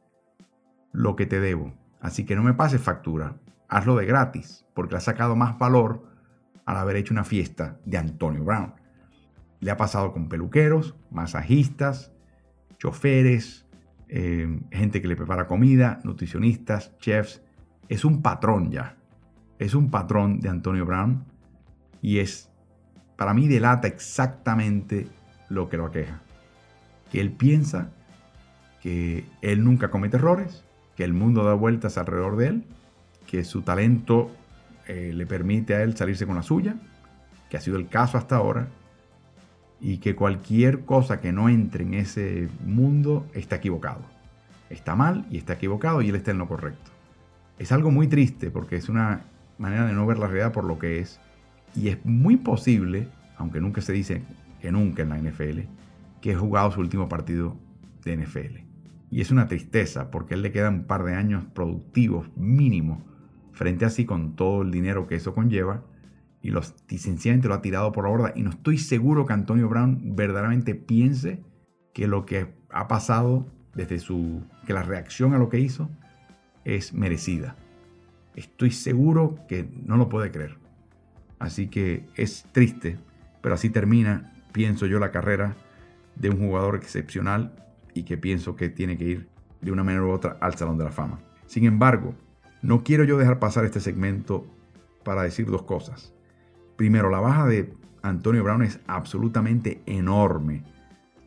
lo 0.93 1.15
que 1.15 1.27
te 1.27 1.39
debo. 1.39 1.75
Así 2.01 2.25
que 2.25 2.35
no 2.35 2.43
me 2.43 2.55
pases 2.55 2.81
factura, 2.81 3.37
hazlo 3.69 3.95
de 3.95 4.07
gratis, 4.07 4.67
porque 4.75 4.97
ha 4.97 5.01
sacado 5.01 5.37
más 5.37 5.57
valor 5.59 6.09
al 6.67 6.77
haber 6.77 6.97
hecho 6.97 7.15
una 7.15 7.25
fiesta 7.25 7.79
de 7.85 7.97
Antonio 7.97 8.45
Brown. 8.45 8.75
Le 9.61 9.71
ha 9.71 9.77
pasado 9.77 10.13
con 10.13 10.29
peluqueros, 10.29 10.95
masajistas, 11.11 12.13
choferes, 12.79 13.65
eh, 14.09 14.61
gente 14.71 15.01
que 15.01 15.09
le 15.09 15.17
prepara 15.17 15.47
comida, 15.47 16.01
nutricionistas, 16.05 16.97
chefs. 16.99 17.43
Es 17.89 18.05
un 18.05 18.21
patrón 18.21 18.71
ya. 18.71 18.97
Es 19.59 19.75
un 19.75 19.91
patrón 19.91 20.41
de 20.41 20.51
Antonio 20.51 20.85
Brown 20.85 21.25
y 22.03 22.19
es, 22.19 22.51
para 23.17 23.33
mí, 23.33 23.49
delata 23.49 23.89
exactamente 23.89 25.09
lo 25.49 25.69
que 25.69 25.77
lo 25.77 25.87
aqueja. 25.87 26.21
Que 27.11 27.21
él 27.21 27.33
piensa 27.33 27.91
que 28.83 29.25
él 29.41 29.65
nunca 29.65 29.91
comete 29.91 30.17
errores, 30.17 30.65
que 30.97 31.05
el 31.05 31.15
mundo 31.15 31.45
da 31.45 31.55
vueltas 31.55 31.97
alrededor 31.97 32.37
de 32.37 32.49
él, 32.49 32.65
que 33.27 33.45
su 33.45 33.63
talento 33.63 34.31
eh, 34.89 35.13
le 35.15 35.27
permite 35.27 35.75
a 35.75 35.83
él 35.83 35.97
salirse 35.97 36.27
con 36.27 36.37
la 36.37 36.43
suya, 36.43 36.77
que 37.51 37.57
ha 37.57 37.61
sido 37.61 37.77
el 37.77 37.89
caso 37.89 38.19
hasta 38.19 38.37
ahora, 38.37 38.69
y 39.81 39.99
que 39.99 40.15
cualquier 40.15 40.85
cosa 40.85 41.21
que 41.21 41.33
no 41.33 41.49
entre 41.49 41.85
en 41.85 41.95
ese 41.95 42.49
mundo 42.65 43.27
está 43.35 43.57
equivocado. 43.57 44.01
Está 44.71 44.97
mal 44.97 45.27
y 45.31 45.39
está 45.39 45.55
equivocado 45.55 46.03
y 46.03 46.09
él 46.09 46.17
está 46.17 46.31
en 46.31 46.39
lo 46.39 46.49
correcto. 46.49 46.91
Es 47.59 47.73
algo 47.73 47.91
muy 47.91 48.09
triste 48.09 48.51
porque 48.51 48.77
es 48.77 48.89
una 48.89 49.23
manera 49.59 49.87
de 49.87 49.93
no 49.93 50.07
ver 50.07 50.19
la 50.19 50.27
realidad 50.27 50.53
por 50.53 50.65
lo 50.65 50.79
que 50.79 51.01
es. 51.01 51.21
Y 51.75 51.89
es 51.89 52.05
muy 52.05 52.37
posible, 52.37 53.09
aunque 53.37 53.61
nunca 53.61 53.81
se 53.81 53.93
dice 53.93 54.23
que 54.61 54.73
nunca 54.73 55.03
en 55.03 55.11
la 55.11 55.19
NFL, 55.19 55.61
que 56.21 56.33
he 56.33 56.35
jugado 56.35 56.71
su 56.73 56.81
último 56.81 57.09
partido 57.09 57.57
de 58.05 58.17
NFL. 58.17 58.59
Y 59.11 59.21
es 59.21 59.31
una 59.31 59.47
tristeza 59.47 60.11
porque 60.11 60.35
él 60.35 60.43
le 60.43 60.53
queda 60.53 60.69
un 60.69 60.85
par 60.85 61.05
de 61.05 61.15
años 61.15 61.45
productivos 61.55 62.29
mínimo 62.37 63.05
frente 63.57 63.87
a 63.87 63.91
sí 63.91 64.05
con 64.05 64.37
todo 64.37 64.61
el 64.61 64.71
dinero 64.71 65.07
que 65.07 65.15
eso 65.15 65.35
conlleva 65.35 65.83
y 66.43 66.51
los, 66.51 66.75
sencillamente 66.89 67.49
lo 67.49 67.55
ha 67.55 67.63
tirado 67.63 67.91
por 67.91 68.05
la 68.05 68.11
borda. 68.11 68.33
Y 68.37 68.43
no 68.43 68.51
estoy 68.51 68.77
seguro 68.77 69.25
que 69.25 69.33
Antonio 69.33 69.69
Brown 69.69 70.15
verdaderamente 70.15 70.75
piense 70.75 71.43
que 71.95 72.07
lo 72.07 72.27
que 72.27 72.55
ha 72.71 72.87
pasado 72.87 73.47
desde 73.75 73.99
su. 73.99 74.45
que 74.67 74.75
la 74.75 74.83
reacción 74.83 75.33
a 75.33 75.39
lo 75.39 75.49
que 75.49 75.59
hizo 75.59 75.89
es 76.65 76.93
merecida. 76.93 77.57
Estoy 78.35 78.71
seguro 78.73 79.39
que 79.49 79.67
no 79.85 79.97
lo 79.97 80.11
puede 80.11 80.31
creer. 80.31 80.59
Así 81.39 81.69
que 81.69 82.05
es 82.15 82.45
triste, 82.53 82.99
pero 83.41 83.55
así 83.55 83.71
termina, 83.71 84.35
pienso 84.53 84.85
yo, 84.87 84.99
la 84.99 85.11
carrera 85.11 85.57
de 86.15 86.29
un 86.29 86.39
jugador 86.39 86.77
excepcional 86.77 87.57
y 87.95 88.03
que 88.03 88.19
pienso 88.19 88.55
que 88.55 88.69
tiene 88.69 88.99
que 88.99 89.05
ir 89.05 89.29
de 89.63 89.73
una 89.73 89.83
manera 89.83 90.05
u 90.05 90.11
otra 90.11 90.37
al 90.41 90.55
Salón 90.55 90.77
de 90.77 90.85
la 90.85 90.93
Fama. 90.93 91.19
Sin 91.47 91.65
embargo, 91.65 92.15
no 92.67 92.83
quiero 92.83 93.05
yo 93.05 93.17
dejar 93.17 93.39
pasar 93.39 93.65
este 93.65 93.79
segmento 93.79 94.45
para 95.05 95.23
decir 95.23 95.47
dos 95.47 95.63
cosas. 95.63 96.13
Primero, 96.75 97.11
la 97.11 97.21
baja 97.21 97.47
de 97.47 97.73
Antonio 98.03 98.43
Brown 98.43 98.63
es 98.63 98.81
absolutamente 98.89 99.83
enorme 99.87 100.65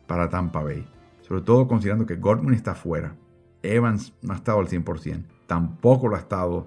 para 0.06 0.28
Tampa 0.28 0.62
Bay. 0.62 0.86
Sobre 1.22 1.40
todo 1.40 1.66
considerando 1.66 2.04
que 2.04 2.16
Godwin 2.16 2.52
está 2.52 2.74
fuera. 2.74 3.16
Evans 3.62 4.12
no 4.20 4.34
ha 4.34 4.36
estado 4.36 4.58
al 4.58 4.68
100%. 4.68 5.24
Tampoco 5.46 6.08
lo 6.08 6.16
ha 6.16 6.18
estado 6.18 6.66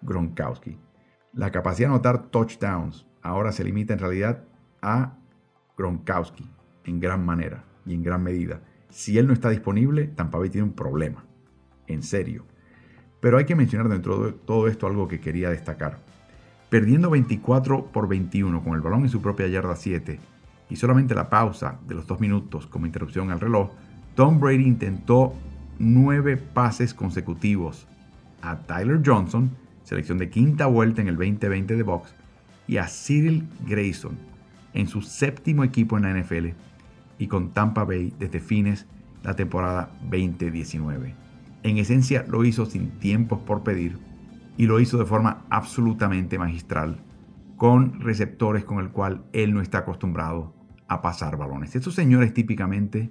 Gronkowski. 0.00 0.78
La 1.34 1.52
capacidad 1.52 1.88
de 1.88 1.94
anotar 1.94 2.28
touchdowns 2.28 3.06
ahora 3.20 3.52
se 3.52 3.62
limita 3.62 3.92
en 3.92 3.98
realidad 3.98 4.44
a 4.80 5.18
Gronkowski 5.76 6.50
en 6.84 6.98
gran 6.98 7.26
manera 7.26 7.64
y 7.84 7.92
en 7.92 8.02
gran 8.02 8.22
medida. 8.22 8.62
Si 8.88 9.18
él 9.18 9.26
no 9.26 9.34
está 9.34 9.50
disponible, 9.50 10.06
Tampa 10.06 10.38
Bay 10.38 10.48
tiene 10.48 10.68
un 10.68 10.74
problema. 10.74 11.26
En 11.86 12.02
serio. 12.02 12.46
Pero 13.24 13.38
hay 13.38 13.46
que 13.46 13.56
mencionar 13.56 13.88
dentro 13.88 14.18
de 14.18 14.32
todo 14.32 14.68
esto 14.68 14.86
algo 14.86 15.08
que 15.08 15.18
quería 15.18 15.48
destacar. 15.48 15.96
Perdiendo 16.68 17.08
24 17.08 17.86
por 17.86 18.06
21 18.06 18.62
con 18.62 18.74
el 18.74 18.82
balón 18.82 19.04
en 19.04 19.08
su 19.08 19.22
propia 19.22 19.46
yarda 19.46 19.76
7 19.76 20.20
y 20.68 20.76
solamente 20.76 21.14
la 21.14 21.30
pausa 21.30 21.78
de 21.88 21.94
los 21.94 22.06
dos 22.06 22.20
minutos 22.20 22.66
como 22.66 22.84
interrupción 22.84 23.30
al 23.30 23.40
reloj, 23.40 23.70
Tom 24.14 24.40
Brady 24.40 24.66
intentó 24.66 25.32
nueve 25.78 26.36
pases 26.36 26.92
consecutivos 26.92 27.86
a 28.42 28.58
Tyler 28.58 29.00
Johnson, 29.02 29.52
selección 29.84 30.18
de 30.18 30.28
quinta 30.28 30.66
vuelta 30.66 31.00
en 31.00 31.08
el 31.08 31.16
2020 31.16 31.76
de 31.76 31.82
Box, 31.82 32.14
y 32.66 32.76
a 32.76 32.86
Cyril 32.88 33.48
Grayson 33.66 34.18
en 34.74 34.86
su 34.86 35.00
séptimo 35.00 35.64
equipo 35.64 35.96
en 35.96 36.02
la 36.02 36.12
NFL 36.12 36.48
y 37.18 37.26
con 37.28 37.52
Tampa 37.52 37.84
Bay 37.84 38.12
desde 38.18 38.40
fines 38.40 38.84
la 39.22 39.34
temporada 39.34 39.92
2019. 40.10 41.23
En 41.64 41.78
esencia 41.78 42.26
lo 42.28 42.44
hizo 42.44 42.66
sin 42.66 42.90
tiempos 42.98 43.40
por 43.40 43.62
pedir 43.62 43.98
y 44.58 44.66
lo 44.66 44.80
hizo 44.80 44.98
de 44.98 45.06
forma 45.06 45.46
absolutamente 45.48 46.38
magistral, 46.38 47.02
con 47.56 48.00
receptores 48.02 48.64
con 48.64 48.80
el 48.80 48.90
cual 48.90 49.24
él 49.32 49.54
no 49.54 49.62
está 49.62 49.78
acostumbrado 49.78 50.54
a 50.88 51.00
pasar 51.00 51.38
balones. 51.38 51.74
Estos 51.74 51.94
señores 51.94 52.34
típicamente 52.34 53.10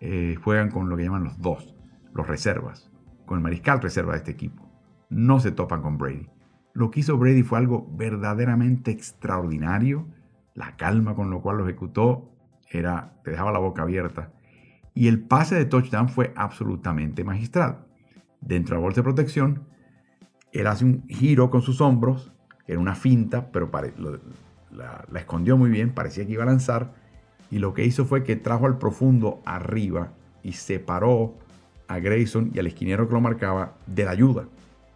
eh, 0.00 0.34
juegan 0.42 0.68
con 0.68 0.88
lo 0.88 0.96
que 0.96 1.04
llaman 1.04 1.22
los 1.22 1.40
dos, 1.40 1.76
los 2.12 2.26
reservas, 2.26 2.90
con 3.24 3.38
el 3.38 3.44
mariscal 3.44 3.80
reserva 3.80 4.14
de 4.14 4.18
este 4.18 4.32
equipo. 4.32 4.68
No 5.08 5.38
se 5.38 5.52
topan 5.52 5.80
con 5.80 5.96
Brady. 5.96 6.28
Lo 6.74 6.90
que 6.90 7.00
hizo 7.00 7.16
Brady 7.16 7.44
fue 7.44 7.58
algo 7.58 7.88
verdaderamente 7.96 8.90
extraordinario. 8.90 10.08
La 10.54 10.76
calma 10.76 11.14
con 11.14 11.30
lo 11.30 11.40
cual 11.40 11.58
lo 11.58 11.64
ejecutó 11.64 12.32
era, 12.68 13.20
te 13.22 13.30
dejaba 13.30 13.52
la 13.52 13.60
boca 13.60 13.82
abierta. 13.82 14.32
Y 14.96 15.08
el 15.08 15.20
pase 15.20 15.54
de 15.54 15.66
touchdown 15.66 16.08
fue 16.08 16.32
absolutamente 16.36 17.22
magistral. 17.22 17.84
Dentro 18.40 18.74
de 18.74 18.80
la 18.80 18.84
bolsa 18.84 19.00
de 19.02 19.04
protección, 19.04 19.64
él 20.52 20.66
hace 20.66 20.86
un 20.86 21.06
giro 21.06 21.50
con 21.50 21.60
sus 21.60 21.82
hombros, 21.82 22.32
era 22.66 22.80
una 22.80 22.94
finta, 22.94 23.52
pero 23.52 23.70
la, 24.72 25.04
escondió 25.14 25.58
muy 25.58 25.68
bien, 25.68 25.92
parecía 25.92 26.24
que 26.24 26.32
iba 26.32 26.44
a 26.44 26.46
lanzar, 26.46 26.94
y 27.50 27.58
lo 27.58 27.74
que 27.74 27.84
hizo 27.84 28.06
fue 28.06 28.24
que 28.24 28.36
trajo 28.36 28.64
al 28.64 28.78
profundo 28.78 29.42
arriba 29.44 30.14
y 30.42 30.52
separó 30.52 31.34
a 31.88 31.98
Grayson 31.98 32.52
y 32.54 32.58
al 32.58 32.66
esquinero 32.66 33.06
que 33.06 33.12
lo 33.12 33.20
marcaba 33.20 33.74
de 33.86 34.06
la 34.06 34.12
ayuda. 34.12 34.48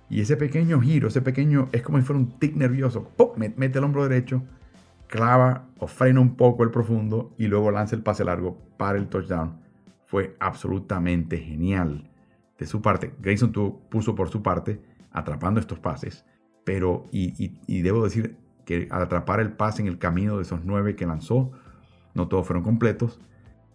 Y 0.08 0.22
ese 0.22 0.38
pequeño 0.38 0.80
giro, 0.80 1.08
ese 1.08 1.20
pequeño, 1.20 1.68
es 1.72 1.82
como 1.82 1.98
si 1.98 2.04
fuera 2.04 2.20
un 2.20 2.38
tic 2.38 2.56
nervioso. 2.56 3.04
¡Pum! 3.18 3.32
Mete 3.36 3.78
el 3.78 3.84
hombro 3.84 4.08
derecho, 4.08 4.42
clava 5.08 5.66
o 5.78 5.86
frena 5.86 6.20
un 6.20 6.36
poco 6.36 6.64
el 6.64 6.70
profundo 6.70 7.34
y 7.36 7.48
luego 7.48 7.70
lanza 7.70 7.96
el 7.96 8.02
pase 8.02 8.24
largo 8.24 8.56
para 8.78 8.96
el 8.96 9.06
touchdown. 9.08 9.60
Fue 10.10 10.36
absolutamente 10.40 11.38
genial 11.38 12.10
de 12.58 12.66
su 12.66 12.82
parte. 12.82 13.14
Grayson 13.20 13.52
puso 13.88 14.14
por 14.16 14.28
su 14.28 14.42
parte 14.42 14.82
atrapando 15.12 15.60
estos 15.60 15.78
pases, 15.78 16.26
pero, 16.64 17.06
y, 17.12 17.54
y 17.66 17.82
debo 17.82 18.02
decir 18.02 18.36
que 18.64 18.88
al 18.90 19.02
atrapar 19.02 19.38
el 19.40 19.52
pase 19.52 19.82
en 19.82 19.88
el 19.88 19.98
camino 19.98 20.36
de 20.36 20.42
esos 20.42 20.64
nueve 20.64 20.96
que 20.96 21.06
lanzó, 21.06 21.52
no 22.14 22.26
todos 22.26 22.46
fueron 22.46 22.64
completos. 22.64 23.20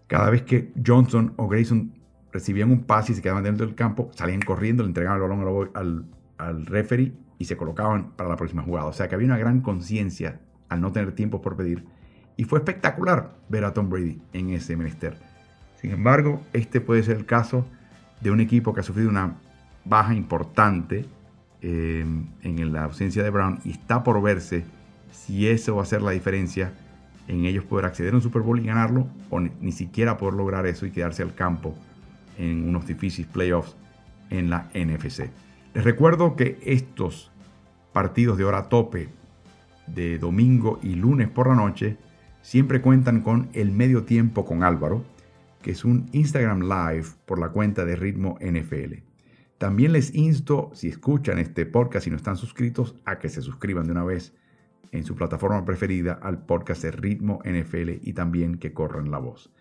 Cada 0.07 0.29
vez 0.29 0.43
que 0.43 0.73
Johnson 0.85 1.33
o 1.37 1.47
Grayson 1.47 1.93
recibían 2.33 2.69
un 2.69 2.83
pase 2.83 3.13
y 3.13 3.15
se 3.15 3.21
quedaban 3.21 3.45
dentro 3.45 3.65
del 3.65 3.75
campo, 3.75 4.09
salían 4.13 4.41
corriendo, 4.41 4.83
le 4.83 4.89
entregaban 4.89 5.21
el 5.21 5.27
balón 5.29 5.71
al, 5.73 6.05
al 6.37 6.65
referee 6.65 7.13
y 7.37 7.45
se 7.45 7.55
colocaban 7.55 8.11
para 8.11 8.29
la 8.29 8.35
próxima 8.35 8.61
jugada. 8.61 8.87
O 8.87 8.93
sea 8.93 9.07
que 9.07 9.15
había 9.15 9.27
una 9.27 9.37
gran 9.37 9.61
conciencia 9.61 10.41
al 10.67 10.81
no 10.81 10.91
tener 10.91 11.13
tiempo 11.15 11.41
por 11.41 11.55
pedir. 11.55 11.85
Y 12.35 12.43
fue 12.43 12.59
espectacular 12.59 13.37
ver 13.47 13.63
a 13.63 13.73
Tom 13.73 13.89
Brady 13.89 14.21
en 14.33 14.49
ese 14.49 14.75
menester. 14.75 15.17
Sin 15.85 15.93
embargo, 15.93 16.41
este 16.51 16.81
puede 16.81 17.03
ser 17.03 17.17
el 17.17 17.27
caso 17.27 17.63
de 18.19 18.31
un 18.31 18.39
equipo 18.39 18.73
que 18.73 18.79
ha 18.79 18.83
sufrido 18.83 19.07
una 19.07 19.35
baja 19.83 20.15
importante 20.15 21.05
eh, 21.61 22.03
en 22.41 22.73
la 22.73 22.85
ausencia 22.85 23.21
de 23.21 23.29
Brown 23.29 23.59
y 23.63 23.69
está 23.69 24.03
por 24.03 24.19
verse 24.19 24.65
si 25.11 25.47
eso 25.47 25.75
va 25.75 25.83
a 25.83 25.85
ser 25.85 26.01
la 26.01 26.09
diferencia 26.09 26.73
en 27.27 27.45
ellos 27.45 27.65
poder 27.65 27.85
acceder 27.85 28.13
a 28.13 28.15
un 28.15 28.23
Super 28.23 28.41
Bowl 28.41 28.59
y 28.59 28.65
ganarlo 28.65 29.07
o 29.29 29.39
ni, 29.39 29.71
siquiera 29.71 30.17
poder 30.17 30.33
lograr 30.33 30.65
eso 30.65 30.87
y 30.87 30.89
quedarse 30.89 31.21
al 31.21 31.35
campo 31.35 31.75
en 32.39 32.67
unos 32.67 32.87
difíciles 32.87 33.29
playoffs 33.31 33.75
en 34.31 34.49
la 34.49 34.71
NFC. 34.73 35.29
Les 35.75 35.83
recuerdo 35.83 36.35
que 36.35 36.57
estos 36.63 37.31
partidos 37.93 38.39
de 38.39 38.43
hora 38.43 38.69
tope 38.69 39.09
de 39.85 40.17
domingo 40.17 40.79
y 40.81 40.95
lunes 40.95 41.29
por 41.29 41.47
la 41.47 41.53
noche 41.53 41.95
siempre 42.41 42.81
cuentan 42.81 43.21
con 43.21 43.49
el 43.53 43.69
medio 43.69 44.05
tiempo 44.05 44.45
con 44.45 44.63
Álvaro, 44.63 45.05
que 45.65 45.71
es 45.71 45.83
un 45.83 46.07
Instagram 46.11 46.61
Live 46.61 47.07
por 47.25 47.39
la 47.39 47.49
cuenta 47.49 47.85
de 47.85 47.95
Ritmo 47.95 48.37
NFL. 48.39 48.99
También 49.57 49.93
les 49.93 50.13
insto, 50.13 50.69
si 50.75 50.89
escuchan 50.89 51.39
este 51.39 51.65
podcast 51.65 52.05
y 52.05 52.11
no 52.11 52.17
están 52.17 52.37
suscritos, 52.37 52.93
a 53.03 53.17
que 53.17 53.29
se 53.29 53.41
suscriban 53.41 53.87
de 53.87 53.93
una 53.93 54.03
vez 54.03 54.35
en 54.91 55.03
su 55.03 55.15
plataforma 55.15 55.65
preferida 55.65 56.19
al 56.21 56.45
podcast 56.45 56.83
de 56.83 56.91
Ritmo 56.91 57.39
NFL 57.43 57.93
y 58.03 58.13
también 58.13 58.59
que 58.59 58.73
corran 58.73 59.09
la 59.09 59.17
voz. 59.17 59.51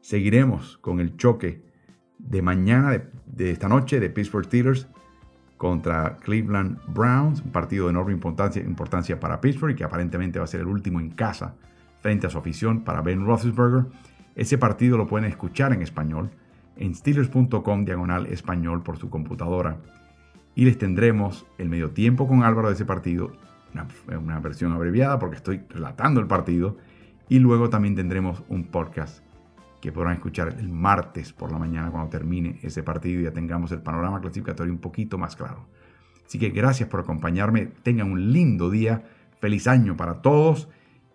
Seguiremos 0.00 0.78
con 0.78 1.00
el 1.00 1.18
choque 1.18 1.62
de 2.16 2.40
mañana, 2.40 3.02
de, 3.26 3.50
esta 3.50 3.68
noche, 3.68 4.00
de 4.00 4.08
Pittsburgh 4.08 4.46
Steelers 4.46 4.88
contra 5.58 6.16
Cleveland 6.16 6.78
Browns, 6.94 7.42
un 7.42 7.52
partido 7.52 7.88
de 7.88 7.90
enorme 7.90 8.14
importancia, 8.14 8.62
importancia 8.62 9.20
para 9.20 9.42
Pittsburgh 9.42 9.72
y 9.72 9.76
que 9.76 9.84
aparentemente 9.84 10.38
va 10.38 10.46
a 10.46 10.48
ser 10.48 10.60
el 10.62 10.68
último 10.68 10.98
en 10.98 11.10
casa 11.10 11.56
frente 12.00 12.26
a 12.26 12.30
su 12.30 12.38
afición 12.38 12.84
para 12.84 13.02
Ben 13.02 13.26
Roethlisberger. 13.26 13.84
Ese 14.34 14.58
partido 14.58 14.96
lo 14.96 15.06
pueden 15.06 15.28
escuchar 15.28 15.72
en 15.72 15.82
español 15.82 16.30
en 16.76 16.94
steelers.com 16.94 17.84
diagonal 17.84 18.26
español 18.26 18.82
por 18.82 18.98
su 18.98 19.10
computadora. 19.10 19.78
Y 20.54 20.64
les 20.64 20.78
tendremos 20.78 21.46
el 21.58 21.68
medio 21.68 21.90
tiempo 21.90 22.26
con 22.26 22.42
Álvaro 22.42 22.68
de 22.68 22.74
ese 22.74 22.84
partido 22.84 23.32
una, 24.18 24.38
versión 24.40 24.72
abreviada 24.72 25.18
porque 25.18 25.36
estoy 25.36 25.62
relatando 25.68 26.20
el 26.20 26.26
partido. 26.26 26.76
Y 27.28 27.38
luego 27.38 27.70
también 27.70 27.94
tendremos 27.94 28.42
un 28.48 28.64
podcast 28.64 29.22
que 29.80 29.92
podrán 29.92 30.14
escuchar 30.14 30.54
el 30.58 30.68
martes 30.68 31.32
por 31.32 31.50
la 31.50 31.58
mañana 31.58 31.90
cuando 31.90 32.10
termine 32.10 32.58
ese 32.62 32.82
partido 32.82 33.20
y 33.20 33.24
ya 33.24 33.32
tengamos 33.32 33.72
el 33.72 33.80
panorama 33.80 34.20
clasificatorio 34.20 34.72
un 34.72 34.78
poquito 34.78 35.18
más 35.18 35.34
claro. 35.34 35.66
Así 36.26 36.38
que 36.38 36.50
gracias 36.50 36.88
por 36.88 37.00
acompañarme, 37.00 37.66
tengan 37.82 38.12
un 38.12 38.32
lindo 38.32 38.70
día, 38.70 39.02
feliz 39.40 39.66
año 39.66 39.96
para 39.96 40.22
todos 40.22 40.68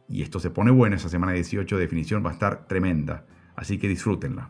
y 0.09 0.21
esto 0.21 0.39
se 0.39 0.49
pone 0.49 0.71
bueno, 0.71 0.95
esa 0.95 1.09
semana 1.09 1.33
18 1.33 1.75
de 1.75 1.81
definición 1.81 2.25
va 2.25 2.29
a 2.29 2.33
estar 2.33 2.67
tremenda, 2.67 3.25
así 3.55 3.77
que 3.77 3.87
disfrútenla. 3.87 4.49